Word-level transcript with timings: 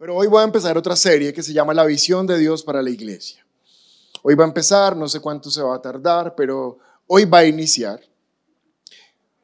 Pero 0.00 0.16
hoy 0.16 0.28
voy 0.28 0.40
a 0.40 0.44
empezar 0.44 0.78
otra 0.78 0.96
serie 0.96 1.30
que 1.30 1.42
se 1.42 1.52
llama 1.52 1.74
La 1.74 1.84
visión 1.84 2.26
de 2.26 2.38
Dios 2.38 2.62
para 2.62 2.80
la 2.80 2.88
iglesia. 2.88 3.44
Hoy 4.22 4.34
va 4.34 4.44
a 4.44 4.48
empezar, 4.48 4.96
no 4.96 5.06
sé 5.06 5.20
cuánto 5.20 5.50
se 5.50 5.60
va 5.60 5.76
a 5.76 5.82
tardar, 5.82 6.34
pero 6.34 6.78
hoy 7.06 7.26
va 7.26 7.40
a 7.40 7.44
iniciar. 7.44 8.00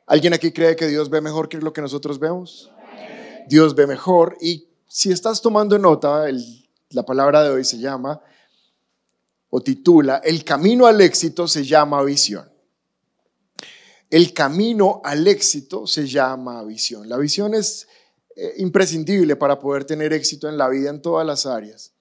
¿Alguien 0.07 0.33
aquí 0.33 0.53
cree 0.53 0.75
que 0.75 0.87
Dios 0.87 1.11
ve 1.11 1.21
mejor 1.21 1.51
que 1.51 1.59
lo 1.59 1.75
que 1.75 1.83
nosotros 1.83 2.19
vemos? 2.19 2.71
Dios 3.47 3.75
ve 3.75 3.87
mejor 3.87 4.39
y 4.41 4.67
si 4.89 5.13
estás 5.13 5.43
tomando 5.43 5.79
nota, 5.79 6.25
la 6.89 7.05
palabra 7.05 7.43
de 7.43 7.51
hoy 7.51 7.63
se 7.63 7.77
llama 7.77 8.19
o 9.51 9.61
titula 9.61 10.23
El 10.25 10.43
camino 10.43 10.87
al 10.87 11.03
éxito 11.03 11.47
se 11.47 11.67
llama 11.67 12.03
visión. 12.03 12.51
El 14.09 14.33
camino 14.33 15.03
al 15.05 15.29
éxito 15.29 15.87
se 15.87 16.09
llama 16.09 16.65
visión. 16.65 17.11
La 17.11 17.19
visión 17.19 17.53
es 17.53 17.89
eh, 18.37 18.55
imprescindible 18.59 19.35
para 19.35 19.59
poder 19.59 19.85
tener 19.85 20.13
éxito 20.13 20.49
en 20.49 20.59
la 20.59 20.69
vida 20.69 20.91
en 20.91 21.01
todas 21.01 21.27
las 21.27 21.47
áreas. 21.47 21.93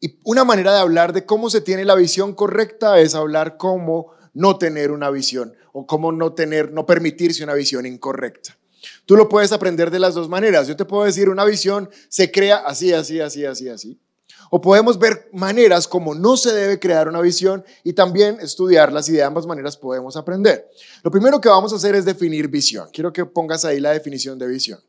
Y 0.00 0.18
una 0.24 0.44
manera 0.44 0.72
de 0.72 0.80
hablar 0.80 1.12
de 1.12 1.26
cómo 1.26 1.50
se 1.50 1.60
tiene 1.60 1.84
la 1.84 1.94
visión 1.94 2.34
correcta 2.34 2.98
es 2.98 3.14
hablar 3.14 3.58
cómo 3.58 4.12
no 4.32 4.56
tener 4.56 4.90
una 4.90 5.10
visión 5.10 5.54
o 5.72 5.86
cómo 5.86 6.12
no 6.12 6.32
tener, 6.32 6.72
no 6.72 6.86
permitirse 6.86 7.44
una 7.44 7.52
visión 7.52 7.84
incorrecta. 7.84 8.56
Tú 9.04 9.16
lo 9.16 9.28
puedes 9.28 9.52
aprender 9.52 9.90
de 9.90 9.98
las 9.98 10.14
dos 10.14 10.30
maneras. 10.30 10.66
Yo 10.66 10.76
te 10.76 10.86
puedo 10.86 11.04
decir, 11.04 11.28
una 11.28 11.44
visión 11.44 11.90
se 12.08 12.32
crea 12.32 12.56
así, 12.56 12.94
así, 12.94 13.20
así, 13.20 13.44
así, 13.44 13.68
así. 13.68 14.00
O 14.48 14.60
podemos 14.60 14.98
ver 14.98 15.28
maneras 15.32 15.86
como 15.86 16.14
no 16.14 16.36
se 16.36 16.52
debe 16.52 16.80
crear 16.80 17.06
una 17.08 17.20
visión 17.20 17.62
y 17.84 17.92
también 17.92 18.38
estudiarlas 18.40 19.08
y 19.08 19.12
de 19.12 19.22
ambas 19.22 19.46
maneras 19.46 19.76
podemos 19.76 20.16
aprender. 20.16 20.68
Lo 21.02 21.10
primero 21.10 21.40
que 21.40 21.48
vamos 21.48 21.72
a 21.72 21.76
hacer 21.76 21.94
es 21.94 22.04
definir 22.04 22.48
visión. 22.48 22.88
Quiero 22.92 23.12
que 23.12 23.26
pongas 23.26 23.64
ahí 23.64 23.78
la 23.78 23.90
definición 23.90 24.38
de 24.38 24.48
visión. 24.48 24.80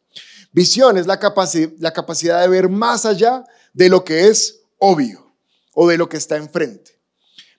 Visión 0.52 0.98
es 0.98 1.08
la, 1.08 1.20
la 1.80 1.94
capacidad 1.94 2.42
de 2.42 2.48
ver 2.48 2.70
más 2.70 3.06
allá 3.06 3.44
de 3.74 3.90
lo 3.90 4.04
que 4.04 4.28
es 4.28 4.62
obvio 4.78 5.34
o 5.74 5.88
de 5.88 5.98
lo 5.98 6.10
que 6.10 6.18
está 6.18 6.38
enfrente. 6.38 7.00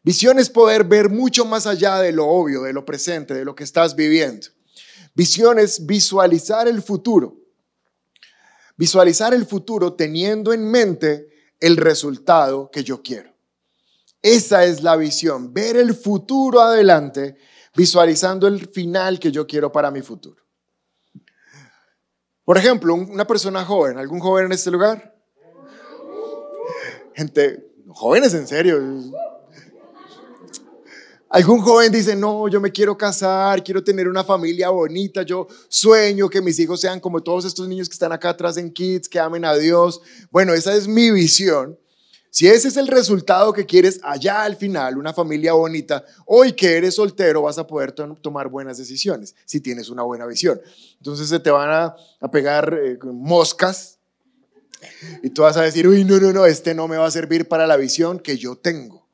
Visión 0.03 0.39
es 0.39 0.51
poder 0.51 0.85
ver 0.85 1.09
mucho 1.09 1.45
más 1.45 1.67
allá 1.67 1.99
de 2.01 2.13
lo 2.13 2.27
obvio, 2.27 2.63
de 2.63 2.73
lo 2.73 2.85
presente, 2.85 3.35
de 3.35 3.45
lo 3.45 3.55
que 3.55 3.65
estás 3.65 3.95
viviendo. 3.95 4.49
Visión 5.15 5.59
es 5.59 5.87
visualizar 5.87 6.67
el 6.67 6.83
futuro. 6.83 7.37
Visualizar 8.77 9.33
el 9.33 9.47
futuro 9.47 9.95
teniendo 9.95 10.53
en 10.53 10.69
mente 10.69 11.29
el 11.61 11.77
resultado 11.77 12.71
que 12.71 12.83
yo 12.83 13.03
quiero. 13.03 13.33
Esa 14.21 14.65
es 14.65 14.83
la 14.83 14.97
visión, 14.97 15.53
ver 15.53 15.77
el 15.77 15.95
futuro 15.95 16.61
adelante, 16.61 17.37
visualizando 17.77 18.47
el 18.47 18.69
final 18.69 19.19
que 19.19 19.31
yo 19.31 19.47
quiero 19.47 19.71
para 19.71 19.91
mi 19.91 20.03
futuro. 20.03 20.42
Por 22.53 22.59
ejemplo, 22.59 22.95
una 22.95 23.27
persona 23.27 23.65
joven, 23.65 23.97
¿algún 23.97 24.21
joven 24.21 24.45
en 24.45 24.53
este 24.53 24.71
lugar? 24.71 25.19
Gente, 27.15 27.65
jóvenes 27.89 28.35
en 28.35 28.47
serio. 28.47 28.79
Algún 31.31 31.63
joven 31.63 31.91
dice, 31.91 32.15
no, 32.15 32.49
yo 32.49 32.61
me 32.61 32.71
quiero 32.71 32.95
casar, 32.99 33.65
quiero 33.65 33.83
tener 33.83 34.07
una 34.07 34.23
familia 34.23 34.69
bonita, 34.69 35.23
yo 35.23 35.47
sueño 35.71 36.29
que 36.29 36.43
mis 36.43 36.59
hijos 36.59 36.79
sean 36.79 37.01
como 37.01 37.23
todos 37.23 37.47
estos 37.47 37.67
niños 37.69 37.89
que 37.89 37.95
están 37.95 38.13
acá 38.13 38.29
atrás 38.29 38.59
en 38.59 38.71
Kids, 38.71 39.09
que 39.09 39.19
amen 39.19 39.47
a 39.47 39.55
Dios. 39.55 40.03
Bueno, 40.31 40.53
esa 40.53 40.75
es 40.75 40.87
mi 40.87 41.11
visión. 41.11 41.79
Si 42.35 42.49
ese 42.49 42.69
es 42.69 42.79
el 42.79 42.87
resultado 42.87 43.53
que 43.53 43.67
quieres 43.67 44.01
allá 44.03 44.45
al 44.45 44.57
final, 44.57 44.97
una 44.97 45.13
familia 45.13 45.53
bonita, 45.53 46.03
hoy 46.25 46.55
que 46.55 46.79
eres 46.79 46.95
soltero 46.95 47.43
vas 47.43 47.59
a 47.59 47.67
poder 47.67 47.93
tomar 47.93 48.49
buenas 48.49 48.79
decisiones 48.79 49.35
si 49.45 49.61
tienes 49.61 49.91
una 49.91 50.03
buena 50.03 50.25
visión. 50.25 50.59
Entonces 50.97 51.29
se 51.29 51.41
te 51.41 51.51
van 51.51 51.69
a, 51.71 52.31
pegar 52.31 52.73
eh, 52.83 52.99
moscas 53.05 53.99
y 55.23 55.29
tú 55.29 55.43
vas 55.43 55.59
a 55.59 55.63
decir, 55.63 55.87
uy, 55.87 56.05
no, 56.05 56.19
no, 56.19 56.33
no, 56.33 56.47
este 56.47 56.75
no 56.75 56.89
me 56.89 56.97
va 56.97 57.07
a 57.07 57.11
servir 57.11 57.49
para 57.49 57.67
la 57.67 57.77
visión 57.77 58.19
que 58.19 58.39
yo 58.39 58.57
tengo. 58.57 59.07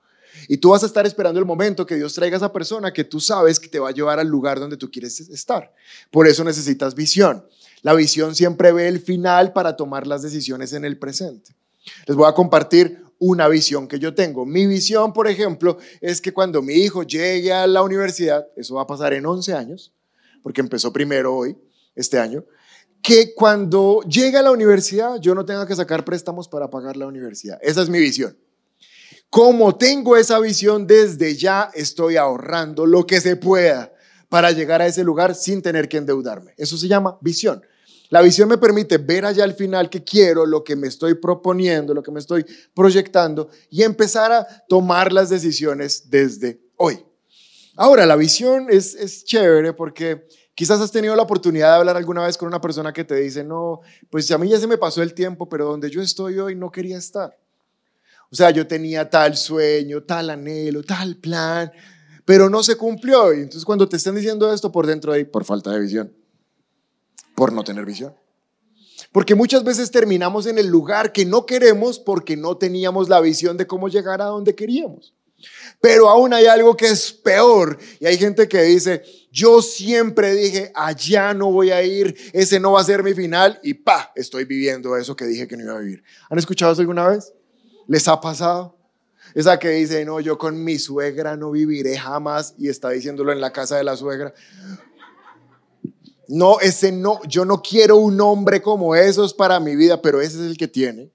Y 0.46 0.58
tú 0.58 0.70
vas 0.70 0.84
a 0.84 0.86
estar 0.86 1.04
esperando 1.04 1.40
el 1.40 1.44
momento 1.44 1.86
que 1.86 1.96
Dios 1.96 2.14
traiga 2.14 2.36
a 2.36 2.38
esa 2.38 2.52
persona 2.52 2.92
que 2.92 3.02
tú 3.02 3.18
sabes 3.18 3.58
que 3.58 3.66
te 3.66 3.80
va 3.80 3.88
a 3.88 3.92
llevar 3.92 4.20
al 4.20 4.28
lugar 4.28 4.60
donde 4.60 4.76
tú 4.76 4.92
quieres 4.92 5.18
estar. 5.18 5.74
Por 6.12 6.28
eso 6.28 6.44
necesitas 6.44 6.94
visión. 6.94 7.44
La 7.82 7.94
visión 7.94 8.36
siempre 8.36 8.70
ve 8.70 8.86
el 8.86 9.00
final 9.00 9.52
para 9.52 9.76
tomar 9.76 10.06
las 10.06 10.22
decisiones 10.22 10.72
en 10.72 10.84
el 10.84 11.00
presente. 11.00 11.56
Les 12.06 12.16
voy 12.16 12.28
a 12.28 12.32
compartir 12.32 13.07
una 13.18 13.48
visión 13.48 13.88
que 13.88 13.98
yo 13.98 14.14
tengo. 14.14 14.46
Mi 14.46 14.66
visión, 14.66 15.12
por 15.12 15.28
ejemplo, 15.28 15.78
es 16.00 16.20
que 16.20 16.32
cuando 16.32 16.62
mi 16.62 16.74
hijo 16.74 17.02
llegue 17.02 17.52
a 17.52 17.66
la 17.66 17.82
universidad, 17.82 18.46
eso 18.56 18.76
va 18.76 18.82
a 18.82 18.86
pasar 18.86 19.12
en 19.12 19.26
11 19.26 19.54
años, 19.54 19.92
porque 20.42 20.60
empezó 20.60 20.92
primero 20.92 21.34
hoy, 21.34 21.56
este 21.94 22.18
año, 22.18 22.44
que 23.02 23.34
cuando 23.34 24.00
llegue 24.02 24.38
a 24.38 24.42
la 24.42 24.50
universidad 24.50 25.20
yo 25.20 25.34
no 25.34 25.44
tenga 25.44 25.66
que 25.66 25.74
sacar 25.74 26.04
préstamos 26.04 26.48
para 26.48 26.70
pagar 26.70 26.96
la 26.96 27.06
universidad. 27.06 27.58
Esa 27.62 27.82
es 27.82 27.88
mi 27.88 27.98
visión. 27.98 28.36
Como 29.30 29.76
tengo 29.76 30.16
esa 30.16 30.38
visión, 30.38 30.86
desde 30.86 31.36
ya 31.36 31.70
estoy 31.74 32.16
ahorrando 32.16 32.86
lo 32.86 33.06
que 33.06 33.20
se 33.20 33.36
pueda 33.36 33.92
para 34.28 34.52
llegar 34.52 34.80
a 34.80 34.86
ese 34.86 35.04
lugar 35.04 35.34
sin 35.34 35.60
tener 35.60 35.88
que 35.88 35.98
endeudarme. 35.98 36.54
Eso 36.56 36.76
se 36.76 36.88
llama 36.88 37.18
visión. 37.20 37.62
La 38.10 38.22
visión 38.22 38.48
me 38.48 38.56
permite 38.56 38.96
ver 38.96 39.26
allá 39.26 39.44
al 39.44 39.52
final 39.52 39.90
que 39.90 40.02
quiero, 40.02 40.46
lo 40.46 40.64
que 40.64 40.76
me 40.76 40.88
estoy 40.88 41.14
proponiendo, 41.14 41.92
lo 41.92 42.02
que 42.02 42.10
me 42.10 42.20
estoy 42.20 42.44
proyectando 42.74 43.50
y 43.68 43.82
empezar 43.82 44.32
a 44.32 44.46
tomar 44.66 45.12
las 45.12 45.28
decisiones 45.28 46.08
desde 46.08 46.60
hoy. 46.76 47.04
Ahora, 47.76 48.06
la 48.06 48.16
visión 48.16 48.68
es, 48.70 48.94
es 48.94 49.24
chévere 49.24 49.74
porque 49.74 50.26
quizás 50.54 50.80
has 50.80 50.90
tenido 50.90 51.14
la 51.14 51.22
oportunidad 51.22 51.72
de 51.72 51.76
hablar 51.76 51.96
alguna 51.98 52.24
vez 52.24 52.38
con 52.38 52.48
una 52.48 52.60
persona 52.60 52.92
que 52.94 53.04
te 53.04 53.14
dice, 53.16 53.44
no, 53.44 53.80
pues 54.08 54.30
a 54.30 54.38
mí 54.38 54.48
ya 54.48 54.58
se 54.58 54.66
me 54.66 54.78
pasó 54.78 55.02
el 55.02 55.12
tiempo, 55.12 55.48
pero 55.48 55.66
donde 55.66 55.90
yo 55.90 56.00
estoy 56.00 56.38
hoy 56.38 56.56
no 56.56 56.72
quería 56.72 56.96
estar. 56.96 57.38
O 58.30 58.34
sea, 58.34 58.50
yo 58.50 58.66
tenía 58.66 59.08
tal 59.08 59.36
sueño, 59.36 60.02
tal 60.02 60.30
anhelo, 60.30 60.82
tal 60.82 61.16
plan, 61.16 61.70
pero 62.24 62.48
no 62.48 62.62
se 62.62 62.76
cumplió. 62.76 63.34
Y 63.34 63.40
entonces 63.40 63.66
cuando 63.66 63.86
te 63.86 63.98
están 63.98 64.14
diciendo 64.14 64.52
esto 64.52 64.72
por 64.72 64.86
dentro 64.86 65.12
de 65.12 65.26
por 65.26 65.44
falta 65.44 65.70
de 65.70 65.80
visión 65.80 66.12
por 67.38 67.52
no 67.52 67.62
tener 67.62 67.86
visión. 67.86 68.12
Porque 69.12 69.36
muchas 69.36 69.62
veces 69.62 69.92
terminamos 69.92 70.46
en 70.46 70.58
el 70.58 70.66
lugar 70.66 71.12
que 71.12 71.24
no 71.24 71.46
queremos 71.46 72.00
porque 72.00 72.36
no 72.36 72.56
teníamos 72.56 73.08
la 73.08 73.20
visión 73.20 73.56
de 73.56 73.64
cómo 73.64 73.88
llegar 73.88 74.20
a 74.20 74.24
donde 74.24 74.56
queríamos. 74.56 75.14
Pero 75.80 76.08
aún 76.08 76.34
hay 76.34 76.46
algo 76.46 76.76
que 76.76 76.88
es 76.88 77.12
peor 77.12 77.78
y 78.00 78.06
hay 78.06 78.18
gente 78.18 78.48
que 78.48 78.62
dice, 78.62 79.04
yo 79.30 79.62
siempre 79.62 80.34
dije, 80.34 80.72
allá 80.74 81.32
no 81.32 81.52
voy 81.52 81.70
a 81.70 81.80
ir, 81.84 82.16
ese 82.32 82.58
no 82.58 82.72
va 82.72 82.80
a 82.80 82.84
ser 82.84 83.04
mi 83.04 83.14
final 83.14 83.60
y 83.62 83.74
pa, 83.74 84.10
estoy 84.16 84.44
viviendo 84.44 84.96
eso 84.96 85.14
que 85.14 85.24
dije 85.24 85.46
que 85.46 85.56
no 85.56 85.62
iba 85.62 85.76
a 85.76 85.78
vivir. 85.78 86.02
¿Han 86.28 86.38
escuchado 86.38 86.72
eso 86.72 86.80
alguna 86.80 87.06
vez? 87.06 87.32
¿Les 87.86 88.08
ha 88.08 88.20
pasado? 88.20 88.76
Esa 89.32 89.60
que 89.60 89.68
dice, 89.68 90.04
no, 90.04 90.18
yo 90.18 90.38
con 90.38 90.64
mi 90.64 90.76
suegra 90.76 91.36
no 91.36 91.52
viviré 91.52 91.96
jamás 91.96 92.56
y 92.58 92.68
está 92.68 92.90
diciéndolo 92.90 93.30
en 93.30 93.40
la 93.40 93.52
casa 93.52 93.76
de 93.76 93.84
la 93.84 93.96
suegra. 93.96 94.34
No, 96.28 96.60
ese 96.60 96.92
no, 96.92 97.20
yo 97.24 97.44
no 97.46 97.62
quiero 97.62 97.96
un 97.96 98.20
hombre 98.20 98.60
como 98.60 98.94
esos 98.94 99.32
para 99.32 99.58
mi 99.60 99.74
vida, 99.74 100.00
pero 100.02 100.20
ese 100.20 100.36
es 100.36 100.50
el 100.50 100.58
que 100.58 100.68
tiene, 100.68 101.10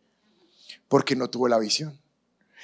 porque 0.88 1.16
no 1.16 1.29
tuvo 1.29 1.47
la 1.47 1.59
visión. 1.59 2.00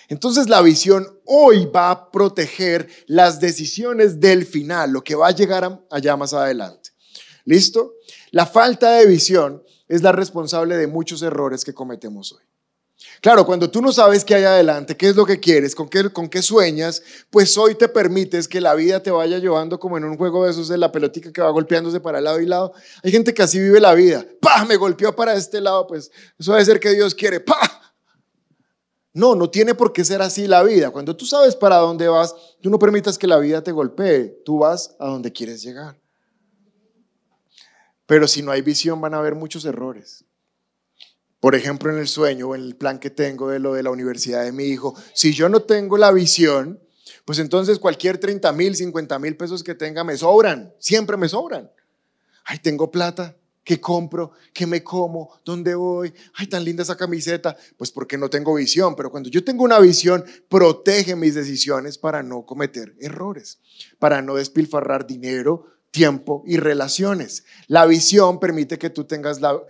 Entonces 0.08 0.50
la 0.50 0.62
visión 0.64 1.08
hoy 1.26 1.68
va 1.68 1.92
a 1.92 2.12
proteger 2.12 2.90
las 3.06 3.40
decisiones 3.40 4.20
del 4.20 4.48
final, 4.48 4.92
lo 4.92 5.04
que 5.04 5.14
va 5.14 5.28
a 5.28 5.36
llegar 5.36 5.86
allá 5.92 6.18
más 6.18 6.34
adelante. 6.34 6.90
¿Listo? 7.46 7.94
La 8.32 8.48
falta 8.48 8.94
de 8.94 9.06
visión 9.06 9.64
es 9.88 10.02
la 10.02 10.12
responsable 10.12 10.76
de 10.78 10.88
muchos 10.88 11.22
errores 11.22 11.64
que 11.64 11.76
cometemos 11.76 12.32
hoy. 12.32 12.49
Claro, 13.22 13.46
cuando 13.46 13.70
tú 13.70 13.82
no 13.82 13.92
sabes 13.92 14.24
qué 14.24 14.36
hay 14.36 14.44
adelante, 14.44 14.96
qué 14.96 15.10
es 15.10 15.16
lo 15.16 15.26
que 15.26 15.40
quieres, 15.40 15.76
con 15.76 15.90
qué, 15.90 16.10
con 16.10 16.30
qué 16.30 16.42
sueñas, 16.42 17.02
pues 17.30 17.58
hoy 17.58 17.76
te 17.76 17.88
permites 17.88 18.48
que 18.48 18.62
la 18.62 18.76
vida 18.76 19.02
te 19.02 19.12
vaya 19.12 19.38
llevando 19.40 19.80
como 19.80 19.98
en 19.98 20.04
un 20.04 20.18
juego 20.18 20.46
de 20.46 20.52
esos 20.52 20.68
de 20.68 20.78
la 20.78 20.92
pelotica 20.92 21.32
que 21.32 21.42
va 21.42 21.50
golpeándose 21.50 22.00
para 22.00 22.22
lado 22.22 22.40
y 22.40 22.46
lado. 22.46 22.74
Hay 23.04 23.12
gente 23.12 23.34
que 23.34 23.42
así 23.42 23.60
vive 23.60 23.80
la 23.80 23.94
vida. 23.94 24.26
¡Pah! 24.42 24.66
Me 24.66 24.76
golpeó 24.76 25.16
para 25.16 25.34
este 25.34 25.62
lado, 25.62 25.88
pues 25.88 26.12
eso 26.38 26.52
debe 26.54 26.66
ser 26.66 26.80
que 26.80 26.92
Dios 26.92 27.16
quiere. 27.16 27.40
¡Pah! 27.40 27.94
No, 29.14 29.36
no 29.36 29.50
tiene 29.50 29.76
por 29.76 29.92
qué 29.92 30.06
ser 30.06 30.22
así 30.22 30.48
la 30.48 30.64
vida. 30.64 30.92
Cuando 30.92 31.16
tú 31.16 31.26
sabes 31.26 31.56
para 31.56 31.78
dónde 31.78 32.08
vas, 32.08 32.36
tú 32.62 32.70
no 32.70 32.80
permitas 32.80 33.18
que 33.18 33.28
la 33.28 33.38
vida 33.38 33.64
te 33.64 33.72
golpee. 33.72 34.42
Tú 34.46 34.60
vas 34.60 34.96
a 35.00 35.08
donde 35.08 35.32
quieres 35.32 35.62
llegar. 35.62 36.00
Pero 38.06 38.28
si 38.28 38.42
no 38.42 38.52
hay 38.52 38.62
visión, 38.62 39.02
van 39.02 39.14
a 39.14 39.18
haber 39.18 39.36
muchos 39.36 39.66
errores. 39.66 40.26
Por 41.40 41.56
ejemplo, 41.56 41.92
en 41.92 42.00
el 42.00 42.08
sueño 42.08 42.50
o 42.50 42.56
en 42.56 42.62
el 42.62 42.76
plan 42.76 43.00
que 43.00 43.10
tengo 43.10 43.50
de 43.50 43.60
lo 43.60 43.74
de 43.74 43.84
la 43.84 43.92
universidad 43.92 44.44
de 44.44 44.52
mi 44.52 44.66
hijo, 44.66 44.96
si 45.14 45.34
yo 45.34 45.48
no 45.48 45.62
tengo 45.62 45.98
la 45.98 46.12
visión, 46.12 46.80
pues 47.24 47.40
entonces 47.40 47.80
cualquier 47.80 48.18
30 48.18 48.52
mil, 48.54 48.76
50 48.76 49.20
mil 49.20 49.38
pesos 49.38 49.64
que 49.64 49.76
tenga 49.76 50.04
me 50.04 50.18
sobran, 50.18 50.74
siempre 50.80 51.16
me 51.16 51.30
sobran. 51.30 51.72
Ay, 52.44 52.60
tengo 52.60 52.92
plata, 52.92 53.38
¿qué 53.64 53.80
compro? 53.80 54.32
¿Qué 54.54 54.66
me 54.66 54.84
como? 54.84 55.40
¿Dónde 55.46 55.76
voy? 55.76 56.14
Ay, 56.34 56.48
tan 56.48 56.66
linda 56.66 56.84
esa 56.84 56.98
camiseta. 56.98 57.56
Pues 57.78 57.92
porque 57.92 58.18
no 58.18 58.30
tengo 58.30 58.56
visión, 58.56 58.96
pero 58.96 59.12
cuando 59.12 59.30
yo 59.30 59.44
tengo 59.44 59.64
una 59.64 59.80
visión, 59.80 60.26
protege 60.50 61.16
mis 61.16 61.36
decisiones 61.36 61.98
para 61.98 62.24
no 62.24 62.46
cometer 62.46 62.96
errores, 63.00 63.60
para 64.00 64.22
no 64.22 64.36
despilfarrar 64.36 65.06
dinero, 65.06 65.68
tiempo 66.00 66.44
y 66.46 66.56
relaciones. 66.56 67.44
La 67.68 67.86
visión 67.86 68.40
permite 68.40 68.80
que 68.80 68.90
tú 68.90 69.04
tengas 69.04 69.42
la, 69.42 69.62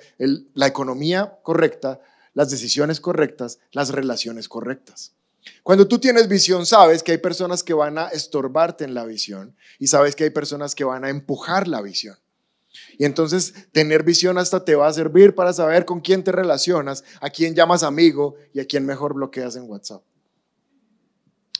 economía 0.67 1.39
correcta, 1.41 1.99
las 2.35 2.51
decisiones 2.51 3.01
correctas, 3.01 3.57
las 3.71 3.89
relaciones 3.89 4.47
correctas. 4.47 5.13
Cuando 5.63 5.87
tú 5.87 5.97
tienes 5.97 6.27
visión, 6.27 6.67
sabes 6.67 7.01
que 7.01 7.13
hay 7.13 7.17
personas 7.17 7.63
que 7.63 7.73
van 7.73 7.97
a 7.97 8.09
estorbarte 8.09 8.83
en 8.83 8.93
la 8.93 9.05
visión 9.05 9.55
y 9.79 9.87
sabes 9.87 10.15
que 10.15 10.25
hay 10.25 10.29
personas 10.29 10.75
que 10.75 10.83
van 10.83 11.03
a 11.03 11.09
empujar 11.09 11.67
la 11.67 11.81
visión. 11.81 12.15
Y 12.99 13.05
entonces 13.05 13.55
tener 13.71 14.03
visión 14.03 14.37
hasta 14.37 14.63
te 14.63 14.75
va 14.75 14.87
a 14.87 14.93
servir 14.93 15.33
para 15.33 15.51
saber 15.51 15.83
con 15.83 15.99
quién 15.99 16.23
te 16.23 16.31
relacionas, 16.31 17.03
a 17.21 17.31
quién 17.31 17.55
llamas 17.55 17.81
amigo 17.81 18.35
y 18.53 18.59
a 18.59 18.67
quién 18.67 18.85
mejor 18.85 19.15
bloqueas 19.15 19.55
en 19.55 19.63
WhatsApp. 19.63 20.03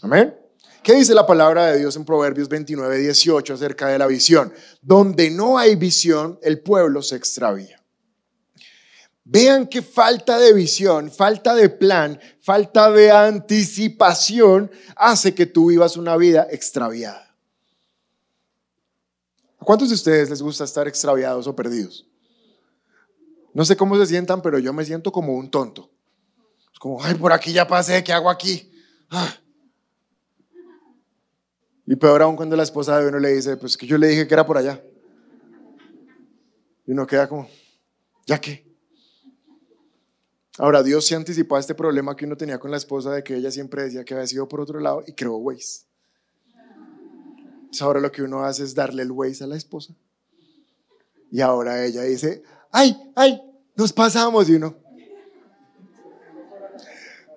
Amén. 0.03 0.35
¿Qué 0.83 0.95
dice 0.95 1.13
la 1.13 1.27
palabra 1.27 1.67
de 1.67 1.79
Dios 1.79 1.95
en 1.97 2.05
Proverbios 2.05 2.47
29, 2.47 2.97
18 2.97 3.53
acerca 3.53 3.87
de 3.87 3.99
la 3.99 4.07
visión? 4.07 4.53
Donde 4.81 5.29
no 5.29 5.57
hay 5.57 5.75
visión, 5.75 6.39
el 6.41 6.61
pueblo 6.61 7.01
se 7.01 7.15
extravía. 7.15 7.83
Vean 9.25 9.67
qué 9.67 9.81
falta 9.81 10.39
de 10.39 10.53
visión, 10.53 11.11
falta 11.11 11.53
de 11.53 11.69
plan, 11.69 12.19
falta 12.39 12.89
de 12.89 13.11
anticipación 13.11 14.71
hace 14.95 15.35
que 15.35 15.45
tú 15.45 15.67
vivas 15.67 15.97
una 15.97 16.17
vida 16.17 16.47
extraviada. 16.49 17.35
¿A 19.59 19.65
cuántos 19.65 19.89
de 19.89 19.95
ustedes 19.95 20.29
les 20.29 20.41
gusta 20.41 20.63
estar 20.63 20.87
extraviados 20.87 21.45
o 21.45 21.55
perdidos? 21.55 22.07
No 23.53 23.65
sé 23.65 23.75
cómo 23.75 23.97
se 23.97 24.05
sientan, 24.05 24.41
pero 24.41 24.57
yo 24.57 24.71
me 24.73 24.85
siento 24.85 25.11
como 25.11 25.33
un 25.35 25.51
tonto. 25.51 25.91
Es 26.71 26.79
como, 26.79 27.03
ay, 27.03 27.15
por 27.15 27.33
aquí 27.33 27.51
ya 27.51 27.67
pasé, 27.67 28.03
¿qué 28.03 28.13
hago 28.13 28.29
aquí? 28.29 28.71
Ah. 29.09 29.35
Y 31.89 31.95
peor 31.95 32.21
aún 32.21 32.35
cuando 32.35 32.55
la 32.55 32.61
esposa 32.61 32.99
de 32.99 33.07
uno 33.07 33.17
le 33.17 33.29
dice, 33.29 33.57
pues 33.57 33.75
que 33.75 33.87
yo 33.87 33.97
le 33.97 34.09
dije 34.09 34.27
que 34.27 34.33
era 34.35 34.45
por 34.45 34.59
allá. 34.59 34.79
Y 36.85 36.91
uno 36.91 37.07
queda 37.07 37.27
como, 37.27 37.49
¿ya 38.27 38.39
qué? 38.39 38.63
Ahora, 40.59 40.83
Dios 40.83 41.07
se 41.07 41.15
anticipó 41.15 41.55
a 41.55 41.59
este 41.59 41.73
problema 41.73 42.15
que 42.15 42.25
uno 42.25 42.37
tenía 42.37 42.59
con 42.59 42.69
la 42.69 42.77
esposa 42.77 43.11
de 43.11 43.23
que 43.23 43.35
ella 43.35 43.49
siempre 43.49 43.81
decía 43.81 44.05
que 44.05 44.13
había 44.13 44.27
sido 44.27 44.47
por 44.47 44.61
otro 44.61 44.79
lado 44.79 45.03
y 45.07 45.13
creó 45.13 45.37
Waze. 45.37 45.87
Entonces 47.61 47.81
ahora 47.81 47.99
lo 47.99 48.11
que 48.11 48.21
uno 48.21 48.43
hace 48.45 48.65
es 48.65 48.75
darle 48.75 49.01
el 49.01 49.11
Waze 49.11 49.45
a 49.45 49.47
la 49.47 49.57
esposa. 49.57 49.95
Y 51.31 51.41
ahora 51.41 51.83
ella 51.83 52.03
dice, 52.03 52.43
ay, 52.69 52.95
ay, 53.15 53.41
nos 53.75 53.91
pasamos 53.91 54.47
y 54.47 54.53
uno. 54.53 54.75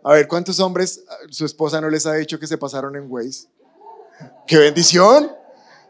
A 0.05 0.12
ver, 0.12 0.28
¿cuántos 0.28 0.60
hombres 0.60 1.02
su 1.31 1.46
esposa 1.46 1.81
no 1.81 1.88
les 1.88 2.05
ha 2.05 2.12
dicho 2.12 2.38
que 2.38 2.46
se 2.46 2.58
pasaron 2.58 2.94
en 2.96 3.10
Waze? 3.10 3.48
¡Qué 4.46 4.58
bendición! 4.58 5.32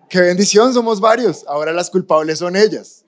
¡Qué 0.09 0.21
bendición! 0.21 0.73
Somos 0.73 1.01
varios. 1.01 1.45
Ahora 1.47 1.73
las 1.73 1.91
culpables 1.91 2.39
son 2.39 2.57
ellas. 2.57 3.05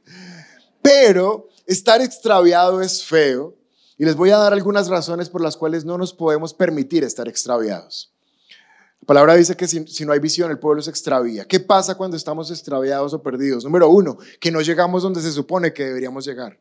Pero 0.83 1.49
estar 1.67 2.01
extraviado 2.01 2.83
es 2.83 3.05
feo 3.05 3.55
y 3.97 4.05
les 4.05 4.17
voy 4.17 4.31
a 4.31 4.37
dar 4.37 4.53
algunas 4.53 4.89
razones 4.89 5.29
por 5.29 5.41
las 5.41 5.57
cuales 5.57 5.85
no 5.85 5.99
nos 5.99 6.13
podemos 6.13 6.53
permitir 6.53 7.05
estar 7.05 7.29
extraviados. 7.29 8.13
La 9.01 9.07
palabra 9.07 9.35
dice 9.35 9.55
que 9.55 9.69
si, 9.69 10.05
no 10.05 10.13
hay 10.13 10.19
visión, 10.19 10.51
el 10.51 10.59
pueblo 10.59 10.81
se 10.81 10.91
extravía. 10.91 11.45
¿Qué 11.45 11.61
pasa 11.61 11.95
cuando 11.95 12.17
estamos 12.17 12.51
extraviados 12.51 13.13
o 13.13 13.23
perdidos? 13.23 13.65
Número 13.65 13.89
uno, 13.89 14.17
que 14.41 14.51
no 14.51 14.63
llegamos 14.63 15.03
donde 15.03 15.21
se 15.21 15.31
supone 15.31 15.75
que 15.75 15.85
deberíamos 15.85 16.25
llegar. 16.25 16.59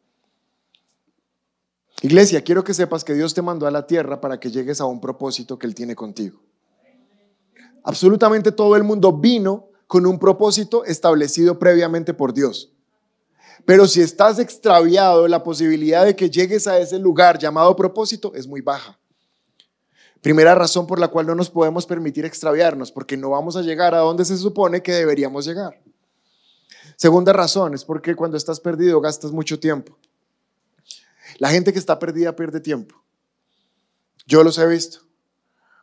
Iglesia, 2.02 2.44
quiero 2.44 2.66
que 2.66 2.74
sepas 2.74 3.06
que 3.06 3.14
Dios 3.14 3.34
te 3.34 3.42
mandó 3.42 3.66
a 3.66 3.72
la 3.72 3.88
tierra 3.88 4.20
para 4.20 4.42
que 4.42 4.52
llegues 4.52 4.82
a 4.82 4.86
un 4.86 5.00
propósito 5.00 5.58
que 5.58 5.68
Él 5.68 5.74
tiene 5.74 5.96
contigo. 5.96 6.42
Absolutamente 7.84 8.52
todo 8.52 8.76
el 8.76 8.84
mundo 8.84 9.12
vino 9.12 9.70
con 9.88 10.06
un 10.06 10.18
propósito 10.18 10.86
establecido 10.86 11.60
previamente 11.60 12.14
por 12.14 12.34
Dios. 12.34 12.72
Pero 13.66 13.88
si 13.88 14.02
estás 14.02 14.40
extraviado, 14.40 15.28
la 15.28 15.44
posibilidad 15.44 16.06
de 16.06 16.16
que 16.16 16.30
llegues 16.30 16.68
a 16.68 16.80
ese 16.80 17.00
lugar 17.00 17.38
llamado 17.38 17.76
propósito 17.76 18.34
es 18.36 18.48
muy 18.48 18.62
baja. 18.62 18.98
Primera 20.22 20.56
razón 20.56 20.88
por 20.88 21.00
la 21.00 21.10
cual 21.10 21.28
no 21.28 21.36
nos 21.36 21.50
podemos 21.50 21.86
permitir 21.86 22.26
extraviarnos, 22.26 22.92
porque 22.92 23.18
no 23.18 23.30
vamos 23.30 23.56
a 23.58 23.62
llegar 23.62 23.94
a 23.94 24.00
donde 24.00 24.24
se 24.26 24.38
supone 24.38 24.82
que 24.82 24.94
deberíamos 24.94 25.46
llegar. 25.46 25.82
Segunda 26.96 27.34
razón 27.34 27.74
es 27.74 27.84
porque 27.84 28.16
cuando 28.16 28.38
estás 28.38 28.60
perdido 28.60 29.02
gastas 29.02 29.32
mucho 29.32 29.60
tiempo. 29.60 29.98
La 31.40 31.50
gente 31.50 31.74
que 31.74 31.80
está 31.80 32.00
perdida 32.00 32.36
pierde 32.36 32.60
tiempo. 32.60 33.04
Yo 34.26 34.44
los 34.44 34.58
he 34.58 34.66
visto. 34.68 35.00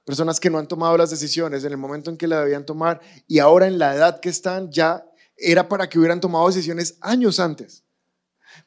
Personas 0.05 0.41
que 0.41 0.51
no 0.51 0.59
han 0.59 0.69
tomado 0.69 0.97
las 0.97 1.11
decisiones 1.11 1.65
en 1.65 1.73
el 1.73 1.79
momento 1.79 2.11
en 2.11 2.17
que 2.17 2.27
la 2.27 2.41
debían 2.41 2.67
tomar 2.67 3.01
y 3.27 3.39
ahora 3.39 3.67
en 3.67 3.79
la 3.79 3.95
edad 3.95 4.21
que 4.21 4.29
están 4.29 4.71
ya 4.71 5.07
era 5.37 5.69
para 5.69 5.89
que 5.89 5.99
hubieran 5.99 6.21
tomado 6.21 6.47
decisiones 6.49 6.97
años 7.01 7.41
antes. 7.41 7.85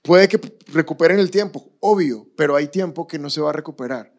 Puede 0.01 0.27
que 0.27 0.39
recuperen 0.67 1.19
el 1.19 1.31
tiempo, 1.31 1.73
obvio, 1.79 2.27
pero 2.35 2.55
hay 2.55 2.67
tiempo 2.67 3.07
que 3.07 3.19
no 3.19 3.29
se 3.29 3.41
va 3.41 3.49
a 3.49 3.53
recuperar. 3.53 4.13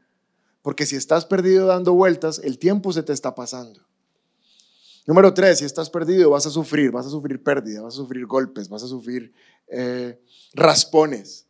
Porque 0.63 0.87
si 0.87 0.97
estás 0.97 1.27
perdido 1.27 1.67
dando 1.67 1.93
vueltas, 1.93 2.41
el 2.43 2.59
tiempo 2.59 2.93
se 2.93 3.03
te 3.03 3.13
está 3.13 3.35
pasando. 3.35 3.87
Número 5.07 5.35
tres, 5.35 5.59
si 5.59 5.67
estás 5.67 5.91
perdido 5.91 6.31
vas 6.31 6.47
a 6.47 6.51
sufrir, 6.51 6.91
vas 6.91 7.07
a 7.07 7.11
sufrir 7.11 7.43
pérdida, 7.43 7.83
vas 7.83 7.95
a 7.95 7.99
sufrir 7.99 8.25
golpes, 8.25 8.71
vas 8.71 8.83
a 8.83 8.89
sufrir 8.89 9.35
eh, 9.69 10.19
raspones. 10.55 11.47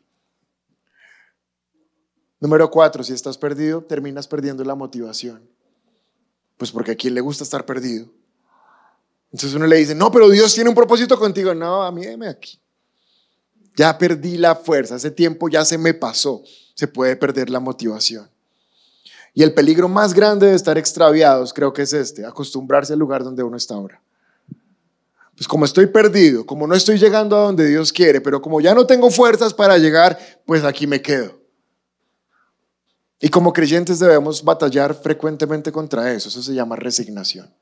Número 2.44 2.70
cuatro, 2.70 3.02
si 3.02 3.14
estás 3.14 3.38
perdido, 3.38 3.80
terminas 3.80 4.28
perdiendo 4.28 4.62
la 4.64 4.74
motivación. 4.74 5.40
Pues 6.58 6.70
porque 6.70 6.90
a 6.90 6.94
quien 6.94 7.14
le 7.14 7.22
gusta 7.22 7.42
estar 7.42 7.64
perdido. 7.64 8.06
Entonces 9.32 9.54
uno 9.54 9.66
le 9.66 9.76
dice, 9.76 9.94
no, 9.94 10.12
pero 10.12 10.28
Dios 10.28 10.52
tiene 10.52 10.68
un 10.68 10.76
propósito 10.76 11.18
contigo. 11.18 11.54
No, 11.54 11.82
a 11.82 11.90
mí 11.90 12.04
déme 12.04 12.28
aquí. 12.28 12.60
Ya 13.76 13.96
perdí 13.96 14.36
la 14.36 14.54
fuerza, 14.56 14.96
ese 14.96 15.10
tiempo 15.10 15.48
ya 15.48 15.64
se 15.64 15.78
me 15.78 15.94
pasó. 15.94 16.42
Se 16.74 16.86
puede 16.86 17.16
perder 17.16 17.48
la 17.48 17.60
motivación. 17.60 18.28
Y 19.32 19.42
el 19.42 19.54
peligro 19.54 19.88
más 19.88 20.12
grande 20.12 20.48
de 20.48 20.54
estar 20.54 20.76
extraviados 20.76 21.54
creo 21.54 21.72
que 21.72 21.80
es 21.80 21.94
este, 21.94 22.26
acostumbrarse 22.26 22.92
al 22.92 22.98
lugar 22.98 23.24
donde 23.24 23.42
uno 23.42 23.56
está 23.56 23.72
ahora. 23.72 24.02
Pues 25.34 25.48
como 25.48 25.64
estoy 25.64 25.86
perdido, 25.86 26.44
como 26.44 26.66
no 26.66 26.74
estoy 26.74 26.98
llegando 26.98 27.38
a 27.38 27.44
donde 27.44 27.66
Dios 27.66 27.90
quiere, 27.90 28.20
pero 28.20 28.42
como 28.42 28.60
ya 28.60 28.74
no 28.74 28.86
tengo 28.86 29.10
fuerzas 29.10 29.54
para 29.54 29.78
llegar, 29.78 30.18
pues 30.44 30.62
aquí 30.62 30.86
me 30.86 31.00
quedo. 31.00 31.42
Y 33.20 33.28
como 33.28 33.52
creyentes 33.52 33.98
debemos 33.98 34.42
batallar 34.42 34.94
frecuentemente 34.94 35.72
contra 35.72 36.12
eso. 36.12 36.28
Eso 36.28 36.42
se 36.42 36.54
llama 36.54 36.76
resignación. 36.76 37.52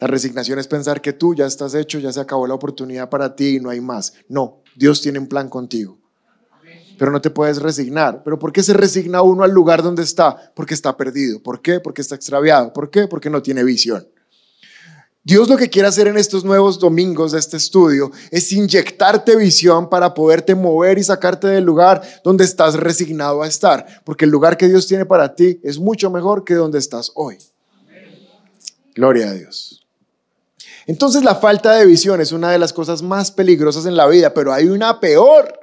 La 0.00 0.08
resignación 0.08 0.58
es 0.58 0.66
pensar 0.66 1.00
que 1.00 1.12
tú 1.12 1.34
ya 1.34 1.46
estás 1.46 1.74
hecho, 1.74 1.98
ya 1.98 2.12
se 2.12 2.20
acabó 2.20 2.46
la 2.46 2.54
oportunidad 2.54 3.08
para 3.08 3.34
ti 3.36 3.56
y 3.56 3.60
no 3.60 3.70
hay 3.70 3.80
más. 3.80 4.12
No, 4.28 4.62
Dios 4.76 5.00
tiene 5.00 5.18
un 5.18 5.28
plan 5.28 5.48
contigo. 5.48 5.98
Pero 6.98 7.10
no 7.10 7.20
te 7.20 7.30
puedes 7.30 7.60
resignar. 7.60 8.22
¿Pero 8.22 8.38
por 8.38 8.52
qué 8.52 8.62
se 8.62 8.72
resigna 8.72 9.22
uno 9.22 9.42
al 9.42 9.50
lugar 9.50 9.82
donde 9.82 10.02
está? 10.02 10.52
Porque 10.54 10.74
está 10.74 10.96
perdido. 10.96 11.42
¿Por 11.42 11.60
qué? 11.60 11.80
Porque 11.80 12.02
está 12.02 12.14
extraviado. 12.14 12.72
¿Por 12.72 12.90
qué? 12.90 13.08
Porque 13.08 13.30
no 13.30 13.42
tiene 13.42 13.64
visión. 13.64 14.06
Dios 15.26 15.48
lo 15.48 15.56
que 15.56 15.70
quiere 15.70 15.88
hacer 15.88 16.06
en 16.06 16.18
estos 16.18 16.44
nuevos 16.44 16.78
domingos 16.78 17.32
de 17.32 17.38
este 17.38 17.56
estudio 17.56 18.12
es 18.30 18.52
inyectarte 18.52 19.34
visión 19.36 19.88
para 19.88 20.12
poderte 20.12 20.54
mover 20.54 20.98
y 20.98 21.02
sacarte 21.02 21.46
del 21.46 21.64
lugar 21.64 22.02
donde 22.22 22.44
estás 22.44 22.74
resignado 22.74 23.42
a 23.42 23.48
estar. 23.48 24.02
Porque 24.04 24.26
el 24.26 24.30
lugar 24.30 24.58
que 24.58 24.68
Dios 24.68 24.86
tiene 24.86 25.06
para 25.06 25.34
ti 25.34 25.58
es 25.64 25.78
mucho 25.78 26.10
mejor 26.10 26.44
que 26.44 26.52
donde 26.52 26.78
estás 26.78 27.10
hoy. 27.14 27.38
Gloria 28.94 29.30
a 29.30 29.32
Dios. 29.32 29.86
Entonces 30.86 31.24
la 31.24 31.36
falta 31.36 31.72
de 31.72 31.86
visión 31.86 32.20
es 32.20 32.30
una 32.30 32.50
de 32.50 32.58
las 32.58 32.74
cosas 32.74 33.00
más 33.00 33.30
peligrosas 33.30 33.86
en 33.86 33.96
la 33.96 34.06
vida, 34.06 34.34
pero 34.34 34.52
hay 34.52 34.66
una 34.66 35.00
peor. 35.00 35.58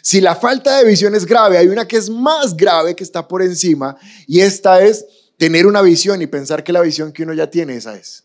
Si 0.00 0.22
la 0.22 0.36
falta 0.36 0.78
de 0.78 0.86
visión 0.86 1.14
es 1.14 1.26
grave, 1.26 1.58
hay 1.58 1.68
una 1.68 1.86
que 1.86 1.98
es 1.98 2.08
más 2.08 2.56
grave 2.56 2.96
que 2.96 3.04
está 3.04 3.28
por 3.28 3.42
encima 3.42 3.98
y 4.26 4.40
esta 4.40 4.82
es 4.82 5.04
tener 5.36 5.66
una 5.66 5.82
visión 5.82 6.22
y 6.22 6.26
pensar 6.26 6.64
que 6.64 6.72
la 6.72 6.80
visión 6.80 7.12
que 7.12 7.24
uno 7.24 7.34
ya 7.34 7.50
tiene 7.50 7.76
esa 7.76 7.94
es. 7.94 8.23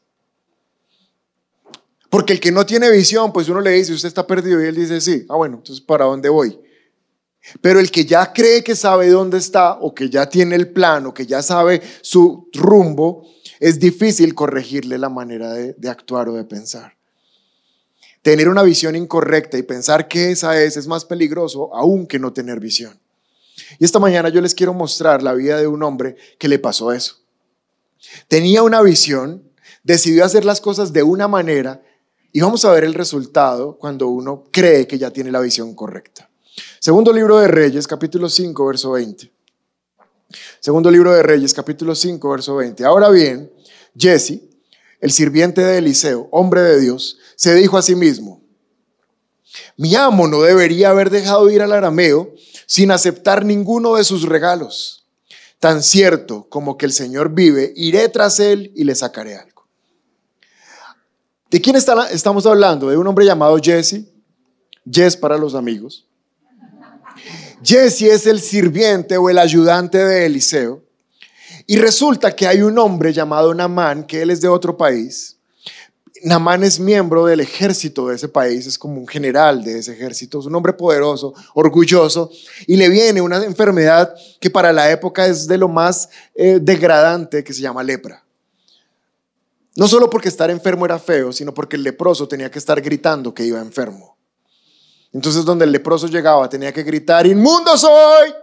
Porque 2.10 2.34
el 2.34 2.40
que 2.40 2.52
no 2.52 2.66
tiene 2.66 2.90
visión, 2.90 3.32
pues 3.32 3.50
uno 3.50 3.62
le 3.62 3.72
dice, 3.72 3.94
usted 3.94 4.08
está 4.08 4.26
perdido 4.26 4.62
y 4.64 4.68
él 4.68 4.76
dice, 4.76 5.00
sí, 5.00 5.26
ah 5.30 5.36
bueno, 5.36 5.58
entonces 5.58 5.84
¿para 5.84 6.06
dónde 6.06 6.30
voy? 6.30 6.60
Pero 7.62 7.80
el 7.80 7.90
que 7.92 8.06
ya 8.06 8.34
cree 8.34 8.64
que 8.64 8.76
sabe 8.76 9.10
dónde 9.10 9.38
está 9.38 9.74
o 9.74 9.94
que 9.94 10.10
ya 10.10 10.28
tiene 10.28 10.56
el 10.56 10.72
plan 10.72 11.06
o 11.06 11.14
que 11.14 11.26
ya 11.26 11.42
sabe 11.42 11.82
su 12.02 12.50
rumbo, 12.54 13.28
es 13.60 13.80
difícil 13.80 14.34
corregirle 14.36 14.98
la 14.98 15.10
manera 15.10 15.54
de, 15.54 15.90
actuar 15.90 16.30
o 16.30 16.34
de 16.34 16.44
pensar. 16.44 16.98
Tener 18.22 18.50
una 18.50 18.64
visión 18.64 18.96
incorrecta 18.96 19.58
y 19.58 19.64
pensar 19.64 20.08
que 20.08 20.32
esa 20.32 20.62
es 20.62 20.78
es 20.78 20.88
más 20.88 21.06
peligroso 21.06 21.74
aún 21.74 22.08
que 22.08 22.20
no 22.20 22.34
tener 22.34 22.60
visión. 22.60 23.00
Y 23.78 23.86
esta 23.86 24.00
mañana 24.00 24.30
yo 24.30 24.42
les 24.42 24.56
quiero 24.56 24.74
mostrar 24.74 25.22
la 25.22 25.34
vida 25.34 25.58
de 25.58 25.68
un 25.68 25.84
hombre 25.84 26.16
que 26.38 26.48
le 26.48 26.60
pasó 26.60 26.92
eso. 26.92 27.18
Tenía 28.28 28.64
una 28.64 28.82
visión, 28.82 29.44
decidió 29.84 30.26
hacer 30.26 30.46
las 30.46 30.62
cosas 30.62 30.94
de 30.94 31.04
una 31.04 31.28
manera 31.28 31.82
y 32.32 32.42
vamos 32.42 32.64
a 32.66 32.72
ver 32.72 32.84
el 32.84 32.94
resultado 32.94 33.78
cuando 33.78 34.08
uno 34.08 34.44
cree 34.52 34.88
que 34.88 34.98
ya 34.98 35.12
tiene 35.12 35.32
la 35.32 35.40
visión 35.40 35.74
correcta. 35.74 36.30
Segundo 36.80 37.12
libro 37.12 37.40
de 37.40 37.48
Reyes, 37.48 37.88
capítulo 37.88 38.30
5, 38.30 38.66
verso 38.66 38.92
20. 38.92 39.32
Segundo 40.60 40.92
libro 40.92 41.14
de 41.14 41.24
Reyes, 41.24 41.54
capítulo 41.54 41.96
5, 41.96 42.30
verso 42.30 42.56
20. 42.56 42.86
Ahora 42.86 43.10
bien, 43.10 43.52
Jesse, 43.98 44.42
el 45.02 45.12
sirviente 45.12 45.62
de 45.62 45.78
Eliseo, 45.78 46.28
hombre 46.32 46.62
de 46.62 46.80
Dios, 46.80 47.18
se 47.36 47.56
dijo 47.56 47.78
a 47.78 47.82
sí 47.82 47.96
mismo, 47.96 48.44
mi 49.78 49.96
amo 49.96 50.28
no 50.28 50.42
debería 50.42 50.92
haber 50.92 51.10
dejado 51.10 51.50
ir 51.50 51.62
al 51.62 51.74
arameo 51.74 52.34
sin 52.68 52.92
aceptar 52.92 53.46
ninguno 53.46 53.96
de 53.96 54.04
sus 54.04 54.24
regalos. 54.24 55.08
Tan 55.60 55.82
cierto 55.82 56.48
como 56.50 56.78
que 56.78 56.86
el 56.86 56.94
Señor 56.94 57.34
vive, 57.34 57.74
iré 57.76 58.08
tras 58.10 58.40
él 58.40 58.72
y 58.76 58.84
le 58.84 58.96
sacaré 58.96 59.36
algo. 59.36 59.59
¿De 61.50 61.60
quién 61.60 61.76
estamos 61.76 62.46
hablando? 62.46 62.90
De 62.90 62.98
un 62.98 63.08
hombre 63.08 63.26
llamado 63.26 63.58
Jesse. 63.58 64.06
Jess 64.90 65.18
para 65.18 65.38
los 65.38 65.56
amigos. 65.56 66.08
Jesse 67.64 68.04
es 68.04 68.26
el 68.28 68.40
sirviente 68.40 69.18
o 69.18 69.30
el 69.30 69.38
ayudante 69.38 69.98
de 69.98 70.26
Eliseo. 70.26 70.84
Y 71.66 71.78
resulta 71.78 72.36
que 72.36 72.48
hay 72.48 72.62
un 72.62 72.78
hombre 72.78 73.14
llamado 73.14 73.54
Namán, 73.54 74.06
que 74.06 74.22
él 74.22 74.30
es 74.32 74.42
de 74.42 74.48
otro 74.48 74.78
país. 74.78 75.38
Namán 76.24 76.64
es 76.64 76.80
miembro 76.80 77.26
del 77.26 77.40
ejército 77.40 78.08
de 78.08 78.16
ese 78.16 78.28
país, 78.28 78.66
es 78.66 78.78
como 78.78 79.00
un 79.00 79.08
general 79.08 79.64
de 79.64 79.80
ese 79.80 79.94
ejército, 79.94 80.40
es 80.40 80.46
un 80.46 80.56
hombre 80.56 80.74
poderoso, 80.74 81.34
orgulloso, 81.54 82.32
y 82.68 82.76
le 82.76 82.90
viene 82.90 83.22
una 83.22 83.44
enfermedad 83.46 84.14
que 84.40 84.50
para 84.50 84.74
la 84.74 84.92
época 84.92 85.28
es 85.28 85.48
de 85.48 85.58
lo 85.58 85.70
más 85.70 86.10
eh, 86.36 86.60
degradante, 86.62 87.44
que 87.44 87.54
se 87.54 87.62
llama 87.62 87.84
lepra. 87.84 88.24
No 89.80 89.88
solo 89.88 90.10
porque 90.10 90.28
estar 90.28 90.52
enfermo 90.52 90.84
era 90.84 91.00
feo, 91.00 91.32
sino 91.32 91.54
porque 91.54 91.78
el 91.78 91.84
leproso 91.84 92.28
tenía 92.28 92.52
que 92.52 92.60
estar 92.60 92.82
gritando 92.82 93.34
que 93.34 93.46
iba 93.46 93.62
enfermo. 93.62 94.18
Entonces 95.14 95.46
donde 95.46 95.64
el 95.64 95.72
leproso 95.72 96.08
llegaba 96.08 96.50
tenía 96.50 96.74
que 96.74 96.84
gritar, 96.84 97.26
inmundo 97.26 97.78
soy, 97.78 98.34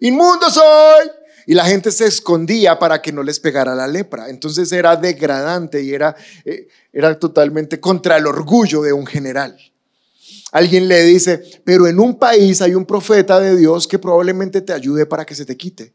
inmundo 0.00 0.48
soy. 0.48 1.10
Y 1.44 1.52
la 1.52 1.66
gente 1.66 1.90
se 1.90 2.06
escondía 2.06 2.78
para 2.78 3.02
que 3.02 3.12
no 3.12 3.22
les 3.22 3.38
pegara 3.38 3.74
la 3.74 3.86
lepra. 3.86 4.30
Entonces 4.30 4.72
era 4.72 4.96
degradante 4.96 5.82
y 5.82 5.92
era, 5.92 6.16
eh, 6.46 6.68
era 6.90 7.18
totalmente 7.18 7.78
contra 7.78 8.16
el 8.16 8.26
orgullo 8.26 8.80
de 8.80 8.94
un 8.94 9.04
general. 9.04 9.54
Alguien 10.52 10.88
le 10.88 11.02
dice, 11.02 11.42
pero 11.64 11.86
en 11.86 12.00
un 12.00 12.18
país 12.18 12.62
hay 12.62 12.74
un 12.74 12.86
profeta 12.86 13.38
de 13.40 13.58
Dios 13.58 13.86
que 13.86 13.98
probablemente 13.98 14.62
te 14.62 14.72
ayude 14.72 15.04
para 15.04 15.26
que 15.26 15.34
se 15.34 15.44
te 15.44 15.54
quite. 15.54 15.92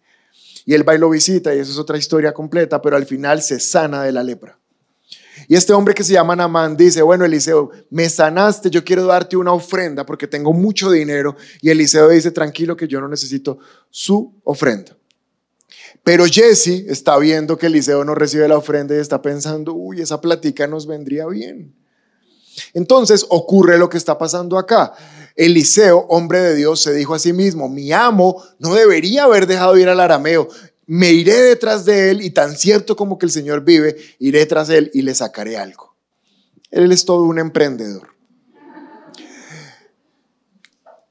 Y 0.65 0.75
él 0.75 0.87
va 0.87 0.93
y 0.93 0.99
lo 0.99 1.09
visita 1.09 1.55
y 1.55 1.57
esa 1.57 1.71
es 1.71 1.79
otra 1.79 1.97
historia 1.97 2.31
completa, 2.31 2.79
pero 2.79 2.95
al 2.95 3.07
final 3.07 3.41
se 3.41 3.59
sana 3.59 4.03
de 4.03 4.11
la 4.11 4.21
lepra. 4.21 4.59
Y 5.47 5.55
este 5.55 5.73
hombre 5.73 5.93
que 5.93 6.03
se 6.03 6.13
llama 6.13 6.35
Namán 6.35 6.75
dice, 6.75 7.01
bueno, 7.01 7.25
Eliseo, 7.25 7.71
me 7.89 8.09
sanaste, 8.09 8.69
yo 8.69 8.83
quiero 8.83 9.05
darte 9.05 9.37
una 9.37 9.53
ofrenda 9.53 10.05
porque 10.05 10.27
tengo 10.27 10.53
mucho 10.53 10.91
dinero. 10.91 11.35
Y 11.61 11.69
Eliseo 11.69 12.09
dice, 12.09 12.31
tranquilo 12.31 12.75
que 12.75 12.87
yo 12.87 12.99
no 12.99 13.07
necesito 13.07 13.59
su 13.89 14.33
ofrenda. 14.43 14.97
Pero 16.03 16.25
Jesse 16.25 16.85
está 16.87 17.17
viendo 17.17 17.57
que 17.57 17.67
Eliseo 17.67 18.03
no 18.05 18.15
recibe 18.15 18.47
la 18.47 18.57
ofrenda 18.57 18.95
y 18.95 18.99
está 18.99 19.21
pensando, 19.21 19.73
uy, 19.73 20.01
esa 20.01 20.21
platica 20.21 20.65
nos 20.67 20.87
vendría 20.87 21.27
bien. 21.27 21.73
Entonces 22.73 23.25
ocurre 23.29 23.77
lo 23.77 23.89
que 23.89 23.97
está 23.97 24.17
pasando 24.17 24.57
acá. 24.57 24.93
Eliseo, 25.35 26.05
hombre 26.09 26.39
de 26.39 26.55
Dios, 26.55 26.81
se 26.81 26.93
dijo 26.93 27.13
a 27.13 27.19
sí 27.19 27.31
mismo, 27.31 27.69
mi 27.69 27.91
amo 27.91 28.43
no 28.57 28.73
debería 28.73 29.25
haber 29.25 29.45
dejado 29.45 29.77
ir 29.77 29.87
al 29.87 29.99
arameo 29.99 30.47
me 30.87 31.11
iré 31.11 31.35
detrás 31.43 31.85
de 31.85 32.11
él 32.11 32.21
y 32.21 32.31
tan 32.31 32.57
cierto 32.57 32.95
como 32.95 33.19
que 33.19 33.25
el 33.25 33.31
Señor 33.31 33.63
vive, 33.63 33.97
iré 34.19 34.45
tras 34.45 34.69
él 34.69 34.89
y 34.93 35.01
le 35.01 35.13
sacaré 35.13 35.57
algo. 35.57 35.95
Él 36.71 36.91
es 36.91 37.05
todo 37.05 37.23
un 37.23 37.39
emprendedor. 37.39 38.07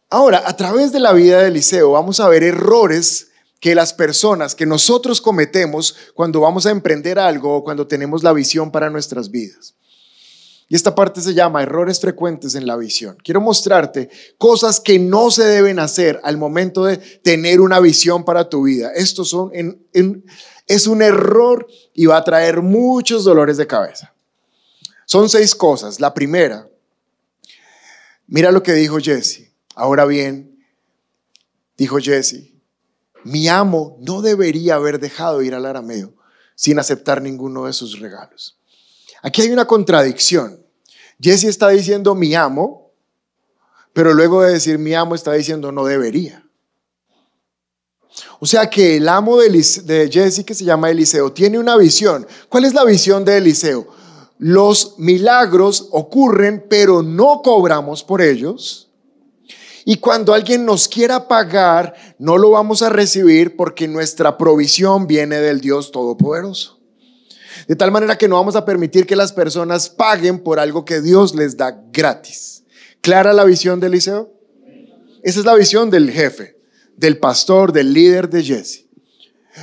Ahora, 0.09 0.43
a 0.47 0.57
través 0.57 0.93
de 0.93 1.01
la 1.01 1.13
vida 1.13 1.43
de 1.43 1.49
Eliseo 1.49 1.93
vamos 1.93 2.21
a 2.21 2.29
ver 2.29 2.43
errores 2.43 3.29
que 3.61 3.75
las 3.75 3.93
personas, 3.93 4.55
que 4.55 4.65
nosotros 4.65 5.21
cometemos 5.21 5.97
cuando 6.15 6.41
vamos 6.41 6.65
a 6.67 6.71
emprender 6.71 7.19
algo 7.19 7.57
o 7.57 7.65
cuando 7.65 7.87
tenemos 7.87 8.23
la 8.23 8.33
visión 8.33 8.71
para 8.71 8.89
nuestras 8.89 9.31
vidas. 9.31 9.75
Y 10.69 10.75
esta 10.75 10.95
parte 10.95 11.21
se 11.21 11.35
llama 11.35 11.63
errores 11.63 12.01
frecuentes 12.01 12.57
en 12.57 12.67
la 12.67 12.77
visión. 12.77 13.17
Quiero 13.23 13.41
mostrarte 13.41 14.11
cosas 14.37 14.81
que 14.81 14.99
no 14.99 15.31
se 15.31 15.45
deben 15.45 15.79
hacer 15.79 16.21
al 16.25 16.39
momento 16.39 16.85
de 16.85 16.97
tener 16.97 17.61
una 17.61 17.79
visión 17.79 18.25
para 18.25 18.49
tu 18.49 18.65
vida. 18.65 18.91
Esto 18.95 19.25
son 19.25 19.53
es 20.67 20.87
un 20.87 21.03
error 21.03 21.69
y 21.95 22.07
va 22.07 22.17
a 22.17 22.25
traer 22.25 22.63
muchos 22.63 23.25
dolores 23.25 23.57
de 23.57 23.67
cabeza. 23.67 24.13
Son 25.05 25.29
seis 25.29 25.55
cosas. 25.55 26.01
La 26.01 26.13
primera, 26.13 26.69
mira 28.27 28.51
lo 28.51 28.63
que 28.63 28.73
dijo 28.73 28.99
Jesse. 28.99 29.53
Ahora 29.77 30.05
bien, 30.05 30.65
dijo 31.77 31.99
Jesse, 31.99 32.53
mi 33.23 33.47
amo 33.47 33.97
no 34.01 34.21
debería 34.21 34.75
haber 34.75 34.99
dejado 34.99 35.43
ir 35.43 35.55
al 35.55 35.67
arameo 35.67 36.13
sin 36.57 36.79
aceptar 36.79 37.23
ninguno 37.23 37.67
de 37.67 37.73
sus 37.73 38.01
regalos. 38.01 38.59
Aquí 39.23 39.43
hay 39.43 39.51
una 39.51 39.67
contradicción. 39.67 40.61
Jesse 41.21 41.45
está 41.45 41.69
diciendo 41.69 42.15
mi 42.15 42.35
amo, 42.35 42.93
pero 43.93 44.13
luego 44.13 44.43
de 44.43 44.53
decir 44.53 44.79
mi 44.79 44.95
amo 44.95 45.15
está 45.15 45.33
diciendo 45.33 45.73
no 45.73 45.85
debería. 45.85 46.45
O 48.39 48.47
sea 48.47 48.69
que 48.69 48.97
el 48.97 49.09
amo 49.09 49.39
de, 49.39 49.49
de 49.85 50.11
Jesse, 50.11 50.45
que 50.45 50.55
se 50.55 50.65
llama 50.65 50.91
Eliseo, 50.91 51.33
tiene 51.33 51.59
una 51.59 51.77
visión. 51.77 52.27
¿Cuál 52.49 52.65
es 52.65 52.75
la 52.75 52.85
visión 52.85 53.25
de 53.25 53.39
Eliseo? 53.39 53.87
Los 54.39 54.99
milagros 54.99 55.89
ocurren, 55.93 56.67
pero 56.69 57.03
no 57.03 57.41
cobramos 57.43 58.05
por 58.05 58.21
ellos. 58.21 58.91
Y 59.89 59.99
cuando 59.99 60.35
alguien 60.35 60.67
nos 60.67 60.89
quiera 60.89 61.29
pagar, 61.29 61.95
no 62.19 62.37
lo 62.37 62.51
vamos 62.51 62.83
a 62.83 62.89
recibir 62.89 63.57
porque 63.57 63.87
nuestra 63.87 64.37
provisión 64.37 65.07
viene 65.07 65.37
del 65.37 65.61
Dios 65.61 65.93
Todopoderoso. 65.93 66.76
De 67.69 67.75
tal 67.75 67.91
manera 67.91 68.17
que 68.17 68.29
no 68.29 68.37
vamos 68.37 68.55
a 68.55 68.65
permitir 68.65 69.07
que 69.07 69.17
las 69.17 69.33
personas 69.33 69.89
paguen 69.89 70.39
por 70.39 70.61
algo 70.61 70.85
que 70.85 71.01
Dios 71.01 71.35
les 71.35 71.57
da 71.57 71.83
gratis. 71.93 72.63
¿Clara 73.01 73.33
la 73.33 73.45
visión 73.45 73.81
de 73.81 73.89
Eliseo? 73.89 74.33
Esa 75.23 75.41
es 75.41 75.45
la 75.45 75.55
visión 75.55 75.91
del 75.91 76.11
jefe, 76.11 76.57
del 76.97 77.19
pastor, 77.19 77.73
del 77.73 77.93
líder 77.93 78.31
de 78.31 78.45
Jesse. 78.45 78.87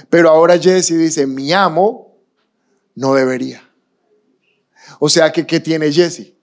Pero 0.09 0.29
ahora 0.29 0.57
Jesse 0.57 0.97
dice, 0.97 1.25
mi 1.25 1.53
amo 1.53 2.17
no 2.95 3.13
debería. 3.13 3.69
O 4.99 5.07
sea 5.07 5.31
que, 5.31 5.45
¿qué 5.45 5.59
tiene 5.59 5.91
Jesse? 5.91 6.33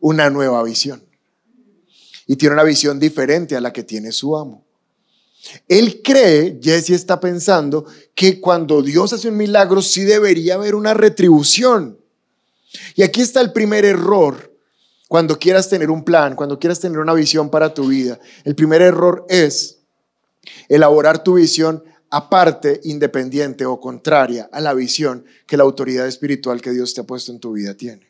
Una 0.00 0.28
nueva 0.28 0.62
visión. 0.62 1.02
Y 2.26 2.36
tiene 2.36 2.54
una 2.54 2.64
visión 2.64 2.98
diferente 2.98 3.56
a 3.56 3.60
la 3.60 3.72
que 3.72 3.82
tiene 3.82 4.12
su 4.12 4.36
amo. 4.36 4.64
Él 5.68 6.02
cree, 6.02 6.58
Jesse 6.62 6.90
está 6.90 7.18
pensando, 7.20 7.86
que 8.14 8.40
cuando 8.40 8.82
Dios 8.82 9.12
hace 9.12 9.28
un 9.28 9.36
milagro 9.36 9.82
sí 9.82 10.02
debería 10.04 10.54
haber 10.54 10.74
una 10.74 10.94
retribución. 10.94 11.98
Y 12.94 13.02
aquí 13.02 13.20
está 13.20 13.40
el 13.40 13.52
primer 13.52 13.84
error 13.84 14.52
cuando 15.08 15.38
quieras 15.38 15.68
tener 15.68 15.90
un 15.90 16.04
plan, 16.04 16.36
cuando 16.36 16.58
quieras 16.58 16.80
tener 16.80 16.98
una 16.98 17.12
visión 17.12 17.50
para 17.50 17.74
tu 17.74 17.88
vida. 17.88 18.18
El 18.44 18.54
primer 18.54 18.80
error 18.80 19.26
es 19.28 19.78
elaborar 20.68 21.22
tu 21.22 21.34
visión 21.34 21.84
aparte, 22.08 22.80
independiente 22.84 23.66
o 23.66 23.80
contraria 23.80 24.48
a 24.52 24.60
la 24.60 24.74
visión 24.74 25.24
que 25.46 25.56
la 25.56 25.64
autoridad 25.64 26.06
espiritual 26.06 26.60
que 26.60 26.70
Dios 26.70 26.94
te 26.94 27.00
ha 27.00 27.04
puesto 27.04 27.32
en 27.32 27.40
tu 27.40 27.52
vida 27.52 27.74
tiene. 27.74 28.06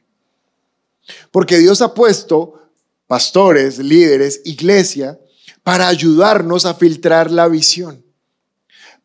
Porque 1.30 1.58
Dios 1.58 1.82
ha 1.82 1.94
puesto 1.94 2.60
pastores, 3.06 3.78
líderes, 3.78 4.40
iglesia, 4.44 5.18
para 5.62 5.88
ayudarnos 5.88 6.66
a 6.66 6.74
filtrar 6.74 7.30
la 7.30 7.48
visión. 7.48 8.04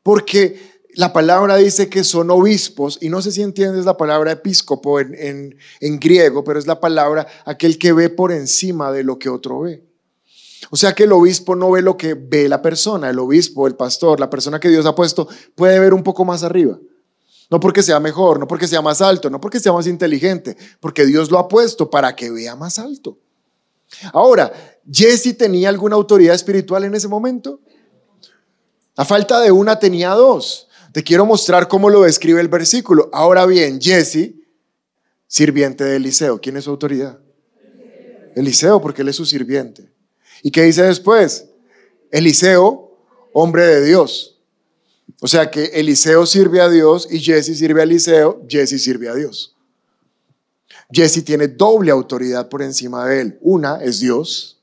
Porque 0.03 0.81
la 0.95 1.13
palabra 1.13 1.57
dice 1.57 1.89
que 1.89 2.03
son 2.03 2.31
obispos, 2.31 2.97
y 3.01 3.09
no 3.09 3.21
sé 3.21 3.31
si 3.31 3.43
entiendes 3.43 3.85
la 3.85 3.97
palabra 3.97 4.31
episcopo 4.31 4.99
en, 4.99 5.55
en, 5.79 5.99
griego, 5.99 6.43
pero 6.43 6.57
es 6.57 6.65
la 6.65 6.79
palabra 6.79 7.27
aquel 7.45 7.77
que 7.77 7.93
ve 7.93 8.09
por 8.09 8.31
encima 8.31 8.91
de 8.91 9.03
lo 9.03 9.19
que 9.19 9.29
otro 9.29 9.61
ve. 9.61 9.83
O 10.71 10.75
sea 10.75 10.95
que 10.95 11.03
el 11.03 11.11
obispo 11.11 11.55
no 11.55 11.69
ve 11.71 11.81
lo 11.81 11.97
que 11.97 12.15
ve 12.15 12.49
la 12.49 12.61
persona, 12.61 13.09
el 13.09 13.19
obispo, 13.19 13.67
el 13.67 13.75
pastor, 13.75 14.19
la 14.19 14.29
persona 14.29 14.59
que 14.59 14.69
Dios 14.69 14.85
ha 14.87 14.95
puesto, 14.95 15.27
puede 15.53 15.79
ver 15.79 15.93
un 15.93 16.03
poco 16.03 16.25
más 16.25 16.43
arriba. 16.43 16.79
No 17.49 17.59
porque 17.59 17.83
sea 17.83 17.99
mejor, 17.99 18.39
no 18.39 18.47
porque 18.47 18.67
sea 18.67 18.81
más 18.81 18.99
alto, 19.01 19.29
no 19.29 19.39
porque 19.39 19.59
sea 19.59 19.71
más 19.71 19.87
inteligente, 19.87 20.57
porque 20.79 21.05
Dios 21.05 21.29
lo 21.29 21.37
ha 21.37 21.47
puesto 21.47 21.89
para 21.89 22.15
que 22.15 22.31
vea 22.31 22.55
más 22.55 22.79
alto. 22.79 23.19
Ahora, 24.13 24.51
¿Jesse 24.91 25.37
tenía 25.37 25.69
alguna 25.69 25.95
autoridad 25.95 26.35
espiritual 26.35 26.83
en 26.83 26.95
ese 26.95 27.07
momento? 27.07 27.61
A 28.95 29.05
falta 29.05 29.41
de 29.41 29.51
una 29.51 29.79
tenía 29.79 30.11
dos. 30.11 30.67
Te 30.91 31.03
quiero 31.03 31.25
mostrar 31.25 31.67
cómo 31.67 31.89
lo 31.89 32.01
describe 32.03 32.41
el 32.41 32.47
versículo. 32.47 33.09
Ahora 33.13 33.45
bien, 33.45 33.79
Jesse, 33.79 34.33
sirviente 35.27 35.83
de 35.83 35.97
Eliseo, 35.97 36.39
¿quién 36.41 36.57
es 36.57 36.63
su 36.63 36.71
autoridad? 36.71 37.19
Eliseo, 38.35 38.81
porque 38.81 39.01
él 39.01 39.09
es 39.09 39.15
su 39.15 39.25
sirviente. 39.25 39.91
¿Y 40.41 40.51
qué 40.51 40.63
dice 40.63 40.83
después? 40.83 41.49
Eliseo, 42.11 42.97
hombre 43.33 43.65
de 43.65 43.85
Dios. 43.85 44.39
O 45.21 45.27
sea 45.27 45.49
que 45.49 45.65
Eliseo 45.65 46.25
sirve 46.25 46.61
a 46.61 46.69
Dios 46.69 47.07
y 47.09 47.19
Jesse 47.19 47.57
sirve 47.57 47.81
a 47.81 47.83
Eliseo, 47.83 48.43
Jesse 48.47 48.81
sirve 48.81 49.09
a 49.09 49.15
Dios. 49.15 49.56
Jesse 50.91 51.23
tiene 51.23 51.47
doble 51.47 51.91
autoridad 51.91 52.49
por 52.49 52.61
encima 52.61 53.05
de 53.05 53.21
él. 53.21 53.37
Una 53.41 53.77
es 53.83 53.99
Dios 53.99 54.61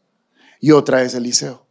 y 0.60 0.70
otra 0.70 1.02
es 1.02 1.14
Eliseo. 1.14 1.66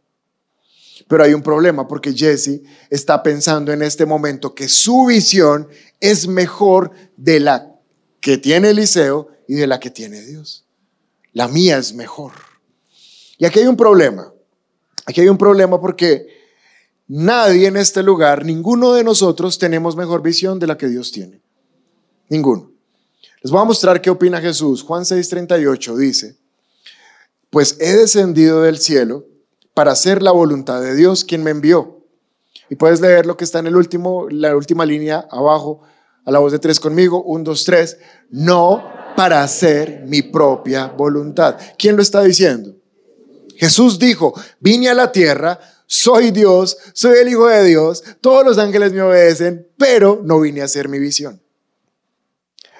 Pero 1.08 1.24
hay 1.24 1.34
un 1.34 1.42
problema 1.42 1.86
porque 1.88 2.12
Jesse 2.12 2.62
está 2.88 3.22
pensando 3.22 3.72
en 3.72 3.82
este 3.82 4.06
momento 4.06 4.54
que 4.54 4.68
su 4.68 5.06
visión 5.06 5.68
es 6.00 6.28
mejor 6.28 6.92
de 7.16 7.40
la 7.40 7.74
que 8.20 8.38
tiene 8.38 8.70
Eliseo 8.70 9.28
y 9.48 9.54
de 9.54 9.66
la 9.66 9.80
que 9.80 9.90
tiene 9.90 10.22
Dios. 10.22 10.64
La 11.32 11.48
mía 11.48 11.78
es 11.78 11.92
mejor. 11.92 12.32
Y 13.38 13.44
aquí 13.44 13.58
hay 13.58 13.66
un 13.66 13.76
problema. 13.76 14.32
aquí 15.04 15.20
hay 15.20 15.28
un 15.28 15.36
problema 15.36 15.80
porque 15.80 16.26
nadie 17.08 17.66
en 17.66 17.76
este 17.76 18.02
lugar, 18.02 18.44
ninguno 18.44 18.94
de 18.94 19.04
nosotros 19.04 19.58
tenemos 19.58 19.96
mejor 19.96 20.22
visión 20.22 20.58
de 20.58 20.68
la 20.68 20.78
que 20.78 20.88
Dios 20.88 21.12
tiene. 21.12 21.42
Ninguno. 22.28 22.73
Les 23.44 23.50
voy 23.50 23.60
a 23.60 23.64
mostrar 23.64 24.00
qué 24.00 24.08
opina 24.08 24.40
Jesús. 24.40 24.82
Juan 24.82 25.04
6:38 25.04 25.96
dice, 25.96 26.38
pues 27.50 27.76
he 27.78 27.92
descendido 27.92 28.62
del 28.62 28.78
cielo 28.78 29.26
para 29.74 29.92
hacer 29.92 30.22
la 30.22 30.30
voluntad 30.30 30.80
de 30.80 30.94
Dios 30.94 31.26
quien 31.26 31.42
me 31.44 31.50
envió. 31.50 32.00
Y 32.70 32.76
puedes 32.76 33.02
leer 33.02 33.26
lo 33.26 33.36
que 33.36 33.44
está 33.44 33.58
en 33.58 33.66
el 33.66 33.76
último, 33.76 34.28
la 34.30 34.56
última 34.56 34.86
línea 34.86 35.28
abajo, 35.30 35.82
a 36.24 36.30
la 36.30 36.38
voz 36.38 36.52
de 36.52 36.58
tres 36.58 36.80
conmigo, 36.80 37.22
un, 37.22 37.44
dos, 37.44 37.66
tres, 37.66 37.98
no 38.30 38.82
para 39.14 39.42
hacer 39.42 40.04
mi 40.06 40.22
propia 40.22 40.86
voluntad. 40.86 41.58
¿Quién 41.76 41.96
lo 41.96 42.02
está 42.02 42.22
diciendo? 42.22 42.74
Jesús 43.56 43.98
dijo, 43.98 44.32
vine 44.58 44.88
a 44.88 44.94
la 44.94 45.12
tierra, 45.12 45.60
soy 45.84 46.30
Dios, 46.30 46.78
soy 46.94 47.18
el 47.18 47.28
Hijo 47.28 47.46
de 47.48 47.62
Dios, 47.64 48.04
todos 48.22 48.42
los 48.42 48.56
ángeles 48.56 48.94
me 48.94 49.02
obedecen, 49.02 49.68
pero 49.76 50.22
no 50.24 50.40
vine 50.40 50.62
a 50.62 50.64
hacer 50.64 50.88
mi 50.88 50.98
visión. 50.98 51.43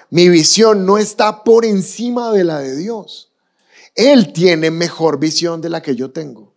Mi 0.09 0.29
visión 0.29 0.85
no 0.85 0.97
está 0.97 1.43
por 1.43 1.65
encima 1.65 2.31
de 2.31 2.43
la 2.43 2.59
de 2.59 2.75
Dios. 2.75 3.31
Él 3.95 4.33
tiene 4.33 4.71
mejor 4.71 5.19
visión 5.19 5.61
de 5.61 5.69
la 5.69 5.81
que 5.81 5.95
yo 5.95 6.11
tengo. 6.11 6.53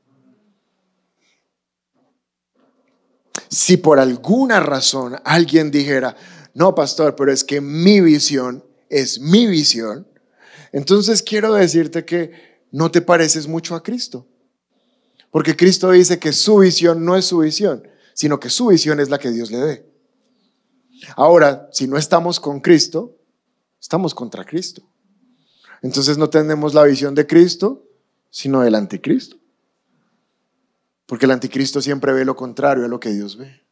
Si 3.48 3.76
por 3.76 3.98
alguna 3.98 4.60
razón 4.60 5.16
alguien 5.24 5.70
dijera, 5.70 6.16
no, 6.54 6.74
pastor, 6.74 7.14
pero 7.16 7.32
es 7.32 7.44
que 7.44 7.60
mi 7.60 8.00
visión 8.00 8.64
es 8.90 9.20
mi 9.20 9.46
visión, 9.46 10.06
entonces 10.72 11.22
quiero 11.22 11.54
decirte 11.54 12.04
que 12.04 12.32
no 12.70 12.90
te 12.90 13.00
pareces 13.00 13.46
mucho 13.46 13.74
a 13.74 13.82
Cristo. 13.82 14.26
Porque 15.30 15.56
Cristo 15.56 15.90
dice 15.90 16.18
que 16.18 16.32
su 16.32 16.58
visión 16.58 17.04
no 17.04 17.16
es 17.16 17.26
su 17.26 17.38
visión, 17.38 17.86
sino 18.14 18.40
que 18.40 18.50
su 18.50 18.66
visión 18.66 19.00
es 19.00 19.08
la 19.08 19.18
que 19.18 19.30
Dios 19.30 19.50
le 19.50 19.58
dé. 19.58 19.86
Ahora, 21.16 21.68
si 21.72 21.86
no 21.86 21.96
estamos 21.96 22.40
con 22.40 22.60
Cristo, 22.60 23.17
Estamos 23.80 24.14
contra 24.14 24.44
Cristo. 24.44 24.82
Entonces 25.82 26.18
no 26.18 26.28
tenemos 26.28 26.75
la 26.75 26.85
visión 26.85 27.14
de 27.14 27.26
Cristo, 27.26 27.85
sino 28.30 28.61
del 28.61 28.75
anticristo. 28.75 29.37
Porque 31.06 31.26
el 31.26 31.32
anticristo 31.32 31.80
siempre 31.80 32.12
ve 32.12 32.25
lo 32.25 32.37
contrario 32.37 32.85
a 32.85 32.88
lo 32.88 33.00
que 33.00 33.11
Dios 33.11 33.37
ve. 33.37 33.62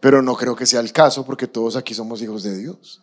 Pero 0.00 0.20
no 0.20 0.36
creo 0.36 0.54
que 0.54 0.66
sea 0.66 0.80
el 0.80 0.92
caso 0.92 1.24
porque 1.24 1.46
todos 1.46 1.76
aquí 1.76 1.94
somos 1.94 2.20
hijos 2.20 2.42
de 2.42 2.56
Dios. 2.58 3.02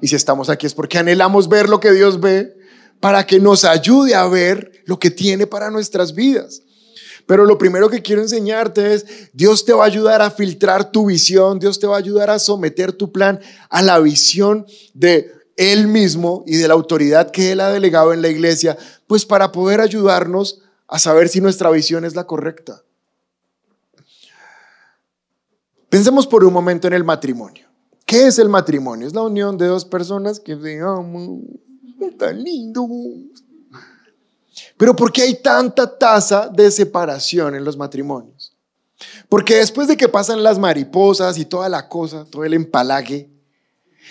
Y 0.00 0.08
si 0.08 0.16
estamos 0.16 0.48
aquí 0.48 0.66
es 0.66 0.74
porque 0.74 0.98
anhelamos 0.98 1.48
ver 1.48 1.68
lo 1.68 1.78
que 1.78 1.92
Dios 1.92 2.20
ve 2.20 2.56
para 2.98 3.24
que 3.26 3.38
nos 3.38 3.64
ayude 3.64 4.14
a 4.14 4.26
ver 4.26 4.82
lo 4.86 4.98
que 4.98 5.10
tiene 5.10 5.46
para 5.46 5.70
nuestras 5.70 6.14
vidas. 6.14 6.62
Pero 7.26 7.44
lo 7.44 7.58
primero 7.58 7.88
que 7.88 8.02
quiero 8.02 8.22
enseñarte 8.22 8.94
es, 8.94 9.06
Dios 9.32 9.64
te 9.64 9.72
va 9.72 9.84
a 9.84 9.86
ayudar 9.86 10.22
a 10.22 10.30
filtrar 10.30 10.90
tu 10.90 11.06
visión, 11.06 11.58
Dios 11.58 11.78
te 11.78 11.86
va 11.86 11.96
a 11.96 11.98
ayudar 11.98 12.30
a 12.30 12.38
someter 12.38 12.92
tu 12.92 13.12
plan 13.12 13.40
a 13.70 13.82
la 13.82 13.98
visión 13.98 14.66
de 14.94 15.30
Él 15.56 15.88
mismo 15.88 16.44
y 16.46 16.56
de 16.56 16.68
la 16.68 16.74
autoridad 16.74 17.30
que 17.30 17.52
Él 17.52 17.60
ha 17.60 17.70
delegado 17.70 18.12
en 18.12 18.22
la 18.22 18.28
iglesia, 18.28 18.76
pues 19.06 19.24
para 19.24 19.52
poder 19.52 19.80
ayudarnos 19.80 20.62
a 20.88 20.98
saber 20.98 21.28
si 21.28 21.40
nuestra 21.40 21.70
visión 21.70 22.04
es 22.04 22.14
la 22.14 22.24
correcta. 22.24 22.82
Pensemos 25.88 26.26
por 26.26 26.44
un 26.44 26.52
momento 26.52 26.86
en 26.86 26.94
el 26.94 27.04
matrimonio. 27.04 27.66
¿Qué 28.06 28.26
es 28.26 28.38
el 28.38 28.48
matrimonio? 28.48 29.06
Es 29.06 29.14
la 29.14 29.22
unión 29.22 29.56
de 29.56 29.66
dos 29.66 29.84
personas 29.84 30.40
que 30.40 30.56
se 30.56 30.80
aman, 30.80 31.42
tan 32.18 32.42
lindo, 32.42 32.88
pero 34.82 34.96
¿por 34.96 35.12
qué 35.12 35.22
hay 35.22 35.40
tanta 35.40 35.96
tasa 35.96 36.48
de 36.48 36.68
separación 36.68 37.54
en 37.54 37.64
los 37.64 37.76
matrimonios? 37.76 38.52
Porque 39.28 39.58
después 39.58 39.86
de 39.86 39.96
que 39.96 40.08
pasan 40.08 40.42
las 40.42 40.58
mariposas 40.58 41.38
y 41.38 41.44
toda 41.44 41.68
la 41.68 41.88
cosa, 41.88 42.24
todo 42.28 42.44
el 42.44 42.52
empalague, 42.52 43.30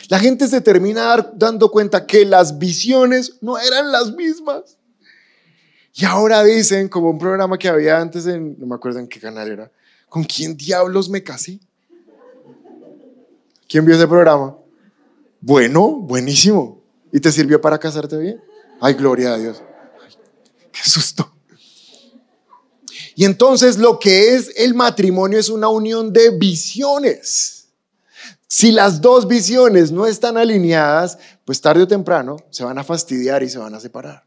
la 0.07 0.17
gente 0.17 0.47
se 0.47 0.61
termina 0.61 1.29
dando 1.33 1.69
cuenta 1.69 2.07
que 2.07 2.23
las 2.23 2.57
visiones 2.57 3.35
no 3.41 3.59
eran 3.59 3.91
las 3.91 4.13
mismas. 4.13 4.77
Y 5.93 6.05
ahora 6.05 6.41
dicen, 6.41 6.87
como 6.87 7.09
un 7.09 7.19
programa 7.19 7.57
que 7.57 7.67
había 7.67 7.99
antes 7.99 8.25
en, 8.25 8.57
no 8.57 8.65
me 8.65 8.75
acuerdo 8.75 8.99
en 8.99 9.09
qué 9.09 9.19
canal 9.19 9.51
era, 9.51 9.69
¿con 10.07 10.23
quién 10.23 10.55
diablos 10.55 11.09
me 11.09 11.21
casé? 11.21 11.59
¿Quién 13.67 13.83
vio 13.83 13.93
ese 13.93 14.07
programa? 14.07 14.55
Bueno, 15.41 15.97
buenísimo. 15.97 16.81
¿Y 17.11 17.19
te 17.19 17.29
sirvió 17.29 17.59
para 17.59 17.77
casarte 17.77 18.15
bien? 18.15 18.41
Ay, 18.79 18.93
gloria 18.93 19.33
a 19.33 19.37
Dios. 19.37 19.61
Qué 20.83 20.89
susto. 20.89 21.33
Y 23.15 23.25
entonces 23.25 23.77
lo 23.77 23.99
que 23.99 24.35
es 24.35 24.51
el 24.55 24.73
matrimonio 24.73 25.39
es 25.39 25.49
una 25.49 25.69
unión 25.69 26.13
de 26.13 26.31
visiones. 26.31 27.67
Si 28.47 28.71
las 28.71 28.99
dos 28.99 29.27
visiones 29.27 29.91
no 29.91 30.05
están 30.05 30.37
alineadas, 30.37 31.17
pues 31.45 31.61
tarde 31.61 31.83
o 31.83 31.87
temprano 31.87 32.37
se 32.49 32.63
van 32.63 32.77
a 32.77 32.83
fastidiar 32.83 33.43
y 33.43 33.49
se 33.49 33.57
van 33.57 33.73
a 33.75 33.79
separar. 33.79 34.25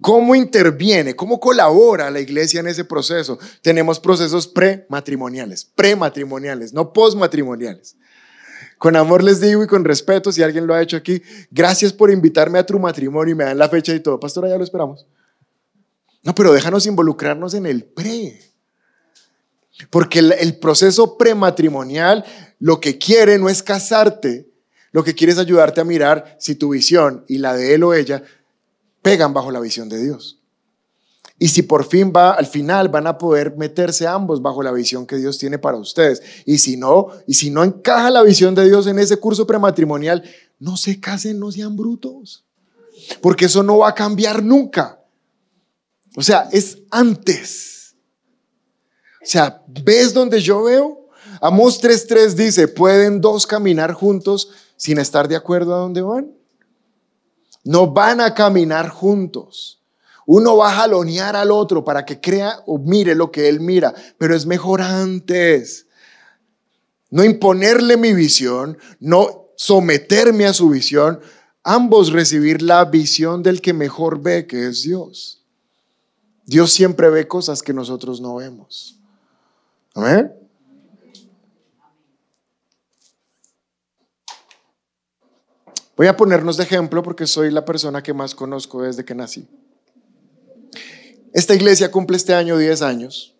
¿Cómo 0.00 0.34
interviene? 0.34 1.14
¿Cómo 1.14 1.38
colabora 1.38 2.10
la 2.10 2.20
iglesia 2.20 2.60
en 2.60 2.68
ese 2.68 2.84
proceso? 2.84 3.38
Tenemos 3.60 4.00
procesos 4.00 4.46
prematrimoniales, 4.46 5.64
prematrimoniales, 5.64 6.72
no 6.72 6.92
postmatrimoniales. 6.92 7.96
Con 8.78 8.96
amor 8.96 9.22
les 9.22 9.40
digo 9.40 9.62
y 9.62 9.66
con 9.66 9.84
respeto, 9.84 10.32
si 10.32 10.42
alguien 10.42 10.66
lo 10.66 10.72
ha 10.72 10.80
hecho 10.80 10.96
aquí, 10.96 11.20
gracias 11.50 11.92
por 11.92 12.10
invitarme 12.10 12.58
a 12.58 12.64
tu 12.64 12.78
matrimonio 12.78 13.32
y 13.32 13.36
me 13.36 13.44
dan 13.44 13.58
la 13.58 13.68
fecha 13.68 13.94
y 13.94 14.00
todo. 14.00 14.18
Pastora, 14.18 14.48
ya 14.48 14.56
lo 14.56 14.64
esperamos. 14.64 15.06
No, 16.22 16.34
pero 16.34 16.52
déjanos 16.52 16.86
involucrarnos 16.86 17.54
en 17.54 17.66
el 17.66 17.84
pre. 17.84 18.40
Porque 19.88 20.18
el, 20.18 20.58
proceso 20.58 21.16
prematrimonial 21.16 22.24
lo 22.58 22.80
que 22.80 22.98
quiere 22.98 23.38
no 23.38 23.48
es 23.48 23.62
casarte, 23.62 24.50
lo 24.92 25.02
que 25.02 25.14
quiere 25.14 25.32
es 25.32 25.38
ayudarte 25.38 25.80
a 25.80 25.84
mirar 25.84 26.36
si 26.38 26.54
tu 26.54 26.70
visión 26.70 27.24
y 27.28 27.38
la 27.38 27.54
de 27.54 27.74
él 27.74 27.84
o 27.84 27.94
ella 27.94 28.22
pegan 29.00 29.32
bajo 29.32 29.50
la 29.50 29.60
visión 29.60 29.88
de 29.88 30.02
Dios. 30.02 30.38
Y 31.38 31.48
si 31.48 31.62
por 31.62 31.86
fin 31.86 32.12
va, 32.14 32.32
al 32.32 32.44
final 32.44 32.90
van 32.90 33.06
a 33.06 33.16
poder 33.16 33.56
meterse 33.56 34.06
ambos 34.06 34.42
bajo 34.42 34.62
la 34.62 34.72
visión 34.72 35.06
que 35.06 35.16
Dios 35.16 35.38
tiene 35.38 35.58
para 35.58 35.78
ustedes. 35.78 36.22
Y 36.44 36.58
si 36.58 36.76
no, 36.76 37.06
y 37.26 37.32
si 37.32 37.50
no 37.50 37.64
encaja 37.64 38.10
la 38.10 38.22
visión 38.22 38.54
de 38.54 38.66
Dios 38.66 38.86
en 38.86 38.98
ese 38.98 39.16
curso 39.16 39.46
prematrimonial, 39.46 40.22
no 40.58 40.76
se 40.76 41.00
casen, 41.00 41.40
no 41.40 41.50
sean 41.50 41.76
brutos. 41.76 42.44
Porque 43.22 43.46
eso 43.46 43.62
no 43.62 43.78
va 43.78 43.88
a 43.88 43.94
cambiar 43.94 44.42
nunca. 44.42 44.99
O 46.16 46.22
sea, 46.22 46.48
es 46.52 46.78
antes. 46.90 47.94
O 49.22 49.26
sea, 49.26 49.62
¿ves 49.66 50.12
donde 50.12 50.40
yo 50.40 50.64
veo? 50.64 51.08
Amos 51.40 51.82
3.3 51.82 52.34
dice, 52.34 52.68
¿pueden 52.68 53.20
dos 53.20 53.46
caminar 53.46 53.92
juntos 53.92 54.50
sin 54.76 54.98
estar 54.98 55.28
de 55.28 55.36
acuerdo 55.36 55.74
a 55.74 55.78
dónde 55.78 56.02
van? 56.02 56.30
No 57.64 57.92
van 57.92 58.20
a 58.20 58.34
caminar 58.34 58.88
juntos. 58.88 59.82
Uno 60.26 60.56
va 60.56 60.70
a 60.70 60.76
jalonear 60.76 61.36
al 61.36 61.50
otro 61.50 61.84
para 61.84 62.04
que 62.04 62.20
crea 62.20 62.62
o 62.66 62.78
mire 62.78 63.14
lo 63.14 63.30
que 63.30 63.48
él 63.48 63.60
mira, 63.60 63.94
pero 64.16 64.34
es 64.34 64.46
mejor 64.46 64.80
antes. 64.80 65.86
No 67.10 67.24
imponerle 67.24 67.96
mi 67.96 68.12
visión, 68.12 68.78
no 69.00 69.48
someterme 69.56 70.46
a 70.46 70.52
su 70.52 70.68
visión, 70.70 71.20
ambos 71.62 72.12
recibir 72.12 72.62
la 72.62 72.84
visión 72.84 73.42
del 73.42 73.60
que 73.60 73.72
mejor 73.72 74.22
ve, 74.22 74.46
que 74.46 74.68
es 74.68 74.82
Dios. 74.82 75.39
Dios 76.50 76.72
siempre 76.72 77.08
ve 77.10 77.28
cosas 77.28 77.62
que 77.62 77.72
nosotros 77.72 78.20
no 78.20 78.34
vemos. 78.34 78.98
Amén. 79.94 80.34
Voy 85.96 86.08
a 86.08 86.16
ponernos 86.16 86.56
de 86.56 86.64
ejemplo 86.64 87.04
porque 87.04 87.28
soy 87.28 87.52
la 87.52 87.64
persona 87.64 88.02
que 88.02 88.12
más 88.12 88.34
conozco 88.34 88.82
desde 88.82 89.04
que 89.04 89.14
nací. 89.14 89.46
Esta 91.32 91.54
iglesia 91.54 91.92
cumple 91.92 92.16
este 92.16 92.34
año 92.34 92.58
10 92.58 92.82
años. 92.82 93.36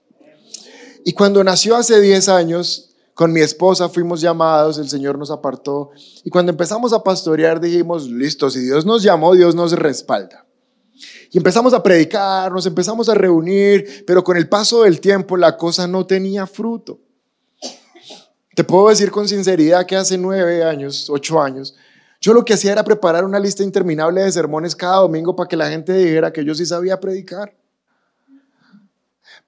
Y 1.05 1.13
cuando 1.13 1.43
nació 1.43 1.75
hace 1.75 2.01
10 2.01 2.29
años, 2.29 2.95
con 3.15 3.33
mi 3.33 3.41
esposa 3.41 3.89
fuimos 3.89 4.21
llamados, 4.21 4.79
el 4.79 4.89
Señor 4.89 5.19
nos 5.19 5.33
apartó. 5.33 5.91
Y 6.23 6.31
cuando 6.31 6.53
empezamos 6.53 6.93
a 6.93 7.03
pastorear 7.03 7.61
dijimos, 7.61 8.09
listo, 8.09 8.51
si 8.51 8.61
Dios 8.61 8.87
nos 8.87 9.03
llamó, 9.03 9.35
Dios 9.35 9.57
nos 9.57 9.73
respalda. 9.73 10.47
Y 11.31 11.39
empezamos 11.39 11.75
a 11.75 11.83
predicar, 11.83 12.53
nos 12.53 12.67
empezamos 12.67 13.09
a 13.09 13.15
reunir, 13.15 14.05
pero 14.07 14.23
con 14.23 14.37
el 14.37 14.49
paso 14.49 14.83
del 14.83 15.01
tiempo 15.01 15.37
la 15.37 15.57
cosa 15.57 15.87
no 15.87 16.07
tenía 16.07 16.47
fruto. 16.47 17.01
Te 18.55 18.65
puedo 18.65 18.89
decir 18.89 19.11
con 19.11 19.29
sinceridad 19.29 19.87
que 19.87 19.97
hace 19.97 20.19
nueve 20.19 20.65
años, 20.65 21.09
ocho 21.09 21.41
años, 21.41 21.75
yo 22.21 22.35
lo 22.35 22.45
que 22.45 22.53
hacía 22.53 22.73
era 22.73 22.85
preparar 22.85 23.25
una 23.25 23.41
lista 23.41 23.63
interminable 23.63 24.23
de 24.23 24.33
sermones 24.33 24.77
cada 24.77 24.97
domingo 24.97 25.35
para 25.35 25.49
que 25.49 25.57
la 25.57 25.71
gente 25.71 25.95
dijera 25.95 26.33
que 26.33 26.45
yo 26.45 26.55
sí 26.55 26.67
sabía 26.67 27.01
predicar. 27.01 27.57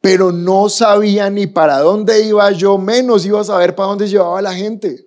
Pero 0.00 0.32
no 0.32 0.68
sabía 0.68 1.28
ni 1.28 1.46
para 1.46 1.78
dónde 1.80 2.24
iba 2.24 2.50
yo, 2.52 2.78
menos 2.78 3.26
iba 3.26 3.40
a 3.40 3.44
saber 3.44 3.74
para 3.74 3.90
dónde 3.90 4.08
llevaba 4.08 4.40
la 4.40 4.54
gente, 4.54 5.06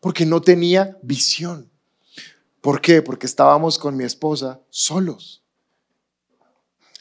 porque 0.00 0.26
no 0.26 0.42
tenía 0.42 0.98
visión. 1.02 1.70
¿Por 2.60 2.80
qué? 2.80 3.00
Porque 3.00 3.26
estábamos 3.26 3.78
con 3.78 3.96
mi 3.96 4.04
esposa 4.04 4.60
solos. 4.68 5.39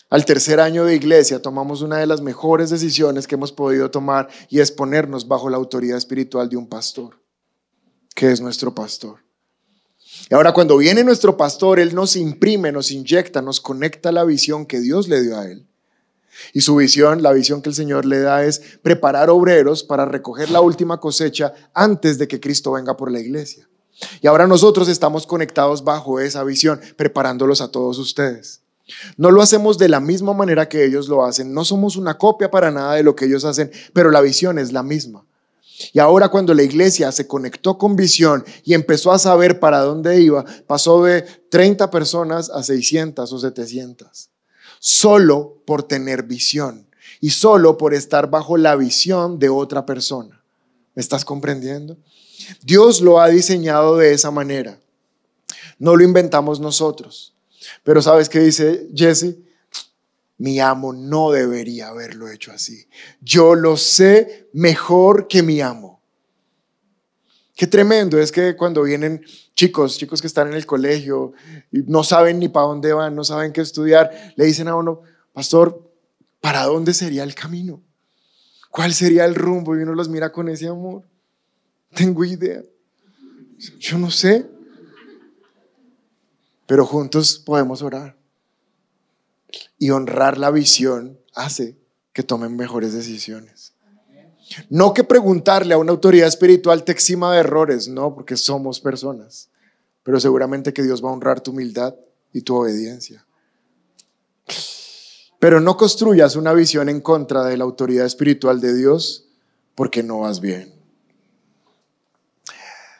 Al 0.10 0.26
tercer 0.26 0.60
año 0.60 0.86
de 0.86 0.96
iglesia 0.96 1.42
tomamos 1.42 1.82
una 1.82 1.98
de 1.98 2.08
las 2.08 2.22
mejores 2.22 2.72
decisiones 2.72 3.28
que 3.28 3.36
hemos 3.36 3.52
podido 3.52 3.92
tomar 3.92 4.28
y 4.50 4.60
es 4.60 4.72
ponernos 4.72 5.28
bajo 5.28 5.50
la 5.50 5.58
autoridad 5.58 5.98
espiritual 5.98 6.50
de 6.50 6.58
un 6.58 6.68
pastor, 6.68 7.20
que 8.16 8.32
es 8.32 8.42
nuestro 8.42 8.74
pastor. 8.74 9.20
Y 10.30 10.34
ahora 10.34 10.52
cuando 10.52 10.78
viene 10.78 11.04
nuestro 11.04 11.38
pastor, 11.38 11.80
Él 11.80 11.94
nos 11.94 12.16
imprime, 12.16 12.72
nos 12.72 12.92
inyecta, 12.92 13.42
nos 13.42 13.62
conecta 13.62 14.12
la 14.12 14.24
visión 14.24 14.66
que 14.66 14.80
Dios 14.80 15.08
le 15.08 15.22
dio 15.22 15.38
a 15.38 15.46
Él. 15.46 15.68
Y 16.54 16.62
su 16.62 16.76
visión, 16.76 17.22
la 17.22 17.34
visión 17.34 17.62
que 17.62 17.70
el 17.70 17.76
Señor 17.76 18.06
le 18.06 18.20
da 18.20 18.46
es 18.46 18.62
preparar 18.82 19.30
obreros 19.30 19.84
para 19.84 20.06
recoger 20.06 20.50
la 20.50 20.62
última 20.62 21.00
cosecha 21.00 21.54
antes 21.74 22.18
de 22.18 22.28
que 22.28 22.40
Cristo 22.40 22.72
venga 22.72 22.98
por 22.98 23.12
la 23.12 23.20
iglesia. 23.20 23.68
Y 24.22 24.28
ahora 24.28 24.48
nosotros 24.48 24.88
estamos 24.88 25.28
conectados 25.28 25.84
bajo 25.84 26.20
esa 26.20 26.44
visión, 26.44 26.80
preparándolos 26.96 27.62
a 27.62 27.72
todos 27.72 28.00
ustedes. 28.00 28.62
No 29.18 29.32
lo 29.32 29.42
hacemos 29.42 29.78
de 29.78 29.90
la 29.90 30.00
misma 30.00 30.34
manera 30.34 30.70
que 30.70 30.86
ellos 30.86 31.08
lo 31.08 31.26
hacen. 31.26 31.54
No 31.54 31.66
somos 31.66 31.96
una 31.96 32.18
copia 32.18 32.50
para 32.50 32.72
nada 32.72 32.96
de 32.96 33.04
lo 33.04 33.16
que 33.16 33.26
ellos 33.26 33.46
hacen, 33.46 33.72
pero 33.94 34.12
la 34.12 34.22
visión 34.22 34.58
es 34.60 34.72
la 34.72 34.84
misma. 34.84 35.26
Y 35.94 36.00
ahora 36.00 36.30
cuando 36.30 36.54
la 36.54 36.64
iglesia 36.64 37.12
se 37.12 37.28
conectó 37.28 37.78
con 37.78 37.96
visión 37.96 38.44
y 38.66 38.74
empezó 38.74 39.12
a 39.12 39.20
saber 39.20 39.60
para 39.60 39.80
dónde 39.80 40.22
iba, 40.22 40.44
pasó 40.68 41.04
de 41.04 41.22
30 41.22 41.90
personas 41.90 42.50
a 42.50 42.64
600 42.64 43.32
o 43.32 43.40
700. 43.40 44.30
Solo 44.80 45.62
por 45.66 45.84
tener 45.84 46.24
visión 46.24 46.88
y 47.22 47.30
solo 47.32 47.78
por 47.78 47.94
estar 47.94 48.30
bajo 48.30 48.58
la 48.58 48.76
visión 48.76 49.40
de 49.40 49.50
otra 49.50 49.86
persona. 49.86 50.42
¿Me 50.96 51.02
estás 51.02 51.24
comprendiendo? 51.24 51.98
Dios 52.62 53.02
lo 53.02 53.22
ha 53.22 53.28
diseñado 53.30 53.98
de 53.98 54.14
esa 54.14 54.32
manera. 54.32 54.80
No 55.78 55.96
lo 55.96 56.04
inventamos 56.04 56.60
nosotros. 56.60 57.34
Pero 57.84 58.02
¿sabes 58.02 58.30
qué 58.30 58.40
dice 58.40 58.88
Jesse? 58.94 59.36
Mi 60.38 60.60
amo 60.60 60.94
no 60.94 61.32
debería 61.32 61.90
haberlo 61.90 62.30
hecho 62.30 62.52
así. 62.52 62.88
Yo 63.22 63.56
lo 63.56 63.76
sé 63.76 64.48
mejor 64.54 65.28
que 65.28 65.44
mi 65.44 65.60
amo. 65.60 66.02
Qué 67.56 67.68
tremendo 67.68 68.18
es 68.18 68.32
que 68.32 68.56
cuando 68.56 68.84
vienen 68.84 69.22
chicos, 69.54 69.98
chicos 69.98 70.22
que 70.22 70.28
están 70.28 70.48
en 70.48 70.54
el 70.54 70.66
colegio 70.66 71.34
y 71.74 71.80
no 71.80 72.06
saben 72.06 72.40
ni 72.40 72.48
para 72.48 72.68
dónde 72.68 72.94
van, 72.94 73.14
no 73.16 73.26
saben 73.26 73.52
qué 73.52 73.60
estudiar, 73.60 74.34
le 74.38 74.46
dicen 74.46 74.70
a 74.70 74.76
uno, 74.78 75.02
pastor, 75.34 75.92
¿para 76.40 76.64
dónde 76.64 76.94
sería 76.94 77.24
el 77.24 77.36
camino? 77.36 77.84
¿Cuál 78.70 78.94
sería 78.94 79.26
el 79.26 79.36
rumbo? 79.36 79.76
Y 79.76 79.82
uno 79.82 79.94
los 79.94 80.08
mira 80.08 80.32
con 80.32 80.48
ese 80.48 80.68
amor. 80.68 81.04
Tengo 81.94 82.24
idea. 82.24 82.64
Yo 83.80 83.98
no 83.98 84.10
sé 84.10 84.46
pero 86.70 86.86
juntos 86.86 87.42
podemos 87.44 87.82
orar. 87.82 88.16
Y 89.80 89.90
honrar 89.90 90.38
la 90.38 90.52
visión 90.52 91.20
hace 91.34 91.80
que 92.14 92.22
tomen 92.22 92.56
mejores 92.56 92.94
decisiones. 92.94 93.74
No 94.70 94.94
que 94.94 95.04
preguntarle 95.04 95.74
a 95.74 95.80
una 95.80 95.92
autoridad 95.92 96.28
espiritual 96.28 96.84
te 96.84 96.92
exima 96.92 97.34
de 97.34 97.40
errores, 97.40 97.88
no, 97.88 98.14
porque 98.14 98.38
somos 98.38 98.80
personas, 98.80 99.50
pero 100.04 100.20
seguramente 100.20 100.72
que 100.72 100.84
Dios 100.84 101.04
va 101.04 101.10
a 101.10 101.14
honrar 101.14 101.42
tu 101.42 101.50
humildad 101.50 101.96
y 102.34 102.42
tu 102.42 102.56
obediencia. 102.56 103.26
Pero 105.40 105.60
no 105.62 105.76
construyas 105.76 106.36
una 106.36 106.54
visión 106.54 106.88
en 106.88 107.02
contra 107.02 107.46
de 107.46 107.58
la 107.58 107.64
autoridad 107.64 108.06
espiritual 108.06 108.62
de 108.62 108.76
Dios 108.76 109.28
porque 109.74 110.04
no 110.04 110.20
vas 110.20 110.40
bien. 110.40 110.72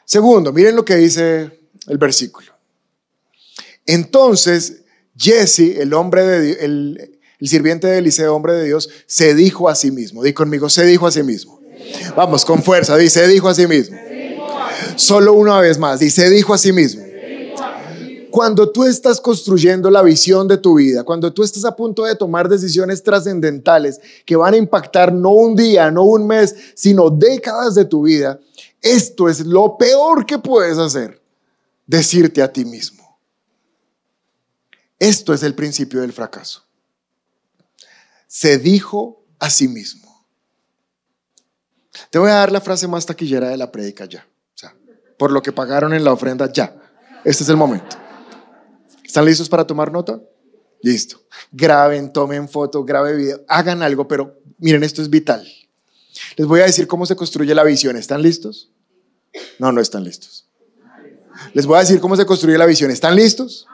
Segundo, 0.04 0.52
miren 0.52 0.74
lo 0.74 0.84
que 0.84 0.96
dice 0.96 1.68
el 1.86 1.98
versículo. 1.98 2.49
Entonces, 3.92 4.82
Jesse, 5.16 5.80
el 5.80 5.94
hombre 5.94 6.22
de 6.24 6.52
el, 6.64 7.18
el 7.40 7.48
sirviente 7.48 7.88
de 7.88 7.98
Eliseo, 7.98 8.34
hombre 8.34 8.52
de 8.52 8.64
Dios, 8.64 8.88
se 9.06 9.34
dijo 9.34 9.68
a 9.68 9.74
sí 9.74 9.90
mismo. 9.90 10.22
Di 10.22 10.32
conmigo, 10.32 10.68
se 10.68 10.84
dijo 10.84 11.06
a 11.06 11.10
sí 11.10 11.24
mismo. 11.24 11.60
Vamos, 12.14 12.44
con 12.44 12.62
fuerza, 12.62 12.96
dice, 12.96 13.20
se 13.20 13.28
dijo 13.28 13.48
a 13.48 13.54
sí 13.54 13.66
mismo. 13.66 13.96
Solo 14.94 15.32
una 15.32 15.58
vez 15.58 15.78
más, 15.78 15.98
dice, 15.98 16.22
se 16.22 16.30
dijo 16.30 16.54
a 16.54 16.58
sí 16.58 16.72
mismo. 16.72 17.02
Cuando 18.30 18.70
tú 18.70 18.84
estás 18.84 19.20
construyendo 19.20 19.90
la 19.90 20.02
visión 20.02 20.46
de 20.46 20.56
tu 20.56 20.74
vida, 20.74 21.02
cuando 21.02 21.32
tú 21.32 21.42
estás 21.42 21.64
a 21.64 21.74
punto 21.74 22.04
de 22.04 22.14
tomar 22.14 22.48
decisiones 22.48 23.02
trascendentales 23.02 23.98
que 24.24 24.36
van 24.36 24.54
a 24.54 24.56
impactar 24.56 25.12
no 25.12 25.32
un 25.32 25.56
día, 25.56 25.90
no 25.90 26.04
un 26.04 26.28
mes, 26.28 26.54
sino 26.74 27.10
décadas 27.10 27.74
de 27.74 27.86
tu 27.86 28.02
vida, 28.02 28.38
esto 28.80 29.28
es 29.28 29.44
lo 29.44 29.76
peor 29.76 30.26
que 30.26 30.38
puedes 30.38 30.78
hacer, 30.78 31.20
decirte 31.88 32.40
a 32.40 32.52
ti 32.52 32.64
mismo. 32.64 32.99
Esto 35.00 35.32
es 35.32 35.42
el 35.42 35.54
principio 35.54 36.02
del 36.02 36.12
fracaso. 36.12 36.62
Se 38.26 38.58
dijo 38.58 39.24
a 39.38 39.48
sí 39.50 39.66
mismo. 39.66 40.26
Te 42.10 42.18
voy 42.18 42.30
a 42.30 42.34
dar 42.34 42.52
la 42.52 42.60
frase 42.60 42.86
más 42.86 43.06
taquillera 43.06 43.48
de 43.48 43.56
la 43.56 43.72
prédica 43.72 44.04
ya. 44.04 44.26
O 44.54 44.58
sea, 44.58 44.76
por 45.18 45.32
lo 45.32 45.42
que 45.42 45.52
pagaron 45.52 45.94
en 45.94 46.04
la 46.04 46.12
ofrenda 46.12 46.52
ya. 46.52 46.76
Este 47.24 47.42
es 47.42 47.48
el 47.48 47.56
momento. 47.56 47.96
¿Están 49.02 49.24
listos 49.24 49.48
para 49.48 49.66
tomar 49.66 49.90
nota? 49.90 50.20
Listo. 50.82 51.22
Graben, 51.50 52.12
tomen 52.12 52.48
foto, 52.48 52.84
graben 52.84 53.16
video, 53.16 53.40
hagan 53.48 53.82
algo, 53.82 54.06
pero 54.06 54.38
miren, 54.58 54.84
esto 54.84 55.02
es 55.02 55.10
vital. 55.10 55.46
Les 56.36 56.46
voy 56.46 56.60
a 56.60 56.64
decir 56.64 56.86
cómo 56.86 57.06
se 57.06 57.16
construye 57.16 57.54
la 57.54 57.64
visión. 57.64 57.96
¿Están 57.96 58.22
listos? 58.22 58.70
No, 59.58 59.72
no 59.72 59.80
están 59.80 60.04
listos. 60.04 60.46
Les 61.54 61.64
voy 61.66 61.76
a 61.76 61.80
decir 61.80 62.00
cómo 62.00 62.16
se 62.16 62.26
construye 62.26 62.58
la 62.58 62.66
visión. 62.66 62.90
¿Están 62.90 63.16
listos? 63.16 63.66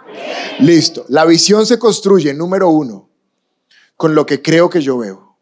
Listo. 0.61 1.05
La 1.09 1.25
visión 1.25 1.67
se 1.67 1.79
construye, 1.79 2.33
número 2.35 2.69
uno, 2.71 3.09
con 3.97 4.15
lo 4.15 4.27
que 4.27 4.43
creo 4.43 4.71
que 4.71 4.81
yo 4.81 4.99
veo. 4.99 5.37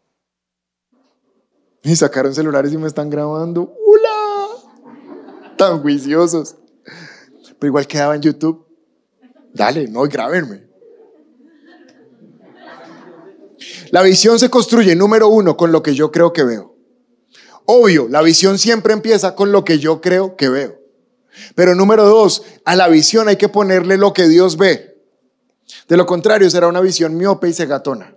Y 1.82 1.94
sacaron 1.96 2.34
celulares 2.34 2.72
y 2.72 2.78
me 2.78 2.88
están 2.88 3.10
grabando. 3.10 3.74
¡Hula! 3.87 5.54
Tan 5.56 5.82
juiciosos. 5.82 6.56
Pero 7.58 7.68
igual 7.68 7.87
quedaba 7.87 8.16
en 8.16 8.22
YouTube. 8.22 8.66
Dale, 9.52 9.87
no, 9.87 10.02
grábenme. 10.02 10.66
La 13.90 14.02
visión 14.02 14.38
se 14.38 14.50
construye, 14.50 14.96
número 14.96 15.28
uno, 15.28 15.56
con 15.56 15.70
lo 15.70 15.82
que 15.82 15.94
yo 15.94 16.10
creo 16.10 16.32
que 16.32 16.42
veo. 16.42 16.74
Obvio, 17.66 18.08
la 18.08 18.22
visión 18.22 18.58
siempre 18.58 18.92
empieza 18.92 19.34
con 19.34 19.52
lo 19.52 19.64
que 19.64 19.78
yo 19.78 20.00
creo 20.00 20.37
que 20.37 20.48
veo. 20.48 20.83
Pero 21.54 21.74
número 21.74 22.04
dos, 22.04 22.42
a 22.64 22.76
la 22.76 22.88
visión 22.88 23.28
hay 23.28 23.36
que 23.36 23.48
ponerle 23.48 23.96
lo 23.96 24.12
que 24.12 24.28
Dios 24.28 24.56
ve. 24.56 24.94
De 25.88 25.96
lo 25.96 26.06
contrario, 26.06 26.48
será 26.50 26.68
una 26.68 26.80
visión 26.80 27.16
miope 27.16 27.48
y 27.48 27.52
cegatona. 27.52 28.14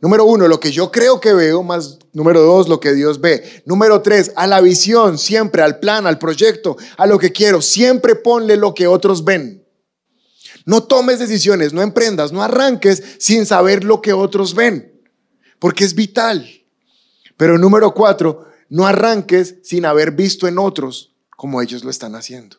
Número 0.00 0.24
uno, 0.24 0.46
lo 0.48 0.60
que 0.60 0.72
yo 0.72 0.90
creo 0.90 1.20
que 1.20 1.32
veo, 1.32 1.62
más 1.62 1.98
número 2.12 2.42
dos, 2.42 2.68
lo 2.68 2.80
que 2.80 2.92
Dios 2.92 3.20
ve. 3.20 3.62
Número 3.64 4.02
tres, 4.02 4.32
a 4.36 4.46
la 4.46 4.60
visión, 4.60 5.18
siempre, 5.18 5.62
al 5.62 5.78
plan, 5.78 6.06
al 6.06 6.18
proyecto, 6.18 6.76
a 6.96 7.06
lo 7.06 7.18
que 7.18 7.32
quiero, 7.32 7.62
siempre 7.62 8.14
ponle 8.14 8.56
lo 8.56 8.74
que 8.74 8.86
otros 8.86 9.24
ven. 9.24 9.64
No 10.64 10.82
tomes 10.82 11.18
decisiones, 11.18 11.72
no 11.72 11.82
emprendas, 11.82 12.32
no 12.32 12.42
arranques 12.42 13.02
sin 13.18 13.46
saber 13.46 13.84
lo 13.84 14.02
que 14.02 14.12
otros 14.12 14.54
ven, 14.54 15.00
porque 15.58 15.84
es 15.84 15.94
vital. 15.94 16.46
Pero 17.36 17.56
número 17.56 17.94
cuatro, 17.94 18.46
no 18.68 18.86
arranques 18.86 19.56
sin 19.62 19.86
haber 19.86 20.10
visto 20.10 20.48
en 20.48 20.58
otros 20.58 21.15
como 21.36 21.62
ellos 21.62 21.84
lo 21.84 21.90
están 21.90 22.14
haciendo. 22.14 22.56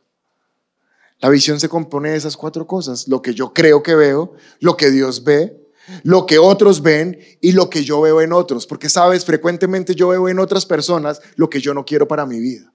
La 1.19 1.29
visión 1.29 1.59
se 1.59 1.67
compone 1.67 2.11
de 2.11 2.17
esas 2.17 2.37
cuatro 2.37 2.67
cosas, 2.67 3.07
lo 3.07 3.21
que 3.21 3.33
yo 3.33 3.51
creo 3.53 3.81
que 3.81 3.95
veo, 3.95 4.33
lo 4.59 4.77
que 4.77 4.91
Dios 4.91 5.23
ve, 5.23 5.67
lo 6.03 6.25
que 6.25 6.37
otros 6.37 6.81
ven 6.81 7.17
y 7.41 7.53
lo 7.53 7.69
que 7.69 7.83
yo 7.83 8.01
veo 8.01 8.21
en 8.21 8.33
otros, 8.33 8.67
porque 8.67 8.89
sabes, 8.89 9.25
frecuentemente 9.25 9.95
yo 9.95 10.09
veo 10.09 10.29
en 10.29 10.39
otras 10.39 10.65
personas 10.65 11.19
lo 11.35 11.49
que 11.49 11.59
yo 11.59 11.73
no 11.73 11.85
quiero 11.85 12.07
para 12.07 12.25
mi 12.25 12.39
vida. 12.39 12.71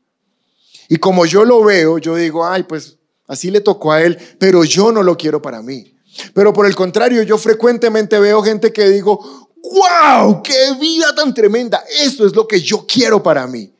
Y 0.88 0.96
como 0.96 1.24
yo 1.24 1.44
lo 1.44 1.62
veo, 1.62 1.98
yo 1.98 2.16
digo, 2.16 2.44
ay, 2.46 2.64
pues 2.64 2.98
así 3.28 3.50
le 3.50 3.60
tocó 3.60 3.92
a 3.92 4.02
él, 4.02 4.18
pero 4.38 4.64
yo 4.64 4.90
no 4.90 5.02
lo 5.02 5.16
quiero 5.16 5.40
para 5.40 5.62
mí. 5.62 5.94
Pero 6.34 6.52
por 6.52 6.66
el 6.66 6.74
contrario, 6.74 7.22
yo 7.22 7.38
frecuentemente 7.38 8.18
veo 8.18 8.42
gente 8.42 8.72
que 8.72 8.88
digo, 8.90 9.48
wow, 9.62 10.42
qué 10.42 10.74
vida 10.80 11.14
tan 11.14 11.32
tremenda, 11.32 11.84
esto 12.00 12.26
es 12.26 12.34
lo 12.34 12.48
que 12.48 12.60
yo 12.60 12.84
quiero 12.86 13.22
para 13.22 13.46
mí. 13.46 13.72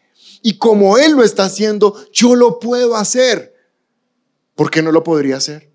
Y 0.43 0.59
como 0.59 0.99
Él 0.99 1.13
lo 1.13 1.23
está 1.23 1.45
haciendo, 1.45 1.97
yo 2.13 2.35
lo 2.35 2.59
puedo 2.59 2.97
hacer. 2.97 3.55
¿Por 4.55 4.71
qué 4.71 4.83
no 4.83 4.93
lo 4.93 5.03
podría 5.05 5.37
hacer? 5.37 5.71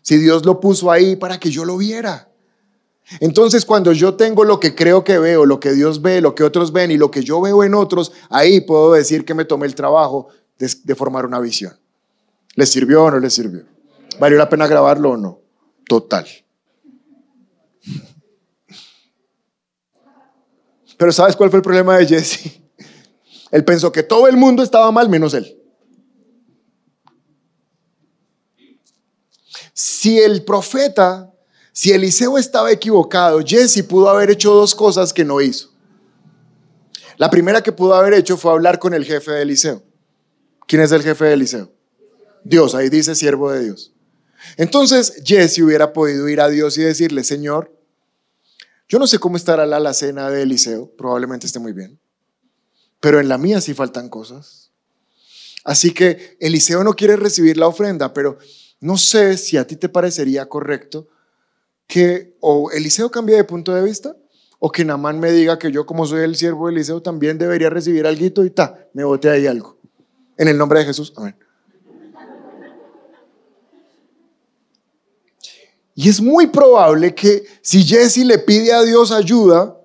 Si 0.00 0.16
Dios 0.16 0.44
lo 0.44 0.60
puso 0.60 0.90
ahí 0.90 1.16
para 1.16 1.38
que 1.38 1.50
yo 1.50 1.64
lo 1.64 1.76
viera. 1.76 2.32
Entonces, 3.20 3.64
cuando 3.64 3.92
yo 3.92 4.14
tengo 4.14 4.44
lo 4.44 4.60
que 4.60 4.74
creo 4.74 5.04
que 5.04 5.18
veo, 5.18 5.44
lo 5.44 5.60
que 5.60 5.72
Dios 5.72 6.02
ve, 6.02 6.20
lo 6.20 6.34
que 6.34 6.44
otros 6.44 6.72
ven 6.72 6.90
y 6.90 6.96
lo 6.96 7.10
que 7.10 7.22
yo 7.22 7.40
veo 7.40 7.64
en 7.64 7.74
otros, 7.74 8.12
ahí 8.30 8.60
puedo 8.60 8.92
decir 8.92 9.24
que 9.24 9.34
me 9.34 9.44
tomé 9.44 9.66
el 9.66 9.74
trabajo 9.74 10.28
de, 10.58 10.94
formar 10.94 11.26
una 11.26 11.40
visión. 11.40 11.76
¿Le 12.54 12.66
sirvió 12.66 13.04
o 13.04 13.10
no 13.10 13.18
le 13.18 13.28
sirvió? 13.28 13.64
¿Valió 14.20 14.38
la 14.38 14.48
pena 14.48 14.66
grabarlo 14.66 15.10
o 15.10 15.16
no? 15.16 15.40
Total. 15.88 16.26
Pero 20.96 21.10
¿sabes 21.10 21.34
cuál 21.34 21.50
fue 21.50 21.58
el 21.58 21.64
problema 21.64 21.98
de 21.98 22.06
Jesse? 22.06 22.61
Él 23.52 23.64
pensó 23.64 23.92
que 23.92 24.02
todo 24.02 24.26
el 24.26 24.36
mundo 24.36 24.62
estaba 24.62 24.90
mal 24.90 25.08
menos 25.08 25.34
él. 25.34 25.56
Si 29.74 30.18
el 30.18 30.44
profeta 30.44 31.28
Si 31.74 31.90
Eliseo 31.90 32.36
estaba 32.36 32.70
equivocado, 32.70 33.40
Jesse 33.40 33.82
pudo 33.82 34.10
haber 34.10 34.30
hecho 34.30 34.52
dos 34.52 34.74
cosas 34.74 35.10
que 35.10 35.24
no 35.24 35.40
hizo. 35.40 35.70
La 37.16 37.30
primera 37.30 37.62
que 37.62 37.72
pudo 37.72 37.94
haber 37.94 38.12
hecho 38.12 38.36
fue 38.36 38.52
hablar 38.52 38.78
con 38.78 38.92
el 38.92 39.06
jefe 39.06 39.30
de 39.30 39.42
Eliseo. 39.42 39.82
¿Quién 40.66 40.82
es 40.82 40.92
el 40.92 41.02
jefe 41.02 41.24
de 41.24 41.32
Eliseo? 41.32 41.72
Dios, 42.44 42.74
ahí 42.74 42.90
dice 42.90 43.14
siervo 43.14 43.50
de 43.50 43.64
Dios. 43.64 43.94
Entonces 44.58 45.22
Jesse 45.24 45.60
hubiera 45.60 45.94
podido 45.94 46.28
ir 46.28 46.42
a 46.42 46.48
Dios 46.48 46.76
y 46.76 46.82
decirle, 46.82 47.24
Señor, 47.24 47.74
yo 48.86 48.98
no 48.98 49.06
sé 49.06 49.18
cómo 49.18 49.38
estará 49.38 49.64
la 49.64 49.76
alacena 49.78 50.28
de 50.28 50.42
Eliseo, 50.42 50.94
probablemente 50.98 51.46
esté 51.46 51.58
muy 51.58 51.72
bien, 51.72 51.98
pero 53.02 53.18
en 53.18 53.28
la 53.28 53.36
mía 53.36 53.60
sí 53.60 53.74
faltan 53.74 54.08
cosas. 54.08 54.70
Así 55.64 55.92
que 55.92 56.36
Eliseo 56.38 56.84
no 56.84 56.94
quiere 56.94 57.16
recibir 57.16 57.56
la 57.56 57.66
ofrenda, 57.66 58.14
pero 58.14 58.38
no 58.78 58.96
sé 58.96 59.36
si 59.36 59.56
a 59.56 59.66
ti 59.66 59.74
te 59.74 59.88
parecería 59.88 60.48
correcto 60.48 61.08
que 61.88 62.36
o 62.38 62.70
Eliseo 62.70 63.10
cambie 63.10 63.34
de 63.34 63.42
punto 63.42 63.74
de 63.74 63.82
vista 63.82 64.16
o 64.60 64.70
que 64.70 64.84
Namán 64.84 65.18
me 65.18 65.32
diga 65.32 65.58
que 65.58 65.72
yo 65.72 65.84
como 65.84 66.06
soy 66.06 66.22
el 66.22 66.36
siervo 66.36 66.68
de 66.68 66.74
Eliseo 66.74 67.02
también 67.02 67.38
debería 67.38 67.70
recibir 67.70 68.06
algo 68.06 68.44
y 68.44 68.50
ta, 68.50 68.86
me 68.92 69.02
bote 69.02 69.28
ahí 69.28 69.48
algo. 69.48 69.76
En 70.36 70.46
el 70.46 70.56
nombre 70.56 70.78
de 70.78 70.84
Jesús, 70.84 71.12
amén. 71.16 71.34
Y 75.96 76.08
es 76.08 76.20
muy 76.20 76.46
probable 76.46 77.16
que 77.16 77.42
si 77.62 77.82
Jesse 77.82 78.18
le 78.18 78.38
pide 78.38 78.72
a 78.72 78.82
Dios 78.82 79.10
ayuda, 79.10 79.76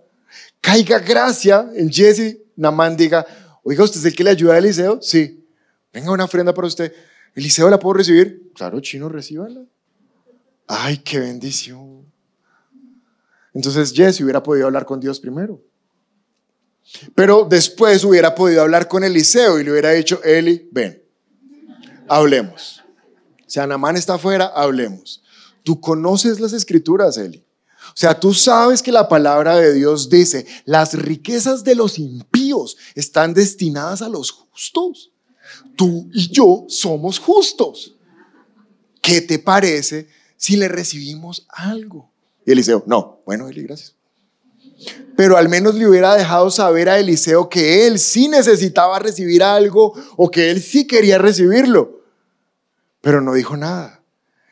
caiga 0.61 0.99
gracia 0.99 1.67
en 1.73 1.91
Jesse, 1.91 2.37
Namán 2.57 2.97
diga, 2.97 3.25
oiga, 3.63 3.83
¿usted 3.83 3.99
es 3.99 4.05
el 4.05 4.15
que 4.15 4.23
le 4.23 4.31
ayuda 4.31 4.55
a 4.55 4.57
Eliseo? 4.57 5.01
Sí. 5.01 5.47
Venga 5.93 6.11
una 6.11 6.25
ofrenda 6.25 6.53
para 6.53 6.67
usted. 6.67 6.93
¿Eliseo 7.35 7.69
la 7.69 7.79
puedo 7.79 7.93
recibir? 7.93 8.51
Claro, 8.53 8.79
chino, 8.81 9.07
recíbala. 9.07 9.63
Ay, 10.67 10.97
qué 10.97 11.19
bendición. 11.19 12.05
Entonces 13.53 13.93
Jesse 13.93 14.21
hubiera 14.21 14.43
podido 14.43 14.65
hablar 14.65 14.85
con 14.85 14.99
Dios 14.99 15.19
primero. 15.19 15.61
Pero 17.15 17.45
después 17.49 18.03
hubiera 18.03 18.33
podido 18.35 18.61
hablar 18.61 18.87
con 18.87 19.03
Eliseo 19.03 19.59
y 19.59 19.63
le 19.63 19.71
hubiera 19.71 19.91
dicho, 19.91 20.21
Eli, 20.23 20.67
ven, 20.71 21.01
hablemos. 22.07 22.83
O 23.45 23.49
sea, 23.49 23.67
Namán 23.67 23.97
está 23.97 24.15
afuera, 24.15 24.47
hablemos. 24.47 25.23
Tú 25.63 25.79
conoces 25.79 26.39
las 26.39 26.53
escrituras, 26.53 27.17
Eli. 27.17 27.43
O 27.89 27.95
sea, 27.95 28.19
tú 28.19 28.33
sabes 28.33 28.81
que 28.81 28.91
la 28.91 29.07
palabra 29.07 29.55
de 29.57 29.73
Dios 29.73 30.09
dice, 30.09 30.45
las 30.65 30.93
riquezas 30.93 31.63
de 31.63 31.75
los 31.75 31.97
impíos 31.99 32.77
están 32.95 33.33
destinadas 33.33 34.01
a 34.01 34.09
los 34.09 34.31
justos. 34.31 35.11
Tú 35.75 36.09
y 36.13 36.29
yo 36.29 36.65
somos 36.67 37.19
justos. 37.19 37.95
¿Qué 39.01 39.21
te 39.21 39.39
parece 39.39 40.07
si 40.35 40.57
le 40.57 40.67
recibimos 40.67 41.45
algo? 41.49 42.11
Y 42.45 42.51
Eliseo, 42.51 42.83
no, 42.87 43.21
bueno, 43.25 43.47
Eli, 43.47 43.63
gracias. 43.63 43.95
Pero 45.15 45.37
al 45.37 45.49
menos 45.49 45.75
le 45.75 45.87
hubiera 45.87 46.15
dejado 46.15 46.51
saber 46.51 46.89
a 46.89 46.99
Eliseo 46.99 47.49
que 47.49 47.87
él 47.87 47.97
sí 47.99 48.27
necesitaba 48.27 48.99
recibir 48.99 49.43
algo 49.43 49.93
o 50.15 50.29
que 50.29 50.51
él 50.51 50.61
sí 50.61 50.85
quería 50.85 51.17
recibirlo. 51.17 52.01
Pero 53.01 53.21
no 53.21 53.33
dijo 53.33 53.57
nada. 53.57 54.03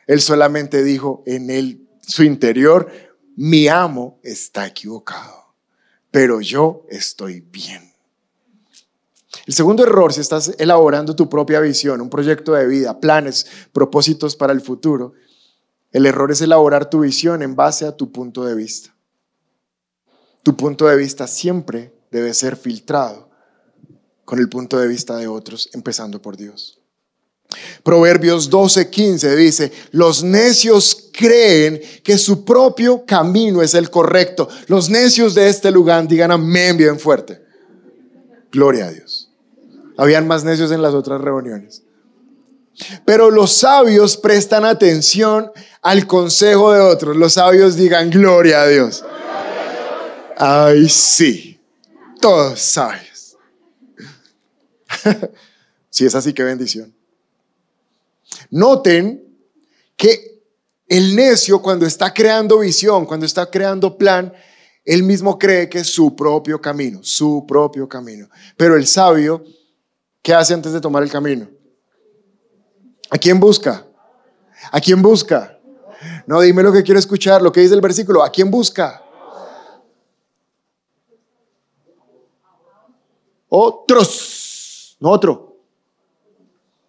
Él 0.06 0.20
solamente 0.20 0.82
dijo 0.82 1.22
en 1.26 1.50
él, 1.50 1.86
su 2.00 2.22
interior, 2.22 2.90
mi 3.36 3.68
amo 3.68 4.18
está 4.22 4.66
equivocado, 4.66 5.54
pero 6.10 6.40
yo 6.40 6.84
estoy 6.88 7.40
bien. 7.40 7.92
El 9.46 9.54
segundo 9.54 9.84
error, 9.84 10.12
si 10.12 10.20
estás 10.20 10.54
elaborando 10.58 11.14
tu 11.14 11.28
propia 11.28 11.60
visión, 11.60 12.00
un 12.00 12.10
proyecto 12.10 12.54
de 12.54 12.66
vida, 12.66 12.98
planes, 12.98 13.46
propósitos 13.72 14.34
para 14.34 14.52
el 14.52 14.60
futuro, 14.60 15.12
el 15.92 16.06
error 16.06 16.32
es 16.32 16.40
elaborar 16.40 16.90
tu 16.90 17.00
visión 17.00 17.42
en 17.42 17.54
base 17.54 17.86
a 17.86 17.96
tu 17.96 18.10
punto 18.10 18.44
de 18.44 18.54
vista. 18.54 18.94
Tu 20.42 20.56
punto 20.56 20.86
de 20.86 20.96
vista 20.96 21.26
siempre 21.26 21.94
debe 22.10 22.32
ser 22.34 22.56
filtrado 22.56 23.30
con 24.24 24.38
el 24.38 24.48
punto 24.48 24.78
de 24.78 24.88
vista 24.88 25.16
de 25.16 25.28
otros, 25.28 25.68
empezando 25.72 26.20
por 26.20 26.36
Dios. 26.36 26.75
Proverbios 27.82 28.50
12:15 28.50 29.34
dice, 29.36 29.72
los 29.92 30.22
necios 30.22 31.10
creen 31.12 31.80
que 32.02 32.18
su 32.18 32.44
propio 32.44 33.04
camino 33.04 33.62
es 33.62 33.74
el 33.74 33.90
correcto. 33.90 34.48
Los 34.66 34.90
necios 34.90 35.34
de 35.34 35.48
este 35.48 35.70
lugar 35.70 36.06
digan 36.06 36.30
amén 36.30 36.76
bien 36.76 36.98
fuerte. 36.98 37.42
Gloria 38.52 38.86
a 38.86 38.90
Dios. 38.90 39.30
Habían 39.96 40.26
más 40.26 40.44
necios 40.44 40.70
en 40.72 40.82
las 40.82 40.94
otras 40.94 41.20
reuniones. 41.20 41.82
Pero 43.04 43.30
los 43.30 43.52
sabios 43.52 44.16
prestan 44.16 44.64
atención 44.64 45.50
al 45.80 46.06
consejo 46.06 46.72
de 46.72 46.80
otros. 46.80 47.16
Los 47.16 47.34
sabios 47.34 47.76
digan 47.76 48.10
gloria 48.10 48.62
a 48.62 48.66
Dios. 48.66 49.04
Ay, 50.36 50.88
sí. 50.88 51.58
Todos 52.20 52.60
sabios. 52.60 53.36
si 55.90 56.04
es 56.04 56.14
así, 56.14 56.32
qué 56.32 56.42
bendición. 56.42 56.94
Noten 58.50 59.22
que 59.96 60.42
el 60.88 61.16
necio 61.16 61.60
cuando 61.60 61.86
está 61.86 62.12
creando 62.12 62.60
visión, 62.60 63.06
cuando 63.06 63.26
está 63.26 63.50
creando 63.50 63.96
plan, 63.96 64.32
él 64.84 65.02
mismo 65.02 65.38
cree 65.38 65.68
que 65.68 65.80
es 65.80 65.88
su 65.88 66.14
propio 66.14 66.60
camino, 66.60 67.00
su 67.02 67.44
propio 67.46 67.88
camino. 67.88 68.28
Pero 68.56 68.76
el 68.76 68.86
sabio, 68.86 69.44
¿qué 70.22 70.32
hace 70.32 70.54
antes 70.54 70.72
de 70.72 70.80
tomar 70.80 71.02
el 71.02 71.10
camino? 71.10 71.48
¿A 73.10 73.18
quién 73.18 73.40
busca? 73.40 73.84
¿A 74.70 74.80
quién 74.80 75.02
busca? 75.02 75.58
No, 76.26 76.40
dime 76.40 76.62
lo 76.62 76.72
que 76.72 76.82
quiero 76.82 77.00
escuchar, 77.00 77.42
lo 77.42 77.50
que 77.50 77.60
dice 77.60 77.74
el 77.74 77.80
versículo. 77.80 78.22
¿A 78.22 78.30
quién 78.30 78.50
busca? 78.50 79.02
Otros, 83.48 84.96
no 85.00 85.10
otro. 85.10 85.55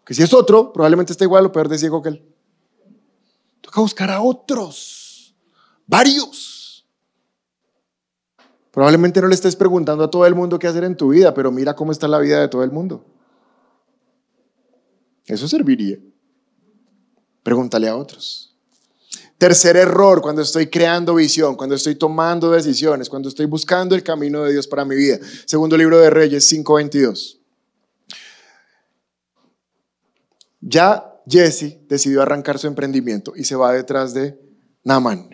Que 0.07 0.13
si 0.13 0.23
es 0.23 0.33
otro, 0.33 0.71
probablemente 0.71 1.11
está 1.11 1.25
igual 1.25 1.45
o 1.45 1.51
peor 1.51 1.67
de 1.67 1.77
ciego 1.77 2.01
que 2.01 2.09
él. 2.09 2.25
Toca 3.59 3.81
buscar 3.81 4.09
a 4.09 4.21
otros, 4.21 5.35
varios. 5.85 6.87
Probablemente 8.71 9.19
no 9.19 9.27
le 9.27 9.35
estés 9.35 9.57
preguntando 9.57 10.05
a 10.05 10.09
todo 10.09 10.25
el 10.25 10.33
mundo 10.33 10.57
qué 10.57 10.67
hacer 10.67 10.85
en 10.85 10.95
tu 10.95 11.09
vida, 11.09 11.33
pero 11.33 11.51
mira 11.51 11.75
cómo 11.75 11.91
está 11.91 12.07
la 12.07 12.19
vida 12.19 12.39
de 12.39 12.47
todo 12.47 12.63
el 12.63 12.71
mundo. 12.71 13.03
Eso 15.25 15.45
serviría. 15.45 15.97
Pregúntale 17.43 17.89
a 17.89 17.97
otros. 17.97 18.55
Tercer 19.37 19.75
error 19.75 20.21
cuando 20.21 20.41
estoy 20.41 20.67
creando 20.67 21.15
visión, 21.15 21.55
cuando 21.55 21.75
estoy 21.75 21.95
tomando 21.95 22.49
decisiones, 22.49 23.09
cuando 23.09 23.27
estoy 23.27 23.45
buscando 23.45 23.93
el 23.93 24.03
camino 24.03 24.45
de 24.45 24.53
Dios 24.53 24.67
para 24.67 24.85
mi 24.85 24.95
vida. 24.95 25.19
Segundo 25.45 25.75
libro 25.75 25.99
de 25.99 26.09
Reyes 26.09 26.49
5:22. 26.49 27.36
Ya 30.61 31.21
Jesse 31.27 31.79
decidió 31.87 32.21
arrancar 32.21 32.57
su 32.57 32.67
emprendimiento 32.67 33.33
y 33.35 33.43
se 33.43 33.55
va 33.55 33.73
detrás 33.73 34.13
de 34.13 34.39
Naamán. 34.83 35.29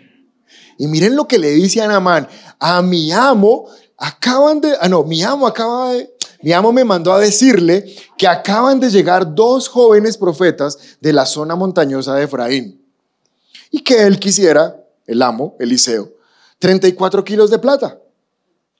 Y 0.78 0.86
miren 0.86 1.16
lo 1.16 1.28
que 1.28 1.38
le 1.38 1.50
dice 1.50 1.80
a 1.82 1.88
Naamán, 1.88 2.28
a 2.58 2.82
mi 2.82 3.12
amo 3.12 3.68
acaban 3.96 4.60
de, 4.60 4.74
ah 4.80 4.88
no, 4.88 5.04
mi 5.04 5.22
amo 5.22 5.46
acaba 5.46 5.92
de, 5.92 6.14
mi 6.42 6.52
amo 6.52 6.72
me 6.72 6.84
mandó 6.84 7.12
a 7.12 7.20
decirle 7.20 7.94
que 8.18 8.26
acaban 8.26 8.80
de 8.80 8.90
llegar 8.90 9.34
dos 9.34 9.68
jóvenes 9.68 10.18
profetas 10.18 10.98
de 11.00 11.12
la 11.12 11.26
zona 11.26 11.54
montañosa 11.54 12.14
de 12.14 12.24
Efraín 12.24 12.84
y 13.70 13.82
que 13.82 14.02
él 14.02 14.18
quisiera, 14.18 14.76
el 15.06 15.22
amo, 15.22 15.56
Eliseo, 15.58 16.12
34 16.58 17.24
kilos 17.24 17.50
de 17.50 17.58
plata 17.58 17.98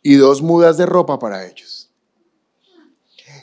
y 0.03 0.17
dos 0.17 0.43
mudas 0.43 0.77
de 0.77 0.87
ropa 0.87 1.19
para 1.19 1.47
ellos. 1.47 1.74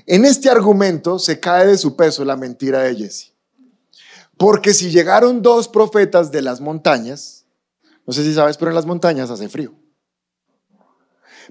En 0.05 0.25
este 0.25 0.49
argumento 0.49 1.19
se 1.19 1.39
cae 1.39 1.67
de 1.67 1.77
su 1.77 1.95
peso 1.95 2.25
la 2.25 2.35
mentira 2.35 2.79
de 2.79 2.95
Jesse. 2.95 3.33
Porque 4.37 4.73
si 4.73 4.89
llegaron 4.89 5.41
dos 5.41 5.67
profetas 5.67 6.31
de 6.31 6.41
las 6.41 6.61
montañas, 6.61 7.45
no 8.07 8.13
sé 8.13 8.23
si 8.23 8.33
sabes, 8.33 8.57
pero 8.57 8.71
en 8.71 8.75
las 8.75 8.85
montañas 8.85 9.29
hace 9.29 9.49
frío. 9.49 9.73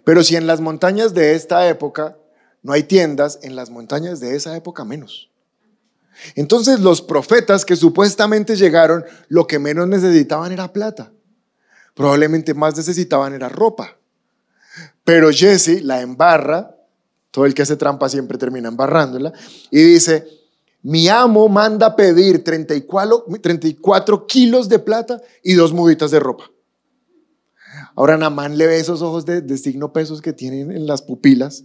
Pero 0.05 0.25
si 0.25 0.37
en 0.37 0.47
las 0.47 0.61
montañas 0.61 1.15
de 1.15 1.35
esta 1.35 1.69
época 1.69 2.17
no 2.63 2.73
hay 2.73 2.83
tiendas, 2.83 3.39
en 3.43 3.57
las 3.57 3.71
montañas 3.71 4.21
de 4.21 4.35
esa 4.35 4.57
época 4.57 4.85
menos. 4.85 5.31
Entonces 6.35 6.81
los 6.81 7.01
profetas 7.01 7.65
que 7.65 7.77
supuestamente 7.77 8.57
llegaron, 8.57 9.05
lo 9.29 9.47
que 9.47 9.59
menos 9.59 9.89
necesitaban 9.89 10.53
era 10.53 10.73
plata. 10.73 11.13
Probablemente 11.95 12.55
más 12.55 12.77
necesitaban 12.77 13.35
era 13.35 13.49
ropa. 13.49 13.97
Pero 15.05 15.31
Jesse 15.31 15.83
la 15.83 16.01
embarra 16.01 16.77
todo 17.31 17.47
el 17.47 17.55
que 17.55 17.63
hace 17.63 17.77
trampa 17.77 18.09
siempre 18.09 18.39
termina 18.39 18.69
embarrándola. 18.69 19.33
Y 19.71 19.83
dice, 19.83 20.27
mi 20.83 21.09
amo 21.09 21.49
manda 21.49 21.95
pedir 21.95 22.43
34, 22.43 23.27
34 23.41 24.27
kilos 24.27 24.69
de 24.69 24.79
plata 24.79 25.21
y 25.43 25.55
dos 25.55 25.73
muditas 25.73 26.11
de 26.11 26.21
ropa. 26.21 26.51
Ahora 27.95 28.17
Namán 28.17 28.57
le 28.57 28.67
ve 28.67 28.79
esos 28.79 29.03
ojos 29.03 29.27
de, 29.27 29.59
signo 29.59 29.93
pesos 29.93 30.23
que 30.23 30.33
tienen 30.33 30.73
en 30.73 30.87
las 30.87 31.03
pupilas 31.03 31.65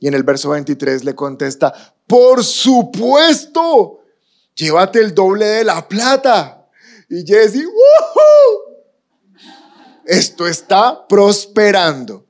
y 0.00 0.08
en 0.08 0.14
el 0.14 0.22
verso 0.22 0.50
23 0.50 1.04
le 1.04 1.14
contesta, 1.14 1.72
por 2.06 2.42
supuesto, 2.42 4.00
llévate 4.54 5.00
el 5.00 5.14
doble 5.14 5.46
de 5.46 5.64
la 5.64 5.86
plata. 5.86 6.66
Y 7.08 7.24
Jesse, 7.26 7.64
¡Woohoo! 7.64 8.74
esto 10.06 10.46
está 10.46 11.06
prosperando. 11.06 12.23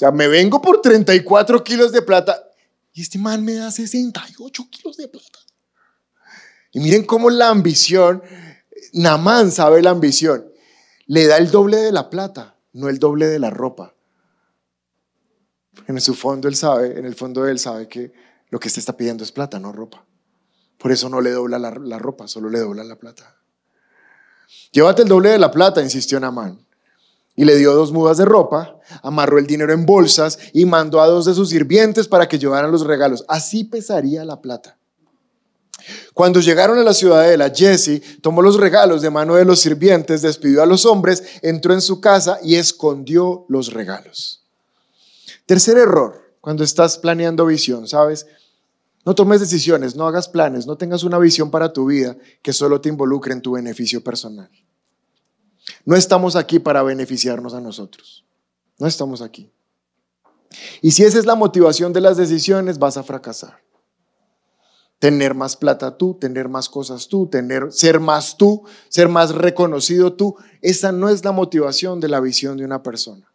Sea, 0.00 0.12
me 0.12 0.28
vengo 0.28 0.62
por 0.62 0.80
34 0.80 1.62
kilos 1.62 1.92
de 1.92 2.00
plata 2.00 2.42
y 2.94 3.02
este 3.02 3.18
man 3.18 3.44
me 3.44 3.52
da 3.56 3.70
68 3.70 4.66
kilos 4.70 4.96
de 4.96 5.08
plata. 5.08 5.40
Y 6.72 6.80
miren 6.80 7.04
cómo 7.04 7.28
la 7.28 7.50
ambición, 7.50 8.22
Namán 8.94 9.52
sabe 9.52 9.82
la 9.82 9.90
ambición, 9.90 10.50
le 11.04 11.26
da 11.26 11.36
el 11.36 11.50
doble 11.50 11.76
de 11.76 11.92
la 11.92 12.08
plata, 12.08 12.56
no 12.72 12.88
el 12.88 12.98
doble 12.98 13.26
de 13.26 13.40
la 13.40 13.50
ropa. 13.50 13.94
En 15.86 16.00
su 16.00 16.14
fondo 16.14 16.48
él 16.48 16.56
sabe, 16.56 16.98
en 16.98 17.04
el 17.04 17.14
fondo 17.14 17.46
él 17.46 17.58
sabe 17.58 17.86
que 17.86 18.14
lo 18.48 18.58
que 18.58 18.70
se 18.70 18.80
está 18.80 18.96
pidiendo 18.96 19.22
es 19.22 19.32
plata, 19.32 19.60
no 19.60 19.70
ropa. 19.70 20.06
Por 20.78 20.92
eso 20.92 21.10
no 21.10 21.20
le 21.20 21.30
dobla 21.32 21.58
la, 21.58 21.72
la 21.72 21.98
ropa, 21.98 22.26
solo 22.26 22.48
le 22.48 22.60
dobla 22.60 22.84
la 22.84 22.96
plata. 22.96 23.36
Llévate 24.72 25.02
el 25.02 25.08
doble 25.08 25.28
de 25.28 25.38
la 25.38 25.50
plata, 25.50 25.82
insistió 25.82 26.18
Namán. 26.18 26.69
Y 27.40 27.46
le 27.46 27.56
dio 27.56 27.72
dos 27.72 27.90
mudas 27.90 28.18
de 28.18 28.26
ropa, 28.26 28.78
amarró 29.02 29.38
el 29.38 29.46
dinero 29.46 29.72
en 29.72 29.86
bolsas 29.86 30.38
y 30.52 30.66
mandó 30.66 31.00
a 31.00 31.06
dos 31.06 31.24
de 31.24 31.32
sus 31.32 31.48
sirvientes 31.48 32.06
para 32.06 32.28
que 32.28 32.38
llevaran 32.38 32.70
los 32.70 32.84
regalos. 32.86 33.24
Así 33.28 33.64
pesaría 33.64 34.26
la 34.26 34.42
plata. 34.42 34.76
Cuando 36.12 36.40
llegaron 36.40 36.78
a 36.78 36.82
la 36.82 36.92
ciudadela, 36.92 37.48
Jesse 37.48 38.02
tomó 38.20 38.42
los 38.42 38.60
regalos 38.60 39.00
de 39.00 39.08
mano 39.08 39.36
de 39.36 39.46
los 39.46 39.60
sirvientes, 39.60 40.20
despidió 40.20 40.62
a 40.62 40.66
los 40.66 40.84
hombres, 40.84 41.24
entró 41.40 41.72
en 41.72 41.80
su 41.80 41.98
casa 41.98 42.38
y 42.42 42.56
escondió 42.56 43.46
los 43.48 43.72
regalos. 43.72 44.44
Tercer 45.46 45.78
error, 45.78 46.34
cuando 46.42 46.62
estás 46.62 46.98
planeando 46.98 47.46
visión, 47.46 47.88
¿sabes? 47.88 48.26
No 49.06 49.14
tomes 49.14 49.40
decisiones, 49.40 49.96
no 49.96 50.06
hagas 50.06 50.28
planes, 50.28 50.66
no 50.66 50.76
tengas 50.76 51.04
una 51.04 51.18
visión 51.18 51.50
para 51.50 51.72
tu 51.72 51.86
vida 51.86 52.18
que 52.42 52.52
solo 52.52 52.82
te 52.82 52.90
involucre 52.90 53.32
en 53.32 53.40
tu 53.40 53.52
beneficio 53.52 54.04
personal. 54.04 54.50
No 55.84 55.96
estamos 55.96 56.36
aquí 56.36 56.58
para 56.58 56.82
beneficiarnos 56.82 57.54
a 57.54 57.60
nosotros. 57.60 58.24
No 58.78 58.86
estamos 58.86 59.22
aquí. 59.22 59.50
Y 60.82 60.90
si 60.92 61.04
esa 61.04 61.18
es 61.18 61.26
la 61.26 61.34
motivación 61.34 61.92
de 61.92 62.00
las 62.00 62.16
decisiones, 62.16 62.78
vas 62.78 62.96
a 62.96 63.02
fracasar 63.02 63.60
tener 65.00 65.34
más 65.34 65.56
plata 65.56 65.96
tú, 65.96 66.14
tener 66.14 66.48
más 66.48 66.68
cosas 66.68 67.08
tú, 67.08 67.26
tener, 67.26 67.72
ser 67.72 67.98
más 67.98 68.36
tú, 68.36 68.64
ser 68.90 69.08
más 69.08 69.34
reconocido 69.34 70.12
tú. 70.12 70.36
Esa 70.60 70.92
no 70.92 71.08
es 71.08 71.24
la 71.24 71.32
motivación 71.32 72.00
de 72.00 72.08
la 72.08 72.20
visión 72.20 72.58
de 72.58 72.66
una 72.66 72.82
persona. 72.82 73.26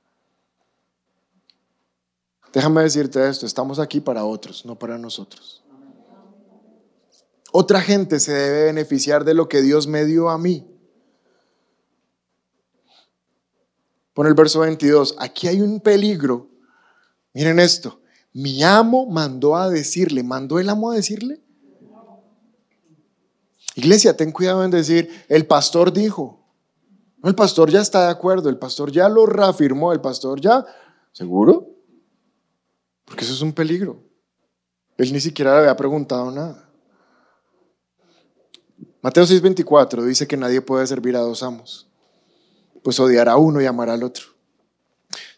Déjame 2.54 2.84
decirte 2.84 3.28
esto, 3.28 3.46
estamos 3.48 3.80
aquí 3.80 4.00
para 4.00 4.24
otros, 4.24 4.64
no 4.66 4.78
para 4.78 4.98
nosotros. 4.98 5.64
Otra 7.52 7.82
gente 7.82 8.20
se 8.20 8.32
debe 8.32 8.66
beneficiar 8.66 9.26
de 9.26 9.34
lo 9.34 9.50
que 9.50 9.62
Dios 9.62 9.88
me 9.88 10.06
dio 10.06 10.30
a 10.30 10.38
mí. 10.38 10.68
Pon 14.16 14.26
el 14.26 14.34
verso 14.34 14.62
22, 14.62 15.18
aquí 15.20 15.48
hay 15.48 15.62
un 15.62 15.80
peligro. 15.80 16.50
Miren 17.34 17.60
esto, 17.60 18.02
mi 18.34 18.64
amo 18.64 19.06
mandó 19.06 19.56
a 19.56 19.70
decirle, 19.70 20.24
mandó 20.24 20.58
el 20.58 20.70
amo 20.70 20.90
a 20.90 20.96
decirle, 20.96 21.42
Iglesia, 23.76 24.16
ten 24.16 24.32
cuidado 24.32 24.64
en 24.64 24.72
decir, 24.72 25.10
el 25.28 25.46
pastor 25.46 25.92
dijo. 25.92 26.42
El 27.24 27.36
pastor 27.36 27.70
ya 27.70 27.82
está 27.82 28.06
de 28.06 28.12
acuerdo, 28.12 28.50
el 28.50 28.58
pastor 28.58 28.92
ya 28.92 29.10
lo 29.10 29.26
reafirmó, 29.26 29.92
el 29.92 30.00
pastor 30.00 30.40
ya, 30.40 30.66
¿seguro? 31.12 31.68
Porque 33.04 33.26
eso 33.26 33.34
es 33.34 33.42
un 33.42 33.52
peligro. 33.52 34.02
Él 34.98 35.12
ni 35.12 35.20
siquiera 35.20 35.54
le 35.54 35.60
había 35.60 35.76
preguntado 35.76 36.32
nada. 36.32 36.70
Mateo 39.02 39.26
6:24 39.26 40.04
dice 40.04 40.26
que 40.26 40.38
nadie 40.38 40.62
puede 40.62 40.88
servir 40.88 41.16
a 41.18 41.20
dos 41.20 41.44
amos, 41.44 41.90
pues 42.86 43.00
odiará 43.00 43.32
a 43.32 43.38
uno 43.38 43.60
y 43.60 43.66
amará 43.66 43.94
al 43.94 44.04
otro. 44.04 44.26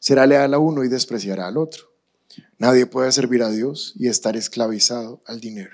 Será 0.02 0.26
leal 0.26 0.54
a 0.54 0.60
uno 0.60 0.84
y 0.84 0.90
despreciará 0.90 1.48
al 1.48 1.56
otro. 1.56 1.94
Nadie 2.58 2.86
puede 2.88 3.10
servir 3.14 3.42
a 3.42 3.50
Dios 3.50 3.94
y 3.96 4.10
estar 4.10 4.36
esclavizado 4.36 5.22
al 5.26 5.40
dinero. 5.40 5.74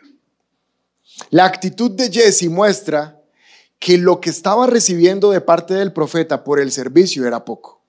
La 1.31 1.45
actitud 1.45 1.89
de 1.89 2.11
Jesse 2.11 2.47
muestra 2.47 3.19
que 3.79 3.97
lo 3.97 4.21
que 4.21 4.29
estaba 4.29 4.67
recibiendo 4.67 5.31
de 5.31 5.41
parte 5.41 5.73
del 5.73 5.91
profeta 5.93 6.43
por 6.43 6.59
el 6.59 6.71
servicio 6.71 7.25
era 7.25 7.43
poco. 7.43 7.81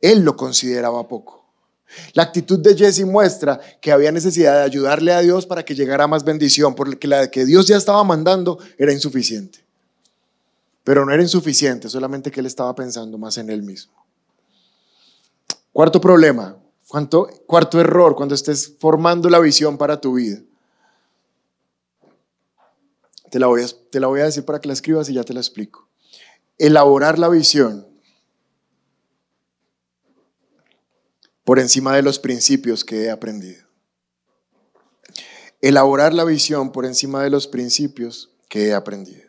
Él 0.00 0.24
lo 0.24 0.36
consideraba 0.36 1.06
poco. 1.06 1.46
La 2.12 2.24
actitud 2.24 2.58
de 2.58 2.76
Jesse 2.76 3.04
muestra 3.04 3.60
que 3.80 3.92
había 3.92 4.10
necesidad 4.10 4.54
de 4.54 4.64
ayudarle 4.64 5.12
a 5.12 5.20
Dios 5.20 5.46
para 5.46 5.64
que 5.64 5.76
llegara 5.76 6.08
más 6.08 6.24
bendición, 6.24 6.74
porque 6.74 7.06
la 7.06 7.30
que 7.30 7.44
Dios 7.44 7.68
ya 7.68 7.76
estaba 7.76 8.02
mandando 8.02 8.58
era 8.78 8.92
insuficiente. 8.92 9.62
Pero 10.84 11.04
no 11.04 11.12
era 11.12 11.22
insuficiente, 11.22 11.88
solamente 11.88 12.30
que 12.30 12.40
él 12.40 12.46
estaba 12.46 12.74
pensando 12.74 13.18
más 13.18 13.38
en 13.38 13.50
él 13.50 13.62
mismo. 13.62 13.92
Cuarto 15.72 16.00
problema, 16.00 16.56
cuarto 17.46 17.80
error 17.80 18.14
cuando 18.14 18.34
estés 18.34 18.74
formando 18.78 19.30
la 19.30 19.38
visión 19.38 19.78
para 19.78 20.00
tu 20.00 20.14
vida. 20.14 20.40
Te 23.30 23.38
la, 23.38 23.46
voy 23.46 23.62
a, 23.62 23.66
te 23.90 23.98
la 23.98 24.08
voy 24.08 24.20
a 24.20 24.24
decir 24.24 24.44
para 24.44 24.60
que 24.60 24.68
la 24.68 24.74
escribas 24.74 25.08
y 25.08 25.14
ya 25.14 25.24
te 25.24 25.32
la 25.32 25.40
explico. 25.40 25.88
Elaborar 26.58 27.18
la 27.18 27.30
visión 27.30 27.86
por 31.44 31.58
encima 31.58 31.96
de 31.96 32.02
los 32.02 32.18
principios 32.18 32.84
que 32.84 33.04
he 33.04 33.10
aprendido. 33.10 33.64
Elaborar 35.62 36.12
la 36.12 36.24
visión 36.24 36.72
por 36.72 36.84
encima 36.84 37.22
de 37.22 37.30
los 37.30 37.46
principios 37.46 38.30
que 38.48 38.66
he 38.66 38.74
aprendido. 38.74 39.21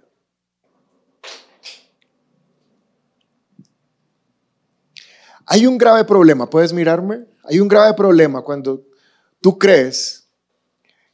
Hay 5.46 5.68
un 5.68 5.78
grave 5.78 6.06
problema, 6.06 6.50
¿puedes 6.50 6.74
mirarme? 6.74 7.26
Hay 7.44 7.60
un 7.60 7.68
grave 7.68 7.94
problema 7.94 8.42
cuando 8.42 8.84
tú 9.42 9.58
crees 9.58 10.28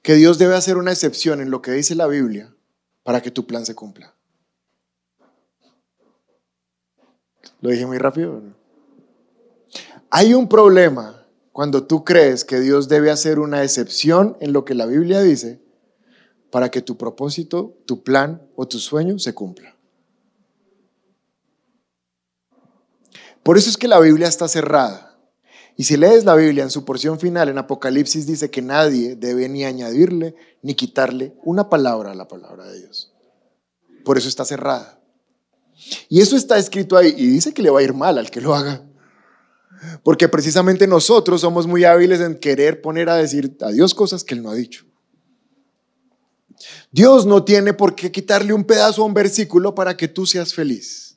que 0.02 0.16
Dios 0.16 0.38
debe 0.38 0.56
hacer 0.56 0.78
una 0.78 0.92
excepción 0.92 1.42
en 1.42 1.52
lo 1.52 1.62
que 1.62 1.72
dice 1.72 1.96
la 1.96 2.08
Biblia 2.08 2.54
para 3.04 3.22
que 3.22 3.32
tu 3.32 3.46
plan 3.46 3.66
se 3.66 3.76
cumpla. 3.76 4.14
¿Lo 7.62 7.70
dije 7.70 7.86
muy 7.86 7.98
rápido? 7.98 8.42
Hay 10.10 10.34
un 10.34 10.48
problema 10.48 11.26
cuando 11.52 11.86
tú 11.86 12.06
crees 12.06 12.46
que 12.46 12.60
Dios 12.60 12.88
debe 12.88 13.12
hacer 13.12 13.40
una 13.40 13.64
excepción 13.64 14.38
en 14.40 14.54
lo 14.54 14.64
que 14.64 14.76
la 14.76 14.86
Biblia 14.86 15.22
dice 15.22 15.62
para 16.52 16.70
que 16.70 16.82
tu 16.82 16.98
propósito, 16.98 17.78
tu 17.86 18.04
plan 18.04 18.42
o 18.56 18.68
tu 18.68 18.80
sueño 18.80 19.20
se 19.20 19.34
cumpla. 19.34 19.76
Por 23.44 23.58
eso 23.58 23.70
es 23.70 23.78
que 23.78 23.88
la 23.88 24.00
Biblia 24.00 24.28
está 24.28 24.48
cerrada. 24.48 25.18
Y 25.76 25.86
si 25.86 25.96
lees 25.96 26.26
la 26.26 26.36
Biblia 26.36 26.64
en 26.64 26.72
su 26.72 26.84
porción 26.84 27.20
final, 27.20 27.48
en 27.48 27.58
Apocalipsis 27.58 28.28
dice 28.28 28.52
que 28.52 28.62
nadie 28.62 29.16
debe 29.16 29.48
ni 29.48 29.64
añadirle 29.64 30.36
ni 30.62 30.76
quitarle 30.76 31.34
una 31.44 31.70
palabra 31.70 32.12
a 32.12 32.16
la 32.16 32.28
palabra 32.28 32.66
de 32.66 32.80
Dios. 32.80 33.14
Por 34.04 34.18
eso 34.18 34.28
está 34.28 34.44
cerrada. 34.44 35.00
Y 36.10 36.20
eso 36.20 36.36
está 36.36 36.58
escrito 36.58 36.98
ahí 36.98 37.14
y 37.18 37.28
dice 37.28 37.54
que 37.54 37.62
le 37.62 37.70
va 37.70 37.80
a 37.80 37.84
ir 37.84 37.94
mal 37.94 38.18
al 38.18 38.30
que 38.30 38.42
lo 38.42 38.54
haga. 38.54 38.84
Porque 40.04 40.28
precisamente 40.28 40.86
nosotros 40.88 41.42
somos 41.42 41.66
muy 41.66 41.86
hábiles 41.86 42.20
en 42.20 42.38
querer 42.38 42.82
poner 42.82 43.10
a 43.10 43.16
decir 43.16 43.56
a 43.62 43.70
Dios 43.70 43.94
cosas 43.94 44.24
que 44.24 44.36
Él 44.36 44.44
no 44.44 44.50
ha 44.50 44.56
dicho. 44.56 44.86
Dios 46.92 47.26
no 47.26 47.44
tiene 47.46 47.74
por 47.74 47.96
qué 47.96 48.12
quitarle 48.12 48.52
un 48.52 48.66
pedazo 48.66 49.04
a 49.04 49.06
un 49.06 49.14
versículo 49.14 49.74
para 49.74 49.96
que 49.96 50.08
tú 50.08 50.26
seas 50.26 50.54
feliz. 50.54 51.09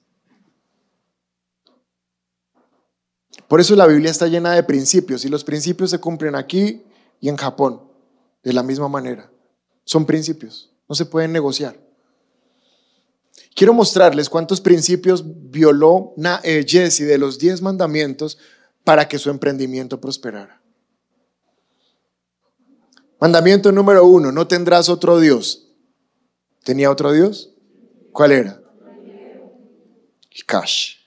Por 3.52 3.60
eso 3.60 3.76
la 3.76 3.86
Biblia 3.86 4.10
está 4.10 4.28
llena 4.28 4.54
de 4.54 4.62
principios 4.62 5.26
y 5.26 5.28
los 5.28 5.44
principios 5.44 5.90
se 5.90 5.98
cumplen 5.98 6.34
aquí 6.36 6.84
y 7.20 7.28
en 7.28 7.36
Japón 7.36 7.82
de 8.42 8.54
la 8.54 8.62
misma 8.62 8.88
manera. 8.88 9.30
Son 9.84 10.06
principios, 10.06 10.72
no 10.88 10.94
se 10.94 11.04
pueden 11.04 11.32
negociar. 11.32 11.78
Quiero 13.54 13.74
mostrarles 13.74 14.30
cuántos 14.30 14.62
principios 14.62 15.22
violó 15.50 16.14
eh, 16.44 16.64
Jesse 16.66 17.00
de 17.00 17.18
los 17.18 17.38
diez 17.38 17.60
mandamientos 17.60 18.38
para 18.84 19.06
que 19.06 19.18
su 19.18 19.28
emprendimiento 19.28 20.00
prosperara. 20.00 20.62
Mandamiento 23.20 23.70
número 23.70 24.06
uno, 24.06 24.32
no 24.32 24.48
tendrás 24.48 24.88
otro 24.88 25.20
Dios. 25.20 25.68
¿Tenía 26.64 26.90
otro 26.90 27.12
Dios? 27.12 27.50
¿Cuál 28.12 28.32
era? 28.32 28.62
El 30.30 30.46
cash. 30.46 31.01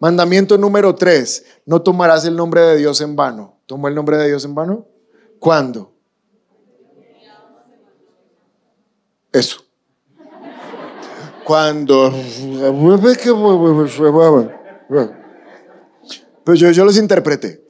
Mandamiento 0.00 0.58
número 0.58 0.94
tres, 0.94 1.44
no 1.66 1.82
tomarás 1.82 2.24
el 2.24 2.36
nombre 2.36 2.60
de 2.60 2.76
Dios 2.76 3.00
en 3.00 3.16
vano. 3.16 3.60
¿Tomó 3.66 3.88
el 3.88 3.94
nombre 3.94 4.16
de 4.18 4.28
Dios 4.28 4.44
en 4.44 4.54
vano? 4.54 4.86
¿Cuándo? 5.38 5.94
Eso. 9.32 9.64
Cuando... 11.44 12.12
Pues 16.44 16.60
yo, 16.60 16.70
yo 16.70 16.84
los 16.84 16.96
interpreté. 16.96 17.64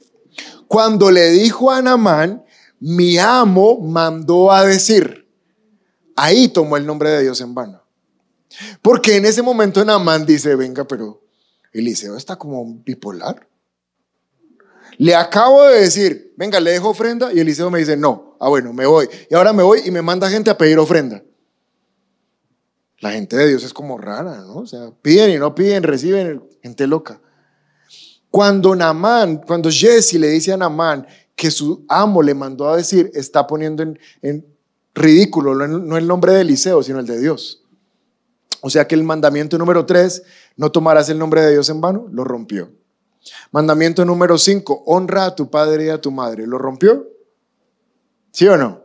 Cuando 0.67 1.11
le 1.11 1.29
dijo 1.31 1.71
a 1.71 1.81
Namán, 1.81 2.43
mi 2.79 3.17
amo 3.17 3.79
mandó 3.79 4.51
a 4.51 4.65
decir, 4.65 5.27
ahí 6.15 6.47
tomó 6.49 6.77
el 6.77 6.85
nombre 6.85 7.09
de 7.09 7.23
Dios 7.23 7.41
en 7.41 7.55
vano. 7.55 7.83
Porque 8.81 9.17
en 9.17 9.25
ese 9.25 9.41
momento 9.41 9.83
Namán 9.83 10.25
dice, 10.25 10.55
venga, 10.55 10.85
pero 10.85 11.24
Eliseo 11.79 12.15
está 12.15 12.35
como 12.37 12.65
bipolar. 12.83 13.47
Le 14.97 15.13
acabo 15.13 15.63
de 15.63 15.81
decir, 15.81 16.33
venga, 16.37 16.59
le 16.59 16.71
dejo 16.71 16.89
ofrenda 16.89 17.33
y 17.33 17.39
Eliseo 17.39 17.69
me 17.69 17.79
dice, 17.79 17.97
no, 17.97 18.37
ah 18.39 18.47
bueno, 18.47 18.71
me 18.71 18.85
voy. 18.85 19.09
Y 19.29 19.35
ahora 19.35 19.51
me 19.51 19.63
voy 19.63 19.81
y 19.85 19.91
me 19.91 20.01
manda 20.01 20.29
gente 20.29 20.49
a 20.49 20.57
pedir 20.57 20.79
ofrenda. 20.79 21.21
La 22.99 23.11
gente 23.11 23.35
de 23.35 23.47
Dios 23.47 23.63
es 23.63 23.73
como 23.73 23.97
rara, 23.97 24.37
¿no? 24.37 24.55
O 24.57 24.65
sea, 24.65 24.91
piden 25.01 25.31
y 25.31 25.37
no 25.37 25.53
piden, 25.53 25.83
reciben, 25.83 26.43
gente 26.63 26.87
loca. 26.87 27.19
Cuando 28.31 28.75
Namán, 28.75 29.37
cuando 29.37 29.69
Jesse 29.69 30.13
le 30.13 30.29
dice 30.29 30.53
a 30.53 30.57
Namán 30.57 31.05
que 31.35 31.51
su 31.51 31.85
amo 31.89 32.23
le 32.23 32.33
mandó 32.33 32.69
a 32.69 32.77
decir, 32.77 33.11
está 33.13 33.45
poniendo 33.45 33.83
en, 34.21 34.45
ridículo 34.93 35.53
no 35.67 35.97
el 35.97 36.07
nombre 36.07 36.31
de 36.31 36.41
Eliseo, 36.41 36.81
sino 36.81 36.99
el 36.99 37.05
de 37.05 37.19
Dios. 37.19 37.64
O 38.65 38.69
sea 38.71 38.87
que 38.87 38.95
el 38.95 39.03
mandamiento 39.03 39.59
número 39.59 39.85
tres, 39.85 40.23
no 40.57 40.71
tomarás 40.71 41.07
el 41.09 41.19
nombre 41.19 41.41
de 41.41 41.51
Dios 41.51 41.69
en 41.69 41.81
vano, 41.81 42.07
lo 42.11 42.23
rompió. 42.23 42.71
Mandamiento 43.51 44.03
número 44.05 44.39
cinco, 44.39 44.81
honra 44.87 45.25
a 45.25 45.35
tu 45.35 45.51
padre 45.51 45.85
y 45.85 45.89
a 45.89 46.01
tu 46.01 46.09
madre, 46.09 46.47
¿lo 46.47 46.57
rompió? 46.57 47.07
¿Sí 48.31 48.47
o 48.47 48.57
no? 48.57 48.81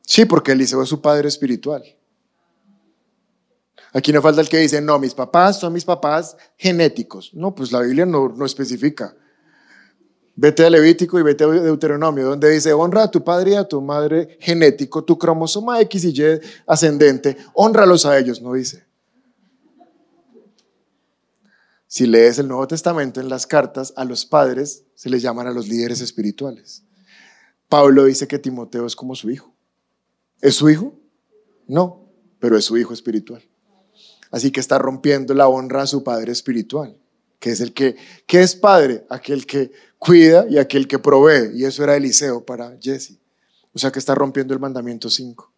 Sí, 0.00 0.24
porque 0.24 0.52
Eliseo 0.52 0.82
es 0.82 0.88
su 0.88 1.02
padre 1.02 1.28
espiritual. 1.28 1.84
Aquí 3.92 4.10
no 4.10 4.22
falta 4.22 4.40
el 4.40 4.48
que 4.48 4.56
dice, 4.56 4.80
no, 4.80 4.98
mis 4.98 5.12
papás 5.12 5.60
son 5.60 5.74
mis 5.74 5.84
papás 5.84 6.34
genéticos. 6.56 7.34
No, 7.34 7.54
pues 7.54 7.72
la 7.72 7.80
Biblia 7.80 8.06
no, 8.06 8.30
no 8.30 8.46
especifica. 8.46 9.14
Vete 10.34 10.64
a 10.64 10.70
Levítico 10.70 11.18
y 11.18 11.22
vete 11.22 11.44
a 11.44 11.48
Deuteronomio, 11.48 12.26
donde 12.26 12.50
dice, 12.50 12.72
honra 12.72 13.04
a 13.04 13.10
tu 13.10 13.22
padre 13.22 13.52
y 13.52 13.54
a 13.54 13.64
tu 13.64 13.80
madre 13.82 14.38
genético, 14.40 15.04
tu 15.04 15.18
cromosoma 15.18 15.80
X 15.82 16.04
y 16.04 16.20
Y 16.20 16.40
ascendente, 16.66 17.36
honralos 17.52 18.06
a 18.06 18.18
ellos, 18.18 18.40
no 18.40 18.54
dice. 18.54 18.84
Si 21.86 22.06
lees 22.06 22.38
el 22.38 22.48
Nuevo 22.48 22.66
Testamento 22.66 23.20
en 23.20 23.28
las 23.28 23.46
cartas, 23.46 23.92
a 23.96 24.06
los 24.06 24.24
padres 24.24 24.84
se 24.94 25.10
les 25.10 25.20
llaman 25.20 25.46
a 25.46 25.50
los 25.50 25.68
líderes 25.68 26.00
espirituales. 26.00 26.84
Pablo 27.68 28.06
dice 28.06 28.26
que 28.26 28.38
Timoteo 28.38 28.86
es 28.86 28.96
como 28.96 29.14
su 29.14 29.28
hijo. 29.30 29.54
¿Es 30.40 30.54
su 30.54 30.70
hijo? 30.70 30.94
No, 31.66 32.08
pero 32.38 32.56
es 32.56 32.64
su 32.64 32.78
hijo 32.78 32.94
espiritual. 32.94 33.42
Así 34.30 34.50
que 34.50 34.60
está 34.60 34.78
rompiendo 34.78 35.34
la 35.34 35.48
honra 35.48 35.82
a 35.82 35.86
su 35.86 36.02
padre 36.02 36.32
espiritual, 36.32 36.96
que 37.38 37.50
es 37.50 37.60
el 37.60 37.74
que, 37.74 37.96
¿qué 38.26 38.40
es 38.40 38.56
padre? 38.56 39.04
Aquel 39.10 39.44
que 39.44 39.72
cuida 40.04 40.46
y 40.48 40.58
aquel 40.58 40.88
que 40.88 40.98
provee. 40.98 41.52
Y 41.54 41.64
eso 41.64 41.84
era 41.84 41.96
Eliseo 41.96 42.44
para 42.44 42.76
Jesse. 42.80 43.18
O 43.72 43.78
sea 43.78 43.92
que 43.92 44.00
está 44.00 44.14
rompiendo 44.14 44.52
el 44.52 44.58
mandamiento 44.58 45.08
5. 45.08 45.52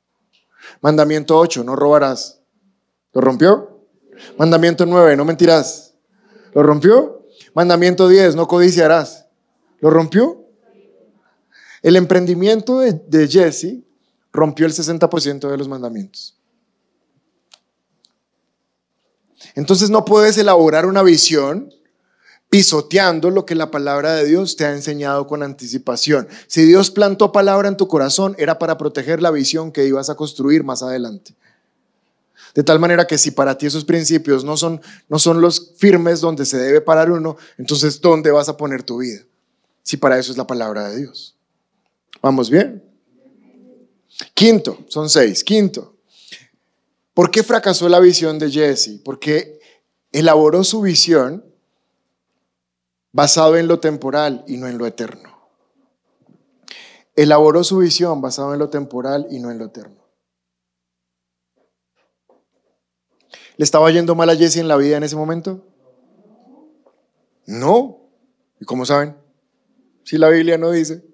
Mandamiento 0.83 1.39
8, 1.39 1.65
no 1.65 1.75
robarás. 1.75 2.41
¿Lo 3.15 3.23
rompió? 3.23 3.87
Mandamiento 4.39 4.85
9, 4.85 5.17
no 5.17 5.25
mentirás. 5.25 5.95
¿Lo 6.53 6.63
rompió? 6.63 7.27
Mandamiento 7.55 8.07
10, 8.07 8.37
no 8.37 8.47
codiciarás. 8.47 9.27
¿Lo 9.81 9.89
rompió? 9.89 10.47
El 11.83 11.97
emprendimiento 11.97 12.81
de, 12.81 12.93
de 12.93 13.29
Jesse 13.29 13.83
rompió 14.33 14.67
el 14.67 14.73
60% 14.73 15.51
de 15.51 15.57
los 15.57 15.69
mandamientos. 15.69 16.39
Entonces 19.55 19.89
no 19.91 20.05
puedes 20.05 20.37
elaborar 20.37 20.87
una 20.87 21.03
visión 21.03 21.73
pisoteando 22.55 23.31
lo 23.31 23.45
que 23.45 23.57
la 23.57 23.73
palabra 23.73 24.15
de 24.15 24.27
Dios 24.27 24.55
te 24.55 24.65
ha 24.65 24.71
enseñado 24.71 25.27
con 25.27 25.43
anticipación. 25.43 26.29
Si 26.47 26.63
Dios 26.63 26.93
plantó 26.93 27.33
palabra 27.33 27.67
en 27.67 27.77
tu 27.77 27.89
corazón, 27.89 28.37
era 28.39 28.61
para 28.61 28.79
proteger 28.79 29.21
la 29.21 29.33
visión 29.33 29.73
que 29.73 29.85
ibas 29.85 30.09
a 30.09 30.15
construir 30.15 30.63
más 30.63 30.81
adelante. 30.81 31.35
De 32.55 32.63
tal 32.63 32.79
manera 32.79 33.09
que 33.09 33.19
si 33.19 33.33
para 33.33 33.59
ti 33.59 33.67
esos 33.67 33.85
principios 33.85 34.45
no 34.45 34.57
son, 34.57 34.81
no 35.09 35.19
son 35.19 35.41
los 35.41 35.73
firmes 35.79 36.21
donde 36.21 36.47
se 36.47 36.57
debe 36.57 36.81
parar 36.81 37.11
uno, 37.11 37.37
entonces 37.59 38.01
¿dónde 38.01 38.31
vas 38.31 38.49
a 38.49 38.57
poner 38.57 38.85
tu 38.85 38.99
vida? 38.99 39.23
Si 39.83 39.97
para 39.97 40.17
eso 40.17 40.31
es 40.31 40.39
la 40.39 40.47
palabra 40.47 40.91
de 40.91 40.99
Dios. 40.99 41.35
¿Vamos 42.23 42.51
bien? 42.51 42.85
Quinto, 44.33 44.79
son 44.87 45.11
seis. 45.11 45.43
Quinto, 45.43 45.97
¿Por 47.15 47.33
qué 47.33 47.43
fracasó 47.43 47.89
la 47.89 47.99
visión 47.99 48.39
de 48.39 48.49
Jesse? 48.49 49.01
Porque 49.05 49.59
elaboró 50.13 50.63
su 50.63 50.83
visión 50.83 51.45
basado 53.15 53.57
en 53.57 53.69
lo 53.69 53.79
temporal 53.79 54.45
y 54.49 54.57
no 54.57 54.67
en 54.67 54.77
lo 54.77 54.87
eterno. 54.87 55.49
Elaboró 57.15 57.63
su 57.63 57.79
visión 57.79 58.21
basado 58.21 58.53
en 58.53 58.59
lo 58.59 58.71
temporal 58.71 59.29
y 59.31 59.39
no 59.39 59.53
en 59.53 59.59
lo 59.59 59.67
eterno. 59.67 60.05
¿Le 63.57 63.63
estaba 63.63 63.89
yendo 63.93 64.17
mal 64.17 64.29
a 64.31 64.37
Jesse 64.37 64.57
en 64.57 64.67
la 64.67 64.77
vida 64.77 64.97
en 64.97 65.05
ese 65.05 65.15
momento? 65.15 65.65
No. 67.47 68.01
¿Y 68.61 68.65
cómo 68.65 68.85
saben? 68.85 69.17
Si 70.03 70.19
la 70.19 70.29
Biblia 70.29 70.59
no 70.59 70.73
dice. 70.73 71.05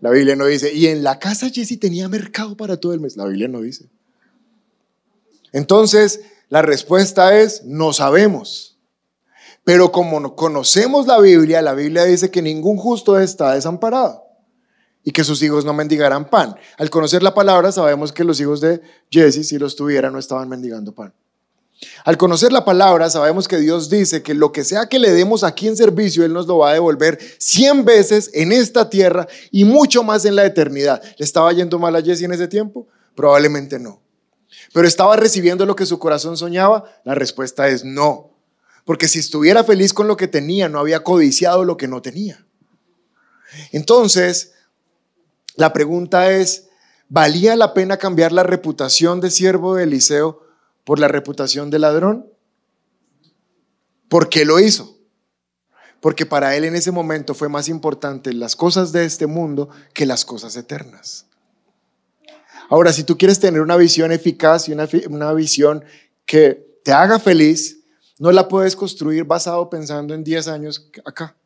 La 0.00 0.10
Biblia 0.10 0.36
no 0.36 0.46
dice. 0.46 0.72
Y 0.72 0.86
en 0.86 1.02
la 1.02 1.18
casa 1.18 1.50
Jesse 1.50 1.80
tenía 1.80 2.08
mercado 2.08 2.56
para 2.56 2.76
todo 2.76 2.94
el 2.94 3.00
mes. 3.00 3.16
La 3.16 3.24
Biblia 3.24 3.48
no 3.48 3.60
dice. 3.60 3.90
Entonces, 5.50 6.20
la 6.48 6.62
respuesta 6.62 7.36
es, 7.36 7.64
no 7.64 7.92
sabemos. 7.92 8.77
Pero 9.68 9.92
como 9.92 10.34
conocemos 10.34 11.06
la 11.06 11.20
Biblia, 11.20 11.60
la 11.60 11.74
Biblia 11.74 12.06
dice 12.06 12.30
que 12.30 12.40
ningún 12.40 12.78
justo 12.78 13.18
está 13.18 13.52
desamparado 13.52 14.24
y 15.04 15.10
que 15.10 15.24
sus 15.24 15.42
hijos 15.42 15.66
no 15.66 15.74
mendigarán 15.74 16.30
pan. 16.30 16.56
Al 16.78 16.88
conocer 16.88 17.22
la 17.22 17.34
palabra 17.34 17.70
sabemos 17.70 18.10
que 18.10 18.24
los 18.24 18.40
hijos 18.40 18.62
de 18.62 18.80
Jesse, 19.10 19.46
si 19.46 19.58
los 19.58 19.76
tuvieran, 19.76 20.14
no 20.14 20.18
estaban 20.18 20.48
mendigando 20.48 20.94
pan. 20.94 21.12
Al 22.06 22.16
conocer 22.16 22.50
la 22.50 22.64
palabra 22.64 23.10
sabemos 23.10 23.46
que 23.46 23.58
Dios 23.58 23.90
dice 23.90 24.22
que 24.22 24.32
lo 24.32 24.52
que 24.52 24.64
sea 24.64 24.88
que 24.88 24.98
le 24.98 25.10
demos 25.10 25.44
aquí 25.44 25.68
en 25.68 25.76
servicio, 25.76 26.24
Él 26.24 26.32
nos 26.32 26.46
lo 26.46 26.56
va 26.56 26.70
a 26.70 26.72
devolver 26.72 27.18
cien 27.36 27.84
veces 27.84 28.30
en 28.32 28.52
esta 28.52 28.88
tierra 28.88 29.28
y 29.50 29.66
mucho 29.66 30.02
más 30.02 30.24
en 30.24 30.34
la 30.34 30.46
eternidad. 30.46 31.02
¿Le 31.18 31.24
estaba 31.26 31.52
yendo 31.52 31.78
mal 31.78 31.94
a 31.94 32.00
Jesse 32.00 32.22
en 32.22 32.32
ese 32.32 32.48
tiempo? 32.48 32.86
Probablemente 33.14 33.78
no. 33.78 34.00
Pero 34.72 34.88
estaba 34.88 35.14
recibiendo 35.16 35.66
lo 35.66 35.76
que 35.76 35.84
su 35.84 35.98
corazón 35.98 36.38
soñaba. 36.38 36.84
La 37.04 37.14
respuesta 37.14 37.68
es 37.68 37.84
no. 37.84 38.37
Porque 38.88 39.06
si 39.06 39.18
estuviera 39.18 39.64
feliz 39.64 39.92
con 39.92 40.08
lo 40.08 40.16
que 40.16 40.28
tenía, 40.28 40.70
no 40.70 40.78
había 40.78 41.04
codiciado 41.04 41.62
lo 41.62 41.76
que 41.76 41.86
no 41.86 42.00
tenía. 42.00 42.42
Entonces, 43.70 44.54
la 45.56 45.74
pregunta 45.74 46.30
es, 46.32 46.68
¿valía 47.10 47.54
la 47.54 47.74
pena 47.74 47.98
cambiar 47.98 48.32
la 48.32 48.44
reputación 48.44 49.20
de 49.20 49.30
siervo 49.30 49.74
de 49.74 49.82
Eliseo 49.82 50.42
por 50.84 50.98
la 51.00 51.06
reputación 51.06 51.68
de 51.68 51.78
ladrón? 51.80 52.32
¿Por 54.08 54.30
qué 54.30 54.46
lo 54.46 54.58
hizo? 54.58 54.96
Porque 56.00 56.24
para 56.24 56.56
él 56.56 56.64
en 56.64 56.74
ese 56.74 56.90
momento 56.90 57.34
fue 57.34 57.50
más 57.50 57.68
importante 57.68 58.32
las 58.32 58.56
cosas 58.56 58.90
de 58.90 59.04
este 59.04 59.26
mundo 59.26 59.68
que 59.92 60.06
las 60.06 60.24
cosas 60.24 60.56
eternas. 60.56 61.26
Ahora, 62.70 62.94
si 62.94 63.04
tú 63.04 63.18
quieres 63.18 63.38
tener 63.38 63.60
una 63.60 63.76
visión 63.76 64.12
eficaz 64.12 64.66
y 64.66 64.72
una, 64.72 65.32
visión 65.34 65.84
que 66.24 66.80
te 66.82 66.92
haga 66.92 67.18
feliz, 67.18 67.77
no 68.18 68.32
la 68.32 68.48
puedes 68.48 68.74
construir 68.74 69.24
basado 69.24 69.70
pensando 69.70 70.14
en 70.14 70.24
10 70.24 70.48
años 70.48 70.90
acá 71.04 71.36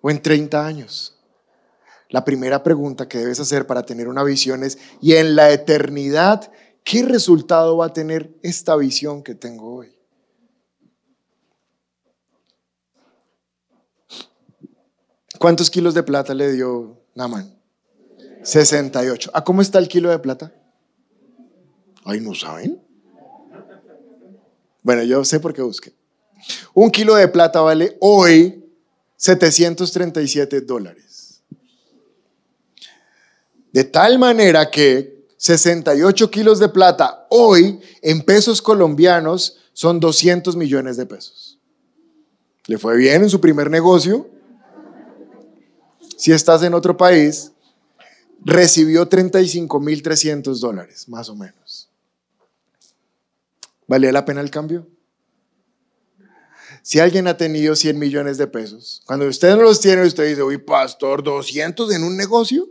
o 0.00 0.10
en 0.10 0.20
30 0.20 0.64
años. 0.66 1.16
La 2.10 2.24
primera 2.24 2.62
pregunta 2.62 3.08
que 3.08 3.18
debes 3.18 3.40
hacer 3.40 3.66
para 3.66 3.84
tener 3.84 4.08
una 4.08 4.22
visión 4.22 4.62
es, 4.62 4.78
¿y 5.00 5.14
en 5.14 5.34
la 5.34 5.50
eternidad 5.50 6.52
qué 6.84 7.02
resultado 7.02 7.78
va 7.78 7.86
a 7.86 7.92
tener 7.92 8.38
esta 8.42 8.76
visión 8.76 9.22
que 9.22 9.34
tengo 9.34 9.74
hoy? 9.74 9.96
¿Cuántos 15.38 15.70
kilos 15.70 15.94
de 15.94 16.02
plata 16.02 16.32
le 16.32 16.52
dio 16.52 17.02
Naman? 17.14 17.58
68. 18.42 19.32
¿A 19.34 19.42
cómo 19.42 19.60
está 19.60 19.78
el 19.78 19.88
kilo 19.88 20.10
de 20.10 20.18
plata? 20.18 20.54
Ay, 22.04 22.20
¿no 22.20 22.34
saben? 22.34 22.85
Bueno, 24.86 25.02
yo 25.02 25.24
sé 25.24 25.40
por 25.40 25.52
qué 25.52 25.62
busqué. 25.62 25.92
Un 26.72 26.92
kilo 26.92 27.16
de 27.16 27.26
plata 27.26 27.60
vale 27.60 27.96
hoy 27.98 28.64
737 29.16 30.60
dólares. 30.60 31.42
De 33.72 33.82
tal 33.82 34.20
manera 34.20 34.70
que 34.70 35.26
68 35.38 36.30
kilos 36.30 36.60
de 36.60 36.68
plata 36.68 37.26
hoy 37.30 37.80
en 38.00 38.22
pesos 38.22 38.62
colombianos 38.62 39.58
son 39.72 39.98
200 39.98 40.54
millones 40.54 40.96
de 40.96 41.06
pesos. 41.06 41.58
¿Le 42.66 42.78
fue 42.78 42.96
bien 42.96 43.24
en 43.24 43.28
su 43.28 43.40
primer 43.40 43.68
negocio? 43.68 44.30
Si 46.16 46.30
estás 46.30 46.62
en 46.62 46.74
otro 46.74 46.96
país, 46.96 47.50
recibió 48.44 49.08
35.300 49.10 50.60
dólares, 50.60 51.08
más 51.08 51.28
o 51.28 51.34
menos. 51.34 51.65
¿Valía 53.86 54.12
la 54.12 54.24
pena 54.24 54.40
el 54.40 54.50
cambio? 54.50 54.88
Si 56.82 57.00
alguien 57.00 57.26
ha 57.26 57.36
tenido 57.36 57.74
100 57.74 57.98
millones 57.98 58.38
de 58.38 58.46
pesos, 58.46 59.02
cuando 59.06 59.26
usted 59.26 59.56
no 59.56 59.62
los 59.62 59.80
tiene, 59.80 60.06
usted 60.06 60.28
dice, 60.28 60.42
uy, 60.42 60.58
pastor, 60.58 61.22
200 61.22 61.92
en 61.92 62.04
un 62.04 62.16
negocio. 62.16 62.70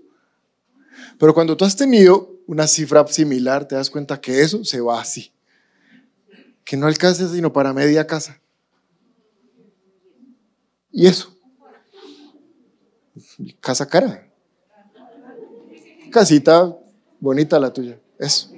Pero 1.19 1.33
cuando 1.33 1.57
tú 1.57 1.65
has 1.65 1.75
tenido 1.75 2.39
una 2.47 2.67
cifra 2.67 3.05
similar, 3.07 3.67
te 3.67 3.75
das 3.75 3.89
cuenta 3.89 4.19
que 4.19 4.41
eso 4.41 4.63
se 4.63 4.79
va 4.79 5.01
así. 5.01 5.33
Que 6.63 6.77
no 6.77 6.87
alcanza 6.87 7.27
sino 7.29 7.51
para 7.51 7.73
media 7.73 8.07
casa. 8.07 8.39
Y 10.91 11.07
eso. 11.07 11.35
Casa 13.59 13.85
cara. 13.85 14.31
Casita 16.11 16.77
bonita 17.19 17.59
la 17.59 17.73
tuya. 17.73 17.99
Eso. 18.17 18.49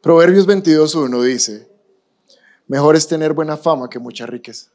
Proverbios 0.00 0.46
22.1 0.46 1.22
dice, 1.24 1.68
mejor 2.68 2.94
es 2.94 3.08
tener 3.08 3.32
buena 3.32 3.56
fama 3.56 3.90
que 3.90 3.98
mucha 3.98 4.26
riqueza. 4.26 4.70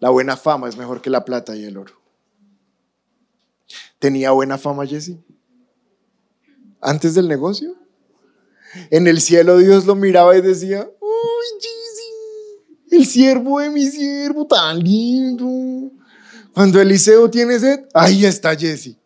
La 0.00 0.10
buena 0.10 0.36
fama 0.36 0.68
es 0.68 0.76
mejor 0.76 1.00
que 1.00 1.10
la 1.10 1.24
plata 1.24 1.56
y 1.56 1.64
el 1.64 1.78
oro. 1.78 1.94
¿Tenía 3.98 4.30
buena 4.32 4.58
fama 4.58 4.86
Jesse? 4.86 5.16
¿Antes 6.80 7.14
del 7.14 7.26
negocio? 7.26 7.74
En 8.90 9.06
el 9.06 9.20
cielo 9.20 9.56
Dios 9.56 9.86
lo 9.86 9.94
miraba 9.94 10.36
y 10.36 10.42
decía, 10.42 10.88
¡Uy, 11.00 11.60
Jesse! 11.60 12.94
El 12.94 13.06
siervo 13.06 13.60
de 13.60 13.70
mi 13.70 13.86
siervo, 13.86 14.46
tan 14.46 14.78
lindo. 14.78 15.90
Cuando 16.52 16.80
Eliseo 16.80 17.30
tiene 17.30 17.58
sed, 17.58 17.86
ahí 17.94 18.24
está 18.24 18.54
Jesse. 18.54 18.96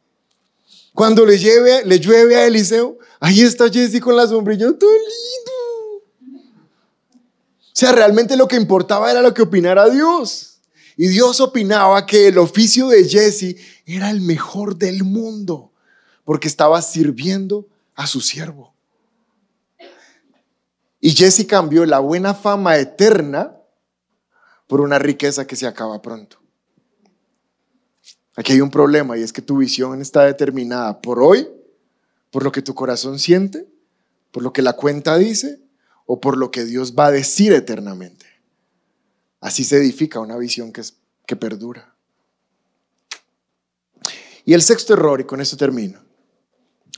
Cuando 0.95 1.25
le, 1.25 1.39
lleve, 1.39 1.85
le 1.85 1.99
llueve 1.99 2.37
a 2.37 2.47
Eliseo, 2.47 2.99
ahí 3.19 3.41
está 3.41 3.71
Jesse 3.71 4.01
con 4.01 4.15
la 4.15 4.27
sombrilla, 4.27 4.67
tan 4.67 4.89
lindo. 4.89 6.43
O 7.61 7.75
sea, 7.75 7.93
realmente 7.93 8.37
lo 8.37 8.47
que 8.47 8.57
importaba 8.57 9.11
era 9.11 9.23
lo 9.23 9.33
que 9.33 9.43
opinara 9.43 9.89
Dios. 9.89 10.59
Y 10.97 11.09
Dios 11.09 11.41
opinaba 11.41 12.05
que 12.05 12.29
el 12.29 12.37
oficio 12.37 12.89
de 12.89 13.09
Jesse 13.09 13.57
era 13.87 14.11
el 14.11 14.21
mejor 14.21 14.77
del 14.77 15.05
mundo, 15.05 15.73
porque 16.25 16.49
estaba 16.49 16.83
sirviendo 16.83 17.67
a 17.95 18.07
su 18.07 18.21
siervo. 18.21 18.75
Y 21.01 21.13
Jesse 21.13 21.47
cambió 21.47 21.87
la 21.87 22.01
buena 22.01 22.35
fama 22.35 22.77
eterna 22.77 23.57
por 24.67 24.83
una 24.83 24.99
riqueza 24.99 25.47
que 25.47 25.57
se 25.57 25.67
acaba 25.67 26.03
pronto. 26.03 26.42
Aquí 28.37 28.53
hay 28.53 28.61
un 28.61 28.71
problema 28.71 29.19
y 29.19 29.23
es 29.23 29.33
que 29.33 29.43
tu 29.43 29.59
visión 29.59 30.01
está 30.01 30.25
determinada 30.25 31.01
por 31.01 31.23
hoy, 31.23 31.49
por 32.31 32.45
lo 32.45 32.53
que 32.53 32.63
tu 32.63 32.75
corazón 32.75 33.19
siente, 33.19 33.69
por 34.31 34.43
lo 34.43 34.53
que 34.53 34.63
la 34.63 34.73
cuenta 34.73 35.19
dice 35.19 35.61
o 36.07 36.21
por 36.21 36.37
lo 36.37 36.51
que 36.51 36.65
Dios 36.65 36.95
va 36.99 37.07
a 37.07 37.11
decir 37.11 37.53
eternamente. 37.53 38.27
Así 39.41 39.65
se 39.65 39.77
edifica 39.77 40.21
una 40.21 40.37
visión 40.37 40.73
que, 40.73 40.83
que 41.27 41.37
perdura. 41.37 41.95
Y 44.45 44.55
el 44.55 44.63
sexto 44.63 44.95
error, 44.95 45.21
y 45.21 45.25
con 45.25 45.41
esto 45.41 45.57
termino, 45.57 46.01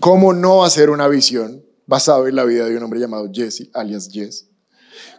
¿cómo 0.00 0.32
no 0.32 0.64
hacer 0.64 0.88
una 0.88 1.08
visión 1.08 1.64
basada 1.86 2.28
en 2.28 2.36
la 2.36 2.44
vida 2.44 2.66
de 2.66 2.76
un 2.76 2.82
hombre 2.82 3.00
llamado 3.00 3.28
Jesse, 3.32 3.70
alias 3.74 4.08
Jess? 4.10 4.48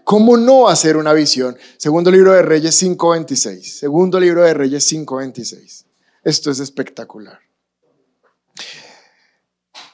¿Cómo 0.03 0.37
no 0.37 0.69
hacer 0.69 0.97
una 0.97 1.13
visión? 1.13 1.57
Segundo 1.77 2.09
libro 2.09 2.31
de 2.31 2.41
Reyes 2.41 2.81
5.26. 2.81 3.61
Segundo 3.63 4.19
libro 4.19 4.43
de 4.43 4.53
Reyes 4.53 4.91
5.26. 4.91 5.84
Esto 6.25 6.51
es 6.51 6.59
espectacular. 6.59 7.39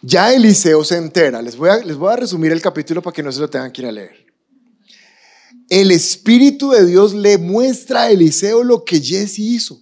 Ya 0.01 0.33
Eliseo 0.33 0.83
se 0.83 0.97
entera. 0.97 1.43
Les 1.43 1.55
voy, 1.55 1.69
a, 1.69 1.77
les 1.77 1.95
voy 1.95 2.11
a 2.11 2.15
resumir 2.15 2.51
el 2.51 2.61
capítulo 2.61 3.03
para 3.03 3.13
que 3.13 3.21
no 3.21 3.31
se 3.31 3.39
lo 3.39 3.49
tengan 3.49 3.71
que 3.71 3.83
ir 3.83 3.87
a 3.87 3.91
leer 3.91 4.31
el 5.71 5.91
Espíritu 5.91 6.71
de 6.71 6.85
Dios 6.85 7.13
le 7.13 7.37
muestra 7.37 8.01
a 8.01 8.11
Eliseo 8.11 8.61
lo 8.61 8.83
que 8.83 8.99
Jesse 8.99 9.39
hizo. 9.39 9.81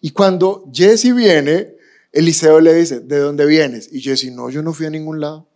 Y 0.00 0.10
cuando 0.10 0.70
Jesse 0.72 1.14
viene, 1.14 1.76
Eliseo 2.10 2.58
le 2.58 2.72
dice, 2.72 3.00
¿de 3.00 3.18
dónde 3.18 3.44
vienes? 3.44 3.90
Y 3.92 4.00
Jesse, 4.00 4.32
no, 4.32 4.48
yo 4.48 4.62
no 4.62 4.72
fui 4.72 4.86
a 4.86 4.90
ningún 4.90 5.20
lado. 5.20 5.46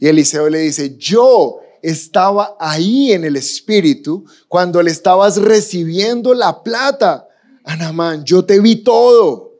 Y 0.00 0.08
Eliseo 0.08 0.48
le 0.48 0.60
dice, 0.60 0.96
yo 0.96 1.60
estaba 1.82 2.56
ahí 2.58 3.12
en 3.12 3.24
el 3.24 3.36
Espíritu 3.36 4.24
cuando 4.48 4.82
le 4.82 4.90
estabas 4.90 5.36
recibiendo 5.36 6.32
la 6.32 6.62
plata. 6.62 7.28
Anamán, 7.64 8.24
yo 8.24 8.44
te 8.44 8.60
vi 8.60 8.76
todo. 8.76 9.52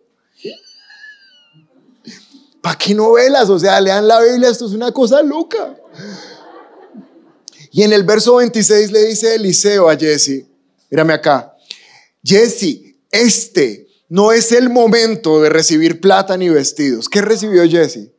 ¿Para 2.61 2.79
qué 2.79 2.95
novelas? 2.95 3.51
O 3.51 3.59
sea, 3.59 3.81
lean 3.81 4.07
la 4.07 4.21
Biblia, 4.21 4.49
esto 4.49 4.67
es 4.67 4.73
una 4.73 4.93
cosa 4.93 5.23
loca. 5.23 5.77
Y 7.73 7.83
en 7.83 7.93
el 7.93 8.05
verso 8.05 8.37
26 8.37 8.93
le 8.93 9.05
dice 9.07 9.35
Eliseo 9.35 9.89
a 9.89 9.97
Jesse, 9.97 10.47
mírame 10.91 11.15
acá, 11.15 11.57
Jesse, 12.23 12.97
este 13.11 13.89
no 14.09 14.31
es 14.31 14.53
el 14.53 14.69
momento 14.69 15.41
de 15.41 15.49
recibir 15.49 16.01
plata 16.01 16.37
ni 16.37 16.51
vestidos. 16.51 17.09
¿Qué 17.09 17.23
recibió 17.23 17.69
Jesse? 17.69 18.11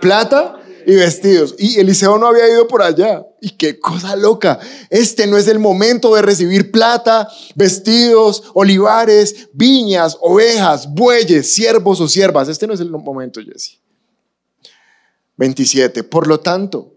Plata 0.00 0.57
y 0.88 0.96
vestidos. 0.96 1.54
Y 1.58 1.78
Eliseo 1.78 2.16
no 2.16 2.28
había 2.28 2.48
ido 2.48 2.66
por 2.66 2.80
allá. 2.80 3.22
Y 3.42 3.50
qué 3.50 3.78
cosa 3.78 4.16
loca. 4.16 4.58
Este 4.88 5.26
no 5.26 5.36
es 5.36 5.46
el 5.46 5.58
momento 5.58 6.14
de 6.14 6.22
recibir 6.22 6.70
plata, 6.70 7.28
vestidos, 7.54 8.44
olivares, 8.54 9.50
viñas, 9.52 10.16
ovejas, 10.22 10.90
bueyes, 10.90 11.52
siervos 11.52 12.00
o 12.00 12.08
siervas. 12.08 12.48
Este 12.48 12.66
no 12.66 12.72
es 12.72 12.80
el 12.80 12.90
momento, 12.90 13.38
Jesse. 13.42 13.82
27. 15.36 16.04
Por 16.04 16.26
lo 16.26 16.40
tanto, 16.40 16.94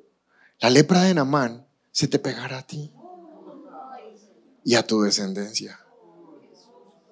la 0.62 0.70
lepra 0.70 1.04
de 1.04 1.14
Namán 1.14 1.68
se 1.92 2.08
te 2.08 2.18
pegará 2.18 2.60
a 2.60 2.66
ti 2.66 2.94
y 4.64 4.76
a 4.76 4.88
tu 4.88 5.02
descendencia 5.02 5.82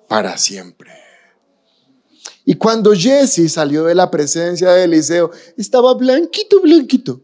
para 0.07 0.37
siempre. 0.37 1.08
Y 2.49 2.55
cuando 2.55 2.93
Jesse 2.95 3.47
salió 3.47 3.83
de 3.83 3.93
la 3.93 4.09
presencia 4.09 4.71
de 4.71 4.85
Eliseo, 4.85 5.29
estaba 5.55 5.93
blanquito, 5.93 6.59
blanquito, 6.59 7.21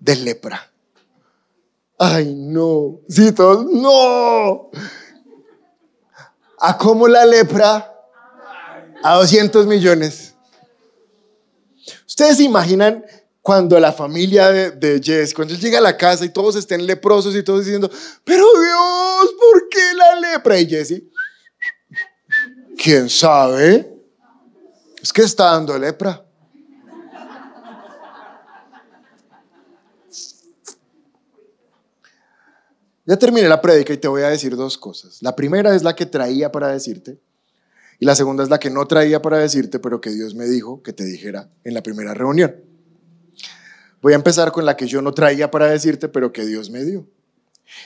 de 0.00 0.16
lepra. 0.16 0.72
Ay, 1.98 2.34
no, 2.34 2.98
sí, 3.06 3.30
todos, 3.32 3.66
no. 3.70 4.70
¿A 6.58 6.78
cómo 6.78 7.06
la 7.06 7.26
lepra? 7.26 7.94
A 9.02 9.16
200 9.16 9.66
millones. 9.66 10.32
Ustedes 12.06 12.38
se 12.38 12.44
imaginan 12.44 13.04
cuando 13.42 13.78
la 13.78 13.92
familia 13.92 14.50
de, 14.50 14.70
de, 14.70 14.98
Jess, 14.98 15.34
cuando 15.34 15.52
él 15.52 15.60
llega 15.60 15.76
a 15.76 15.82
la 15.82 15.98
casa 15.98 16.24
y 16.24 16.30
todos 16.30 16.56
estén 16.56 16.86
leprosos 16.86 17.36
y 17.36 17.42
todos 17.42 17.66
diciendo, 17.66 17.90
pero 18.24 18.46
Dios, 18.46 19.34
¿por 19.38 19.68
qué 19.68 19.92
la 19.94 20.20
lepra? 20.20 20.58
Y 20.58 20.66
Jesse, 20.66 21.02
¿quién 22.78 23.10
sabe? 23.10 23.93
Es 25.04 25.12
que 25.12 25.20
está 25.20 25.52
dando 25.52 25.78
lepra. 25.78 26.24
Ya 33.04 33.18
terminé 33.18 33.46
la 33.46 33.60
prédica 33.60 33.92
y 33.92 33.98
te 33.98 34.08
voy 34.08 34.22
a 34.22 34.30
decir 34.30 34.56
dos 34.56 34.78
cosas. 34.78 35.20
La 35.20 35.36
primera 35.36 35.74
es 35.74 35.82
la 35.82 35.94
que 35.94 36.06
traía 36.06 36.50
para 36.50 36.68
decirte 36.68 37.20
y 37.98 38.06
la 38.06 38.14
segunda 38.14 38.44
es 38.44 38.48
la 38.48 38.58
que 38.58 38.70
no 38.70 38.86
traía 38.86 39.20
para 39.20 39.36
decirte, 39.36 39.78
pero 39.78 40.00
que 40.00 40.08
Dios 40.08 40.34
me 40.34 40.46
dijo 40.46 40.82
que 40.82 40.94
te 40.94 41.04
dijera 41.04 41.50
en 41.64 41.74
la 41.74 41.82
primera 41.82 42.14
reunión. 42.14 42.56
Voy 44.00 44.14
a 44.14 44.16
empezar 44.16 44.52
con 44.52 44.64
la 44.64 44.74
que 44.74 44.86
yo 44.86 45.02
no 45.02 45.12
traía 45.12 45.50
para 45.50 45.66
decirte, 45.66 46.08
pero 46.08 46.32
que 46.32 46.46
Dios 46.46 46.70
me 46.70 46.82
dio. 46.82 47.06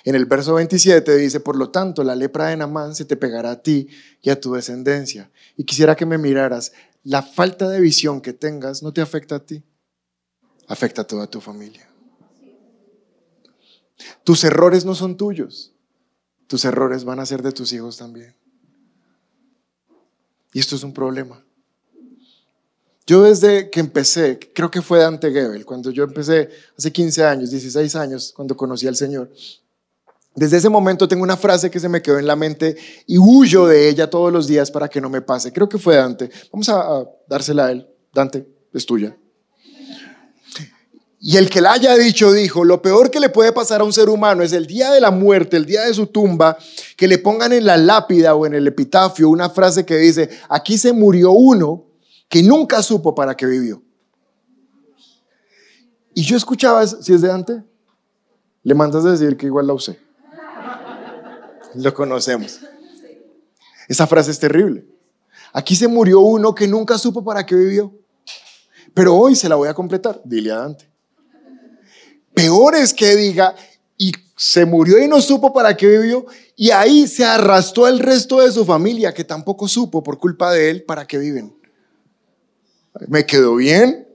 En 0.04 0.14
el 0.14 0.26
verso 0.26 0.54
27 0.54 1.16
dice, 1.16 1.40
por 1.40 1.56
lo 1.56 1.70
tanto, 1.70 2.04
la 2.04 2.14
lepra 2.14 2.48
de 2.48 2.56
Namán 2.56 2.94
se 2.94 3.04
te 3.04 3.16
pegará 3.16 3.52
a 3.52 3.62
ti 3.62 3.88
y 4.22 4.30
a 4.30 4.40
tu 4.40 4.52
descendencia. 4.52 5.30
Y 5.56 5.64
quisiera 5.64 5.96
que 5.96 6.06
me 6.06 6.18
miraras, 6.18 6.72
la 7.08 7.22
falta 7.22 7.70
de 7.70 7.80
visión 7.80 8.20
que 8.20 8.34
tengas 8.34 8.82
no 8.82 8.92
te 8.92 9.00
afecta 9.00 9.36
a 9.36 9.38
ti, 9.38 9.64
afecta 10.66 11.02
a 11.02 11.06
toda 11.06 11.26
tu 11.26 11.40
familia. 11.40 11.88
Tus 14.24 14.44
errores 14.44 14.84
no 14.84 14.94
son 14.94 15.16
tuyos, 15.16 15.72
tus 16.46 16.66
errores 16.66 17.04
van 17.04 17.18
a 17.18 17.24
ser 17.24 17.42
de 17.42 17.52
tus 17.52 17.72
hijos 17.72 17.96
también. 17.96 18.36
Y 20.52 20.60
esto 20.60 20.76
es 20.76 20.82
un 20.82 20.92
problema. 20.92 21.42
Yo 23.06 23.22
desde 23.22 23.70
que 23.70 23.80
empecé, 23.80 24.38
creo 24.54 24.70
que 24.70 24.82
fue 24.82 24.98
Dante 24.98 25.32
Gebel, 25.32 25.64
cuando 25.64 25.90
yo 25.90 26.04
empecé 26.04 26.50
hace 26.76 26.92
15 26.92 27.24
años, 27.24 27.50
16 27.50 27.96
años, 27.96 28.34
cuando 28.36 28.54
conocí 28.54 28.86
al 28.86 28.96
Señor, 28.96 29.32
desde 30.38 30.58
ese 30.58 30.68
momento 30.68 31.08
tengo 31.08 31.24
una 31.24 31.36
frase 31.36 31.68
que 31.68 31.80
se 31.80 31.88
me 31.88 32.00
quedó 32.00 32.18
en 32.18 32.26
la 32.26 32.36
mente 32.36 32.76
y 33.06 33.18
huyo 33.18 33.66
de 33.66 33.88
ella 33.88 34.08
todos 34.08 34.32
los 34.32 34.46
días 34.46 34.70
para 34.70 34.88
que 34.88 35.00
no 35.00 35.10
me 35.10 35.20
pase. 35.20 35.52
Creo 35.52 35.68
que 35.68 35.78
fue 35.78 35.96
Dante. 35.96 36.30
Vamos 36.52 36.68
a, 36.68 37.04
dársela 37.26 37.66
a 37.66 37.72
él. 37.72 37.88
Dante, 38.14 38.46
es 38.72 38.86
tuya. 38.86 39.16
Y 41.20 41.36
el 41.36 41.50
que 41.50 41.60
la 41.60 41.72
haya 41.72 41.96
dicho 41.96 42.30
dijo, 42.32 42.64
lo 42.64 42.80
peor 42.80 43.10
que 43.10 43.18
le 43.18 43.30
puede 43.30 43.52
pasar 43.52 43.80
a 43.80 43.84
un 43.84 43.92
ser 43.92 44.08
humano 44.08 44.44
es 44.44 44.52
el 44.52 44.68
día 44.68 44.92
de 44.92 45.00
la 45.00 45.10
muerte, 45.10 45.56
el 45.56 45.66
día 45.66 45.82
de 45.82 45.92
su 45.92 46.06
tumba, 46.06 46.56
que 46.96 47.08
le 47.08 47.18
pongan 47.18 47.52
en 47.52 47.66
la 47.66 47.76
lápida 47.76 48.36
o 48.36 48.46
en 48.46 48.54
el 48.54 48.68
epitafio 48.68 49.28
una 49.28 49.50
frase 49.50 49.84
que 49.84 49.96
dice, 49.96 50.30
aquí 50.48 50.78
se 50.78 50.92
murió 50.92 51.32
uno 51.32 51.84
que 52.28 52.44
nunca 52.44 52.80
supo 52.80 53.12
para 53.12 53.36
qué 53.36 53.46
vivió. 53.46 53.82
Y 56.14 56.22
yo 56.22 56.36
escuchaba, 56.36 56.86
si 56.86 57.12
es 57.12 57.22
de 57.22 57.32
antes, 57.32 57.56
le 58.62 58.74
mandas 58.74 59.04
a 59.04 59.10
decir 59.10 59.36
que 59.36 59.46
igual 59.46 59.66
la 59.66 59.74
usé. 59.74 60.07
Lo 61.74 61.94
conocemos. 61.94 62.60
Esa 63.88 64.06
frase 64.06 64.30
es 64.30 64.38
terrible. 64.38 64.86
Aquí 65.52 65.74
se 65.74 65.88
murió 65.88 66.20
uno 66.20 66.54
que 66.54 66.66
nunca 66.66 66.98
supo 66.98 67.24
para 67.24 67.44
qué 67.44 67.54
vivió. 67.54 67.92
Pero 68.94 69.14
hoy 69.14 69.34
se 69.34 69.48
la 69.48 69.56
voy 69.56 69.68
a 69.68 69.74
completar. 69.74 70.20
Dile 70.24 70.52
a 70.52 70.56
Dante. 70.56 70.88
Peor 72.34 72.74
es 72.76 72.94
que 72.94 73.16
diga, 73.16 73.54
y 73.96 74.12
se 74.36 74.64
murió 74.64 75.02
y 75.02 75.08
no 75.08 75.20
supo 75.20 75.52
para 75.52 75.76
qué 75.76 75.88
vivió, 75.88 76.26
y 76.54 76.70
ahí 76.70 77.06
se 77.08 77.24
arrastró 77.24 77.88
el 77.88 77.98
resto 77.98 78.40
de 78.40 78.52
su 78.52 78.64
familia, 78.64 79.12
que 79.12 79.24
tampoco 79.24 79.66
supo 79.66 80.02
por 80.02 80.18
culpa 80.18 80.52
de 80.52 80.70
él 80.70 80.82
para 80.84 81.06
qué 81.06 81.18
viven. 81.18 81.54
¿Me 83.08 83.26
quedó 83.26 83.56
bien? 83.56 84.07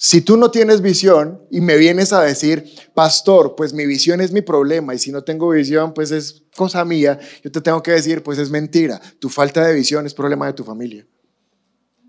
Si 0.00 0.20
tú 0.20 0.36
no 0.36 0.52
tienes 0.52 0.80
visión 0.80 1.42
y 1.50 1.60
me 1.60 1.76
vienes 1.76 2.12
a 2.12 2.22
decir, 2.22 2.72
pastor, 2.94 3.56
pues 3.56 3.72
mi 3.72 3.84
visión 3.84 4.20
es 4.20 4.30
mi 4.30 4.42
problema 4.42 4.94
y 4.94 4.98
si 5.00 5.10
no 5.10 5.24
tengo 5.24 5.50
visión, 5.50 5.92
pues 5.92 6.12
es 6.12 6.44
cosa 6.54 6.84
mía, 6.84 7.18
yo 7.42 7.50
te 7.50 7.60
tengo 7.60 7.82
que 7.82 7.90
decir, 7.90 8.22
pues 8.22 8.38
es 8.38 8.48
mentira. 8.48 9.00
Tu 9.18 9.28
falta 9.28 9.66
de 9.66 9.74
visión 9.74 10.06
es 10.06 10.14
problema 10.14 10.46
de 10.46 10.52
tu 10.52 10.62
familia. 10.62 11.04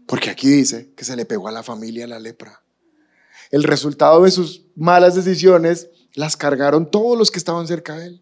Porque 0.05 0.29
aquí 0.29 0.47
dice 0.47 0.91
que 0.95 1.03
se 1.03 1.15
le 1.15 1.25
pegó 1.25 1.47
a 1.47 1.51
la 1.51 1.63
familia 1.63 2.05
la 2.05 2.19
lepra. 2.19 2.61
El 3.49 3.63
resultado 3.63 4.23
de 4.23 4.29
sus 4.29 4.67
malas 4.75 5.15
decisiones 5.15 5.89
las 6.13 6.37
cargaron 6.37 6.91
todos 6.91 7.17
los 7.17 7.31
que 7.31 7.39
estaban 7.39 7.65
cerca 7.65 7.97
de 7.97 8.05
él. 8.05 8.21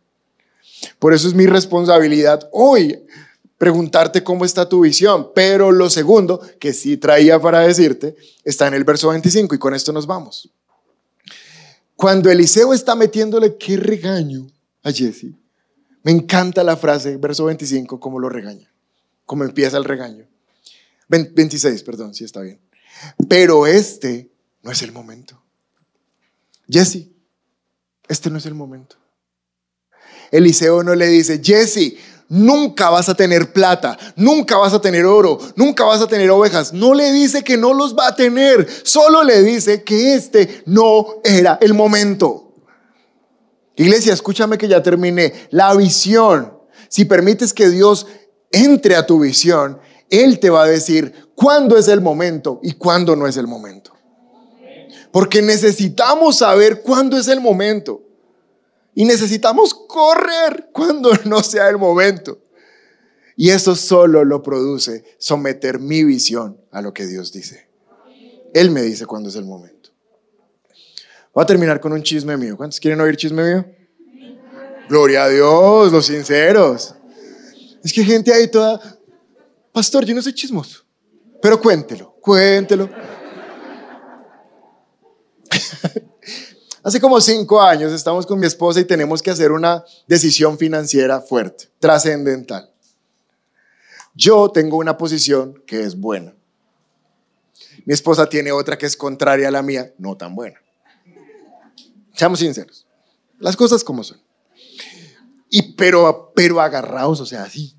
Por 0.97 1.13
eso 1.13 1.27
es 1.27 1.33
mi 1.33 1.45
responsabilidad 1.45 2.47
hoy 2.53 3.03
preguntarte 3.57 4.23
cómo 4.23 4.45
está 4.45 4.69
tu 4.69 4.81
visión. 4.81 5.31
Pero 5.33 5.71
lo 5.71 5.89
segundo 5.89 6.41
que 6.59 6.73
sí 6.73 6.97
traía 6.97 7.39
para 7.39 7.61
decirte 7.61 8.15
está 8.43 8.67
en 8.67 8.73
el 8.73 8.83
verso 8.83 9.09
25 9.09 9.55
y 9.55 9.59
con 9.59 9.73
esto 9.73 9.91
nos 9.91 10.07
vamos. 10.07 10.49
Cuando 11.95 12.29
Eliseo 12.29 12.73
está 12.73 12.95
metiéndole 12.95 13.57
qué 13.57 13.77
regaño 13.77 14.47
a 14.83 14.91
Jesse, 14.91 15.33
me 16.03 16.11
encanta 16.11 16.63
la 16.63 16.77
frase, 16.77 17.17
verso 17.17 17.45
25, 17.45 17.99
cómo 17.99 18.19
lo 18.19 18.29
regaña, 18.29 18.71
cómo 19.25 19.43
empieza 19.43 19.77
el 19.77 19.83
regaño. 19.83 20.27
26, 21.09 21.83
perdón, 21.83 22.13
sí 22.13 22.23
está 22.23 22.41
bien. 22.41 22.61
Pero 23.27 23.65
este 23.65 24.29
no 24.61 24.71
es 24.71 24.81
el 24.83 24.91
momento. 24.91 25.41
Jesse, 26.69 27.09
este 28.07 28.29
no 28.29 28.37
es 28.37 28.45
el 28.45 28.53
momento. 28.53 28.97
Eliseo 30.31 30.83
no 30.83 30.93
le 30.93 31.07
dice, 31.07 31.41
Jesse, 31.43 31.95
nunca 32.29 32.89
vas 32.89 33.09
a 33.09 33.15
tener 33.15 33.53
plata, 33.53 33.97
nunca 34.15 34.57
vas 34.57 34.73
a 34.73 34.81
tener 34.81 35.05
oro, 35.05 35.37
nunca 35.55 35.85
vas 35.85 36.01
a 36.01 36.07
tener 36.07 36.29
ovejas. 36.29 36.73
No 36.73 36.93
le 36.93 37.11
dice 37.11 37.43
que 37.43 37.57
no 37.57 37.73
los 37.73 37.95
va 37.95 38.07
a 38.07 38.15
tener, 38.15 38.67
solo 38.83 39.23
le 39.23 39.41
dice 39.43 39.83
que 39.83 40.13
este 40.13 40.63
no 40.65 41.21
era 41.23 41.57
el 41.61 41.73
momento. 41.73 42.53
Iglesia, 43.75 44.13
escúchame 44.13 44.57
que 44.57 44.67
ya 44.67 44.81
terminé. 44.81 45.33
La 45.51 45.75
visión, 45.75 46.57
si 46.89 47.05
permites 47.05 47.53
que 47.53 47.69
Dios 47.69 48.07
entre 48.51 48.95
a 48.95 49.05
tu 49.05 49.19
visión, 49.19 49.79
Él 50.09 50.39
te 50.39 50.49
va 50.49 50.63
a 50.63 50.67
decir 50.67 51.13
cuándo 51.35 51.77
es 51.77 51.87
el 51.87 52.01
momento 52.01 52.59
y 52.63 52.73
cuándo 52.73 53.15
no 53.15 53.27
es 53.27 53.37
el 53.37 53.45
momento. 53.45 53.91
Porque 55.11 55.41
necesitamos 55.41 56.37
saber 56.37 56.81
cuándo 56.81 57.17
es 57.17 57.27
el 57.27 57.39
momento. 57.39 58.06
Y 58.97 59.05
necesitamos 59.05 59.75
correr 59.75 60.69
cuando 60.73 61.11
no 61.25 61.43
sea 61.43 61.69
el 61.69 61.77
momento. 61.77 62.41
Y 63.35 63.51
eso 63.51 63.75
solo 63.75 64.25
lo 64.25 64.41
produce 64.41 65.03
someter 65.19 65.77
mi 65.77 66.03
visión 66.03 66.59
a 66.71 66.81
lo 66.81 66.91
que 66.95 67.05
Dios 67.05 67.31
dice. 67.31 67.69
Él 68.55 68.71
me 68.71 68.81
dice 68.81 69.05
cuándo 69.05 69.29
es 69.29 69.35
el 69.35 69.45
momento. 69.45 69.91
Voy 71.31 71.43
a 71.43 71.45
terminar 71.45 71.79
con 71.79 71.93
un 71.93 72.01
chisme 72.01 72.35
mío. 72.37 72.57
¿Cuántos 72.57 72.79
quieren 72.79 72.99
oír 72.99 73.15
chisme 73.15 73.43
mío? 73.43 73.67
Gloria 74.89 75.25
a 75.25 75.29
Dios, 75.29 75.91
los 75.91 76.07
sinceros. 76.07 76.95
Es 77.83 77.93
que 77.93 78.03
gente 78.03 78.33
ahí 78.33 78.47
toda, 78.47 78.81
pastor, 79.71 80.05
yo 80.05 80.15
no 80.15 80.23
soy 80.23 80.33
chismoso, 80.33 80.83
pero 81.39 81.61
cuéntelo, 81.61 82.15
cuéntelo. 82.19 82.89
Hace 86.87 87.01
como 87.01 87.19
cinco 87.19 87.61
años 87.61 87.91
estamos 87.91 88.25
con 88.25 88.39
mi 88.39 88.47
esposa 88.47 88.79
y 88.79 88.85
tenemos 88.85 89.21
que 89.21 89.29
hacer 89.29 89.51
una 89.51 89.83
decisión 90.07 90.57
financiera 90.57 91.19
fuerte, 91.19 91.67
trascendental. 91.79 92.71
Yo 94.15 94.49
tengo 94.51 94.77
una 94.77 94.97
posición 94.97 95.61
que 95.67 95.81
es 95.81 95.99
buena. 95.99 96.33
Mi 97.83 97.93
esposa 97.93 98.29
tiene 98.29 98.53
otra 98.53 98.77
que 98.77 98.85
es 98.85 98.95
contraria 98.95 99.49
a 99.49 99.51
la 99.51 99.61
mía, 99.61 99.93
no 99.97 100.15
tan 100.15 100.33
buena. 100.33 100.61
Seamos 102.13 102.39
sinceros. 102.39 102.87
Las 103.37 103.57
cosas 103.57 103.83
como 103.83 104.01
son. 104.05 104.21
Y 105.49 105.73
pero, 105.73 106.31
pero 106.33 106.61
agarrados, 106.61 107.19
o 107.19 107.25
sea, 107.25 107.43
así. 107.43 107.75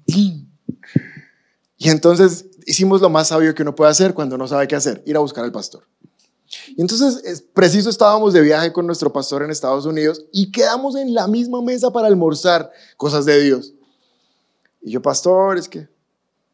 Y 1.78 1.88
entonces 1.88 2.44
hicimos 2.66 3.00
lo 3.00 3.08
más 3.08 3.28
sabio 3.28 3.54
que 3.54 3.62
uno 3.62 3.74
puede 3.74 3.90
hacer 3.90 4.12
cuando 4.12 4.36
no 4.36 4.46
sabe 4.46 4.68
qué 4.68 4.76
hacer, 4.76 5.02
ir 5.06 5.16
a 5.16 5.20
buscar 5.20 5.44
al 5.44 5.52
pastor. 5.52 5.88
Y 6.68 6.80
entonces, 6.80 7.22
es 7.24 7.42
preciso, 7.42 7.90
estábamos 7.90 8.32
de 8.32 8.40
viaje 8.40 8.72
con 8.72 8.86
nuestro 8.86 9.12
pastor 9.12 9.42
en 9.42 9.50
Estados 9.50 9.84
Unidos 9.84 10.24
y 10.32 10.50
quedamos 10.50 10.96
en 10.96 11.14
la 11.14 11.26
misma 11.26 11.60
mesa 11.60 11.90
para 11.90 12.06
almorzar 12.06 12.70
cosas 12.96 13.24
de 13.24 13.40
Dios. 13.40 13.74
Y 14.80 14.92
yo, 14.92 15.02
pastor, 15.02 15.58
es 15.58 15.68
que 15.68 15.88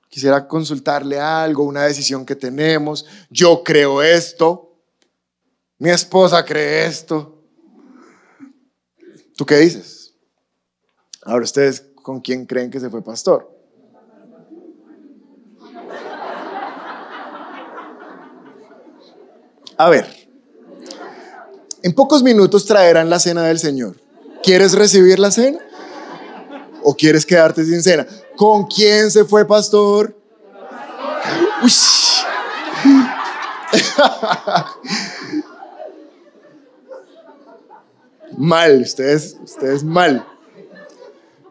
quisiera 0.09 0.47
consultarle 0.49 1.20
algo, 1.20 1.64
una 1.64 1.84
decisión 1.84 2.24
que 2.24 2.36
tenemos. 2.36 3.05
Yo 3.30 3.62
creo 3.62 4.03
esto. 4.03 4.72
Mi 5.78 5.90
esposa 5.90 6.45
cree 6.45 6.86
esto. 6.86 7.42
¿Tú 9.36 9.45
qué 9.45 9.57
dices? 9.59 10.14
Ahora 11.22 11.45
ustedes, 11.45 11.84
¿con 12.03 12.20
quién 12.20 12.47
creen 12.47 12.70
que 12.70 12.80
se 12.80 12.90
fue 12.90 13.03
pastor? 13.03 13.53
A 19.77 19.91
ver, 19.91 20.07
en 21.83 21.93
pocos 21.95 22.22
minutos 22.22 22.64
traerán 22.64 23.11
la 23.11 23.18
cena 23.18 23.43
del 23.43 23.59
Señor. 23.59 23.97
¿Quieres 24.43 24.72
recibir 24.72 25.18
la 25.18 25.31
cena? 25.31 25.59
¿O 26.83 26.95
quieres 26.95 27.27
quedarte 27.27 27.62
sin 27.64 27.83
cena? 27.83 28.07
¿Con 28.37 28.66
quién 28.66 29.11
se 29.11 29.25
fue, 29.25 29.47
pastor? 29.47 30.16
Uy. 31.62 31.72
mal, 38.37 38.83
ustedes, 38.83 39.39
ustedes 39.43 39.83
mal. 39.83 40.27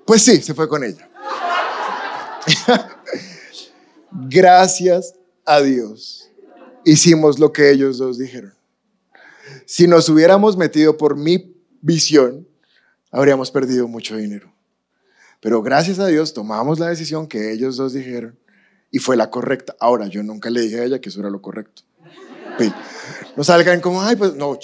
Pues 0.06 0.24
sí, 0.24 0.40
se 0.42 0.54
fue 0.54 0.70
con 0.70 0.84
ella. 0.84 1.10
Gracias 4.12 5.16
a 5.46 5.62
Dios 5.62 6.23
hicimos 6.86 7.40
lo 7.40 7.52
que 7.52 7.72
ellos 7.72 7.98
dos 7.98 8.18
dijeron. 8.18 8.54
Si 9.66 9.88
nos 9.88 10.10
hubiéramos 10.10 10.58
metido 10.58 10.98
por 10.98 11.16
mi 11.16 11.56
visión, 11.82 12.48
habríamos 13.12 13.52
perdido 13.52 13.88
mucho 13.88 14.18
dinero. 14.18 14.52
Pero 15.40 15.62
gracias 15.62 16.00
a 16.00 16.08
Dios 16.08 16.34
tomamos 16.34 16.80
la 16.80 16.88
decisión 16.88 17.28
que 17.28 17.52
ellos 17.52 17.78
dos 17.78 17.94
dijeron 17.94 18.38
y 18.92 19.00
fue 19.00 19.18
la 19.18 19.30
correcta. 19.30 19.76
Ahora, 19.80 20.08
yo 20.08 20.24
nunca 20.24 20.50
le 20.50 20.62
dije 20.62 20.80
a 20.80 20.86
ella 20.86 21.02
que 21.02 21.10
eso 21.10 21.20
era 21.20 21.30
lo 21.30 21.42
correcto. 21.42 21.84
No 23.36 23.44
salgan 23.44 23.82
como, 23.82 24.02
ay, 24.02 24.16
pues 24.16 24.36
no, 24.36 24.58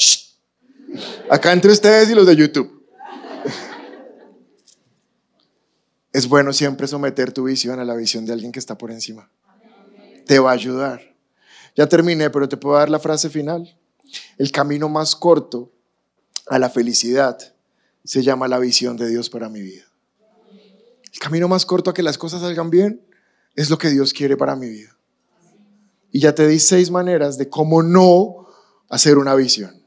acá 1.30 1.51
entre 1.51 1.72
ustedes 1.72 2.09
y 2.09 2.15
los 2.15 2.28
de 2.28 2.36
YouTube. 2.36 2.80
Es 6.11 6.28
bueno 6.28 6.53
siempre 6.53 6.88
someter 6.88 7.32
tu 7.32 7.43
visión 7.43 7.80
a 7.80 7.86
la 7.86 7.95
visión 7.95 8.26
de 8.26 8.34
alguien 8.34 8.51
que 8.51 8.59
está 8.59 8.78
por 8.78 8.91
encima. 8.91 9.30
Te 10.26 10.39
va 10.39 10.51
a 10.51 10.53
ayudar. 10.53 11.09
Ya 11.80 11.88
terminé, 11.88 12.30
pero 12.30 12.49
te 12.49 12.57
puedo 12.57 12.75
dar 12.75 12.89
la 12.89 12.99
frase 12.99 13.30
final. 13.30 13.73
El 14.38 14.51
camino 14.51 14.89
más 14.89 15.15
corto 15.15 15.71
a 16.47 16.59
la 16.59 16.69
felicidad 16.69 17.38
se 18.03 18.21
llama 18.21 18.49
la 18.49 18.59
visión 18.59 18.97
de 18.97 19.07
Dios 19.07 19.30
para 19.30 19.47
mi 19.47 19.61
vida. 19.61 19.86
El 20.51 21.19
camino 21.21 21.47
más 21.47 21.65
corto 21.65 21.89
a 21.89 21.93
que 21.93 22.03
las 22.03 22.17
cosas 22.17 22.41
salgan 22.41 22.69
bien 22.69 23.01
es 23.55 23.69
lo 23.69 23.77
que 23.77 23.89
Dios 23.91 24.11
quiere 24.11 24.36
para 24.36 24.57
mi 24.57 24.67
vida. 24.67 24.93
Y 26.11 26.19
ya 26.19 26.36
te 26.36 26.49
di 26.49 26.59
seis 26.59 26.91
maneras 26.91 27.38
de 27.38 27.47
cómo 27.47 27.82
no 27.82 28.49
hacer 28.89 29.17
una 29.17 29.34
visión. 29.36 29.82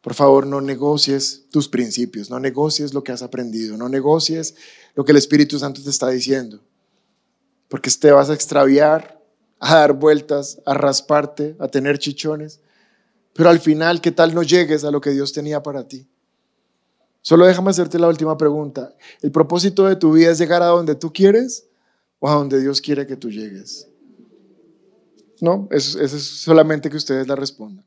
Por 0.00 0.14
favor, 0.14 0.48
no 0.48 0.60
negocies 0.60 1.44
tus 1.52 1.68
principios, 1.68 2.28
no 2.28 2.40
negocies 2.40 2.92
lo 2.92 3.04
que 3.04 3.12
has 3.12 3.22
aprendido, 3.22 3.76
no 3.76 3.88
negocies 3.88 4.56
lo 4.96 5.04
que 5.04 5.12
el 5.12 5.18
Espíritu 5.18 5.60
Santo 5.60 5.80
te 5.80 5.90
está 5.90 6.08
diciendo, 6.08 6.58
porque 7.68 7.88
te 7.88 8.10
vas 8.10 8.30
a 8.30 8.34
extraviar 8.34 9.21
a 9.64 9.76
dar 9.76 9.92
vueltas, 9.92 10.60
a 10.66 10.74
rasparte, 10.74 11.54
a 11.60 11.68
tener 11.68 11.96
chichones. 11.96 12.60
Pero 13.32 13.48
al 13.48 13.60
final, 13.60 14.00
¿qué 14.00 14.10
tal 14.10 14.34
no 14.34 14.42
llegues 14.42 14.82
a 14.82 14.90
lo 14.90 15.00
que 15.00 15.10
Dios 15.10 15.32
tenía 15.32 15.62
para 15.62 15.86
ti? 15.86 16.08
Solo 17.20 17.46
déjame 17.46 17.70
hacerte 17.70 17.96
la 18.00 18.08
última 18.08 18.36
pregunta. 18.36 18.92
¿El 19.22 19.30
propósito 19.30 19.86
de 19.86 19.94
tu 19.94 20.12
vida 20.12 20.32
es 20.32 20.38
llegar 20.38 20.62
a 20.62 20.66
donde 20.66 20.96
tú 20.96 21.12
quieres 21.12 21.68
o 22.18 22.28
a 22.28 22.34
donde 22.34 22.60
Dios 22.60 22.80
quiere 22.80 23.06
que 23.06 23.14
tú 23.14 23.30
llegues? 23.30 23.86
No, 25.40 25.68
eso, 25.70 26.00
es 26.00 26.10
solamente 26.10 26.90
que 26.90 26.96
ustedes 26.96 27.28
la 27.28 27.36
respondan. 27.36 27.86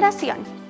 Liberación. 0.01 0.60